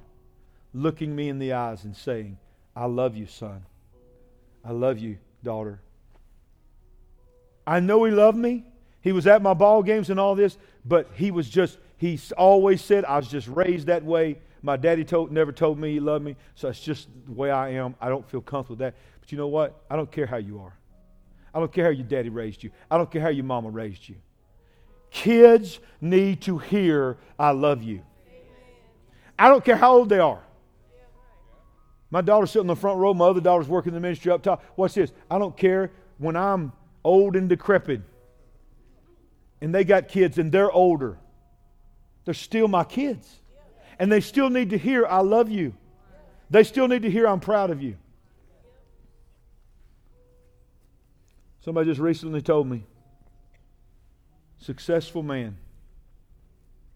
looking 0.74 1.14
me 1.14 1.28
in 1.28 1.38
the 1.38 1.52
eyes 1.52 1.84
and 1.84 1.96
saying, 1.96 2.38
I 2.74 2.86
love 2.86 3.16
you, 3.16 3.26
son. 3.26 3.64
I 4.64 4.72
love 4.72 4.98
you, 4.98 5.18
daughter. 5.42 5.80
I 7.66 7.80
know 7.80 8.04
he 8.04 8.10
loved 8.10 8.38
me. 8.38 8.64
He 9.00 9.12
was 9.12 9.26
at 9.26 9.42
my 9.42 9.54
ball 9.54 9.82
games 9.82 10.10
and 10.10 10.18
all 10.18 10.34
this, 10.34 10.56
but 10.84 11.10
he 11.14 11.30
was 11.30 11.48
just, 11.48 11.78
he 11.98 12.18
always 12.36 12.82
said, 12.82 13.04
I 13.04 13.16
was 13.16 13.28
just 13.28 13.48
raised 13.48 13.88
that 13.88 14.04
way. 14.04 14.38
My 14.62 14.76
daddy 14.76 15.04
told, 15.04 15.32
never 15.32 15.50
told 15.50 15.78
me 15.78 15.92
he 15.92 16.00
loved 16.00 16.24
me, 16.24 16.36
so 16.54 16.68
it's 16.68 16.80
just 16.80 17.08
the 17.26 17.32
way 17.32 17.50
I 17.50 17.70
am. 17.70 17.96
I 18.00 18.08
don't 18.08 18.28
feel 18.28 18.40
comfortable 18.40 18.74
with 18.74 18.94
that. 18.94 18.94
But 19.22 19.32
you 19.32 19.38
know 19.38 19.46
what? 19.46 19.82
I 19.88 19.96
don't 19.96 20.10
care 20.10 20.26
how 20.26 20.36
you 20.36 20.60
are. 20.60 20.76
I 21.54 21.60
don't 21.60 21.72
care 21.72 21.84
how 21.84 21.90
your 21.90 22.04
daddy 22.04 22.28
raised 22.28 22.62
you. 22.62 22.72
I 22.90 22.98
don't 22.98 23.10
care 23.10 23.22
how 23.22 23.28
your 23.28 23.44
mama 23.44 23.70
raised 23.70 24.08
you. 24.08 24.16
Kids 25.10 25.78
need 26.00 26.42
to 26.42 26.58
hear, 26.58 27.16
I 27.38 27.52
love 27.52 27.82
you. 27.82 28.02
I 29.38 29.48
don't 29.48 29.64
care 29.64 29.76
how 29.76 29.94
old 29.94 30.08
they 30.08 30.18
are. 30.18 30.42
My 32.10 32.20
daughter's 32.20 32.50
sitting 32.50 32.64
in 32.64 32.66
the 32.66 32.76
front 32.76 32.98
row. 32.98 33.14
My 33.14 33.26
other 33.26 33.40
daughter's 33.40 33.68
working 33.68 33.90
in 33.90 33.94
the 33.94 34.00
ministry 34.00 34.32
up 34.32 34.42
top. 34.42 34.62
What's 34.74 34.94
this? 34.94 35.12
I 35.30 35.38
don't 35.38 35.56
care 35.56 35.92
when 36.18 36.36
I'm 36.36 36.72
old 37.04 37.36
and 37.36 37.48
decrepit 37.48 38.02
and 39.62 39.72
they 39.72 39.84
got 39.84 40.08
kids 40.08 40.38
and 40.38 40.50
they're 40.50 40.72
older. 40.72 41.16
They're 42.24 42.34
still 42.34 42.66
my 42.66 42.82
kids. 42.82 43.40
And 43.98 44.10
they 44.10 44.20
still 44.20 44.50
need 44.50 44.70
to 44.70 44.78
hear, 44.78 45.06
I 45.06 45.20
love 45.20 45.50
you. 45.50 45.72
They 46.50 46.64
still 46.64 46.88
need 46.88 47.02
to 47.02 47.10
hear, 47.10 47.28
I'm 47.28 47.38
proud 47.38 47.70
of 47.70 47.80
you. 47.80 47.96
Somebody 51.64 51.90
just 51.90 52.00
recently 52.00 52.42
told 52.42 52.66
me 52.66 52.84
successful 54.58 55.22
man, 55.22 55.56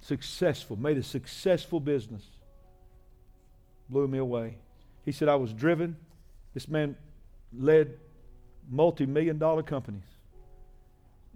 successful, 0.01 0.77
made 0.77 0.99
a 0.99 1.03
successful 1.03 1.81
business, 1.81 2.23
blew 3.89 4.09
me 4.09 4.19
away. 4.19 4.59
He 5.05 5.13
said, 5.13 5.29
I 5.29 5.37
was 5.37 5.53
driven. 5.53 5.97
This 6.53 6.69
man 6.69 6.97
led 7.57 7.95
multi 8.69 9.07
million 9.07 9.39
dollar 9.39 9.63
companies. 9.63 10.03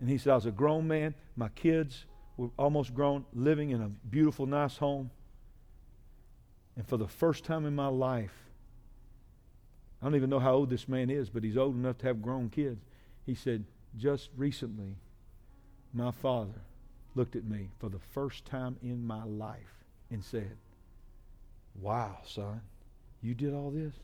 And 0.01 0.09
he 0.09 0.19
said, 0.19 0.33
I 0.33 0.35
was 0.35 0.47
a 0.47 0.51
grown 0.51 0.89
man. 0.89 1.15
My 1.37 1.51
kids 1.51 2.07
were 2.37 2.51
almost 2.59 2.95
grown, 2.95 3.25
living 3.33 3.71
in 3.71 3.81
a 3.81 3.89
beautiful, 3.89 4.47
nice 4.47 4.77
home. 4.77 5.11
And 6.77 6.87
for 6.87 6.97
the 6.97 7.09
first 7.09 7.45
time 7.45 7.65
in 7.65 7.77
my 7.77 7.89
life, 7.89 8.35
I 10.01 10.07
don't 10.07 10.17
even 10.17 10.31
know 10.31 10.39
how 10.41 10.55
old 10.55 10.71
this 10.71 10.89
man 10.89 11.11
is, 11.11 11.29
but 11.29 11.45
he's 11.45 11.57
old 11.57 11.77
enough 11.77 11.99
to 11.99 12.07
have 12.07 12.23
grown 12.23 12.49
kids. 12.49 12.90
He 13.27 13.35
said, 13.35 13.65
Just 13.97 14.31
recently, 14.37 14.97
my 15.93 16.11
father 16.11 16.63
looked 17.15 17.37
at 17.37 17.45
me 17.45 17.71
for 17.79 17.89
the 17.89 17.99
first 17.99 18.45
time 18.45 18.77
in 18.83 19.07
my 19.07 19.25
life 19.25 19.85
and 20.11 20.25
said, 20.25 20.57
Wow, 21.81 22.19
son, 22.25 22.61
you 23.23 23.35
did 23.35 23.55
all 23.55 23.71
this? 23.71 23.95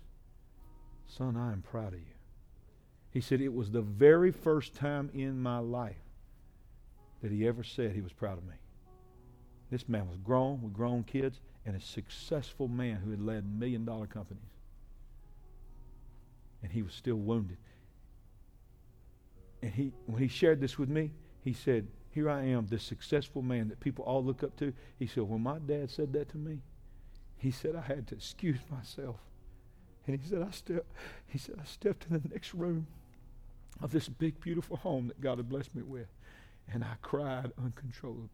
Son, 1.09 1.37
I 1.37 1.53
am 1.53 1.63
proud 1.63 1.95
of 1.95 2.01
you. 2.01 2.07
He 3.11 3.21
said, 3.21 3.41
It 3.41 3.53
was 3.53 3.71
the 3.71 3.83
very 3.83 4.31
first 4.31 4.75
time 4.75 5.11
in 5.15 5.41
my 5.41 5.59
life 5.59 5.97
that 7.23 7.33
he 7.33 7.47
ever 7.47 7.65
said 7.65 7.93
he 7.93 8.03
was 8.03 8.13
proud 8.13 8.39
of 8.39 8.45
me. 8.45 8.55
This 9.71 9.89
man 9.89 10.09
was 10.09 10.19
grown 10.19 10.63
with 10.63 10.75
grown 10.75 11.03
kids 11.03 11.41
and 11.65 11.75
a 11.75 11.81
successful 11.81 12.69
man 12.69 12.97
who 12.97 13.11
had 13.11 13.21
led 13.21 13.45
million 13.59 13.85
dollar 13.85 14.07
companies. 14.07 14.43
And 16.63 16.73
he 16.73 16.83
was 16.83 16.95
still 16.95 17.17
wounded. 17.17 17.59
And 19.63 19.73
he, 19.73 19.93
when 20.07 20.23
he 20.23 20.29
shared 20.29 20.61
this 20.61 20.79
with 20.79 20.89
me, 20.89 21.13
he 21.43 21.53
said, 21.53 21.89
Here 22.11 22.29
I 22.29 22.45
am, 22.45 22.67
this 22.67 22.83
successful 22.83 23.43
man 23.43 23.69
that 23.69 23.81
people 23.81 24.05
all 24.05 24.25
look 24.25 24.43
up 24.43 24.57
to. 24.59 24.73
He 24.99 25.07
said, 25.07 25.25
When 25.25 25.43
my 25.43 25.59
dad 25.59 25.91
said 25.91 26.13
that 26.13 26.29
to 26.31 26.37
me, 26.37 26.61
he 27.37 27.51
said 27.51 27.77
I 27.77 27.81
had 27.81 28.07
to 28.09 28.15
excuse 28.15 28.59
myself. 28.71 29.17
And 30.07 30.19
he 30.19 30.29
said, 30.29 30.43
I 30.43 30.51
stepped, 30.51 30.91
he 31.27 31.39
said, 31.39 31.57
I 31.61 31.65
stepped 31.65 32.07
in 32.09 32.21
the 32.21 32.29
next 32.29 32.55
room 32.55 32.87
of 33.83 33.93
this 33.93 34.09
big, 34.09 34.41
beautiful 34.41 34.77
home 34.77 35.09
that 35.09 35.21
God 35.21 35.39
had 35.39 35.49
blessed 35.49 35.75
me 35.75 35.83
with. 35.83 36.09
And 36.73 36.83
I 36.83 36.95
cried 37.03 37.53
uncontrollably 37.63 38.29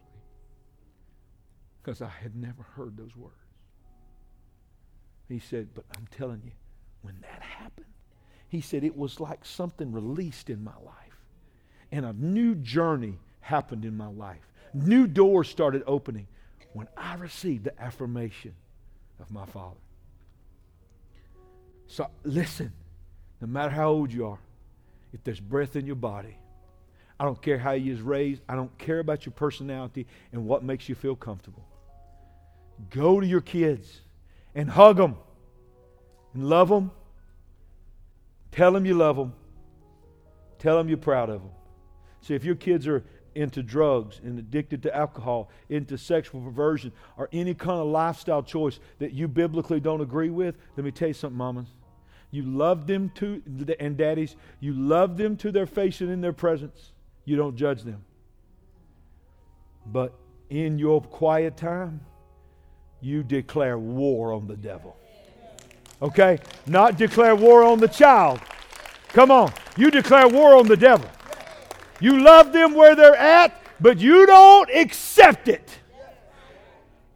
because 1.82 2.00
I 2.00 2.08
had 2.08 2.36
never 2.36 2.62
heard 2.62 2.96
those 2.96 3.16
words. 3.16 3.34
He 5.28 5.38
said, 5.38 5.68
But 5.74 5.84
I'm 5.96 6.06
telling 6.10 6.42
you, 6.44 6.52
when 7.02 7.16
that 7.22 7.42
happened, 7.42 7.86
he 8.48 8.60
said 8.60 8.84
it 8.84 8.96
was 8.96 9.18
like 9.18 9.44
something 9.44 9.92
released 9.92 10.50
in 10.50 10.62
my 10.62 10.76
life. 10.84 11.11
And 11.92 12.04
a 12.04 12.12
new 12.14 12.56
journey 12.56 13.18
happened 13.40 13.84
in 13.84 13.96
my 13.96 14.08
life. 14.08 14.40
New 14.74 15.06
doors 15.06 15.48
started 15.48 15.84
opening 15.86 16.26
when 16.72 16.88
I 16.96 17.14
received 17.14 17.64
the 17.64 17.80
affirmation 17.80 18.54
of 19.20 19.30
my 19.30 19.44
Father. 19.46 19.76
So 21.86 22.08
listen, 22.24 22.72
no 23.40 23.46
matter 23.46 23.70
how 23.70 23.90
old 23.90 24.12
you 24.12 24.26
are, 24.26 24.38
if 25.12 25.22
there's 25.22 25.40
breath 25.40 25.76
in 25.76 25.86
your 25.86 25.96
body, 25.96 26.38
I 27.20 27.24
don't 27.24 27.40
care 27.40 27.58
how 27.58 27.72
you 27.72 27.92
was 27.92 28.00
raised. 28.00 28.42
I 28.48 28.56
don't 28.56 28.76
care 28.78 28.98
about 28.98 29.26
your 29.26 29.32
personality 29.34 30.06
and 30.32 30.46
what 30.46 30.64
makes 30.64 30.88
you 30.88 30.94
feel 30.94 31.14
comfortable. 31.14 31.64
Go 32.90 33.20
to 33.20 33.26
your 33.26 33.42
kids 33.42 34.00
and 34.54 34.68
hug 34.68 34.96
them 34.96 35.16
and 36.34 36.48
love 36.48 36.68
them. 36.68 36.90
Tell 38.50 38.72
them 38.72 38.86
you 38.86 38.94
love 38.94 39.16
them. 39.16 39.34
Tell 40.58 40.78
them 40.78 40.88
you're 40.88 40.98
proud 40.98 41.28
of 41.28 41.42
them. 41.42 41.50
See, 42.22 42.34
if 42.34 42.44
your 42.44 42.54
kids 42.54 42.86
are 42.86 43.04
into 43.34 43.62
drugs 43.62 44.20
and 44.22 44.38
addicted 44.38 44.82
to 44.84 44.96
alcohol, 44.96 45.50
into 45.68 45.98
sexual 45.98 46.40
perversion, 46.40 46.92
or 47.16 47.28
any 47.32 47.54
kind 47.54 47.80
of 47.80 47.86
lifestyle 47.86 48.42
choice 48.42 48.78
that 48.98 49.12
you 49.12 49.28
biblically 49.28 49.80
don't 49.80 50.00
agree 50.00 50.30
with, 50.30 50.56
let 50.76 50.84
me 50.84 50.90
tell 50.90 51.08
you 51.08 51.14
something, 51.14 51.36
mamas. 51.36 51.68
You 52.30 52.42
love 52.44 52.86
them 52.86 53.10
to, 53.16 53.42
and 53.78 53.96
daddies, 53.96 54.36
you 54.60 54.72
love 54.72 55.16
them 55.16 55.36
to 55.38 55.52
their 55.52 55.66
face 55.66 56.00
and 56.00 56.10
in 56.10 56.20
their 56.20 56.32
presence. 56.32 56.92
You 57.24 57.36
don't 57.36 57.56
judge 57.56 57.82
them. 57.82 58.04
But 59.84 60.14
in 60.48 60.78
your 60.78 61.02
quiet 61.02 61.56
time, 61.56 62.00
you 63.00 63.22
declare 63.22 63.78
war 63.78 64.32
on 64.32 64.46
the 64.46 64.56
devil. 64.56 64.96
Okay? 66.00 66.38
Not 66.66 66.96
declare 66.96 67.34
war 67.34 67.64
on 67.64 67.80
the 67.80 67.88
child. 67.88 68.40
Come 69.08 69.30
on. 69.30 69.52
You 69.76 69.90
declare 69.90 70.28
war 70.28 70.56
on 70.56 70.68
the 70.68 70.76
devil. 70.76 71.08
You 72.02 72.20
love 72.20 72.52
them 72.52 72.74
where 72.74 72.96
they're 72.96 73.16
at, 73.16 73.56
but 73.80 73.98
you 73.98 74.26
don't 74.26 74.68
accept 74.74 75.46
it. 75.46 75.78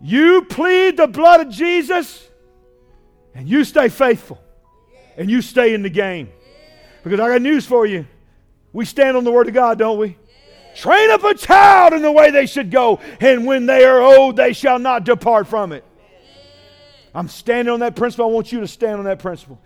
You 0.01 0.43
plead 0.43 0.97
the 0.97 1.09
blood 1.09 1.41
of 1.41 1.49
Jesus 1.49 2.29
and 3.35 3.49
you 3.49 3.65
stay 3.65 3.89
faithful 3.89 4.41
and 5.17 5.29
you 5.29 5.43
stay 5.43 5.75
in 5.75 5.83
the 5.83 5.91
game. 5.91 6.31
Because 7.03 7.19
I 7.19 7.29
got 7.29 7.43
news 7.43 7.67
for 7.67 7.85
you. 7.85 8.07
We 8.73 8.85
stand 8.85 9.17
on 9.17 9.25
the 9.25 9.33
Word 9.33 9.49
of 9.49 9.55
God, 9.55 9.77
don't 9.79 9.99
we? 9.99 10.17
Train 10.77 11.11
up 11.11 11.25
a 11.25 11.35
child 11.35 11.93
in 11.93 12.03
the 12.03 12.13
way 12.13 12.31
they 12.31 12.47
should 12.47 12.71
go, 12.71 13.01
and 13.19 13.47
when 13.47 13.67
they 13.67 13.85
are 13.85 14.01
old, 14.01 14.37
they 14.37 14.53
shall 14.53 14.79
not 14.79 15.05
depart 15.05 15.49
from 15.49 15.73
it. 15.73 15.85
I'm 17.15 17.29
standing 17.29 17.73
on 17.73 17.81
that 17.81 17.97
principle. 17.97 18.27
I 18.27 18.29
want 18.29 18.53
you 18.53 18.61
to 18.61 18.69
stand 18.69 18.99
on 18.99 19.05
that 19.07 19.19
principle. 19.19 19.59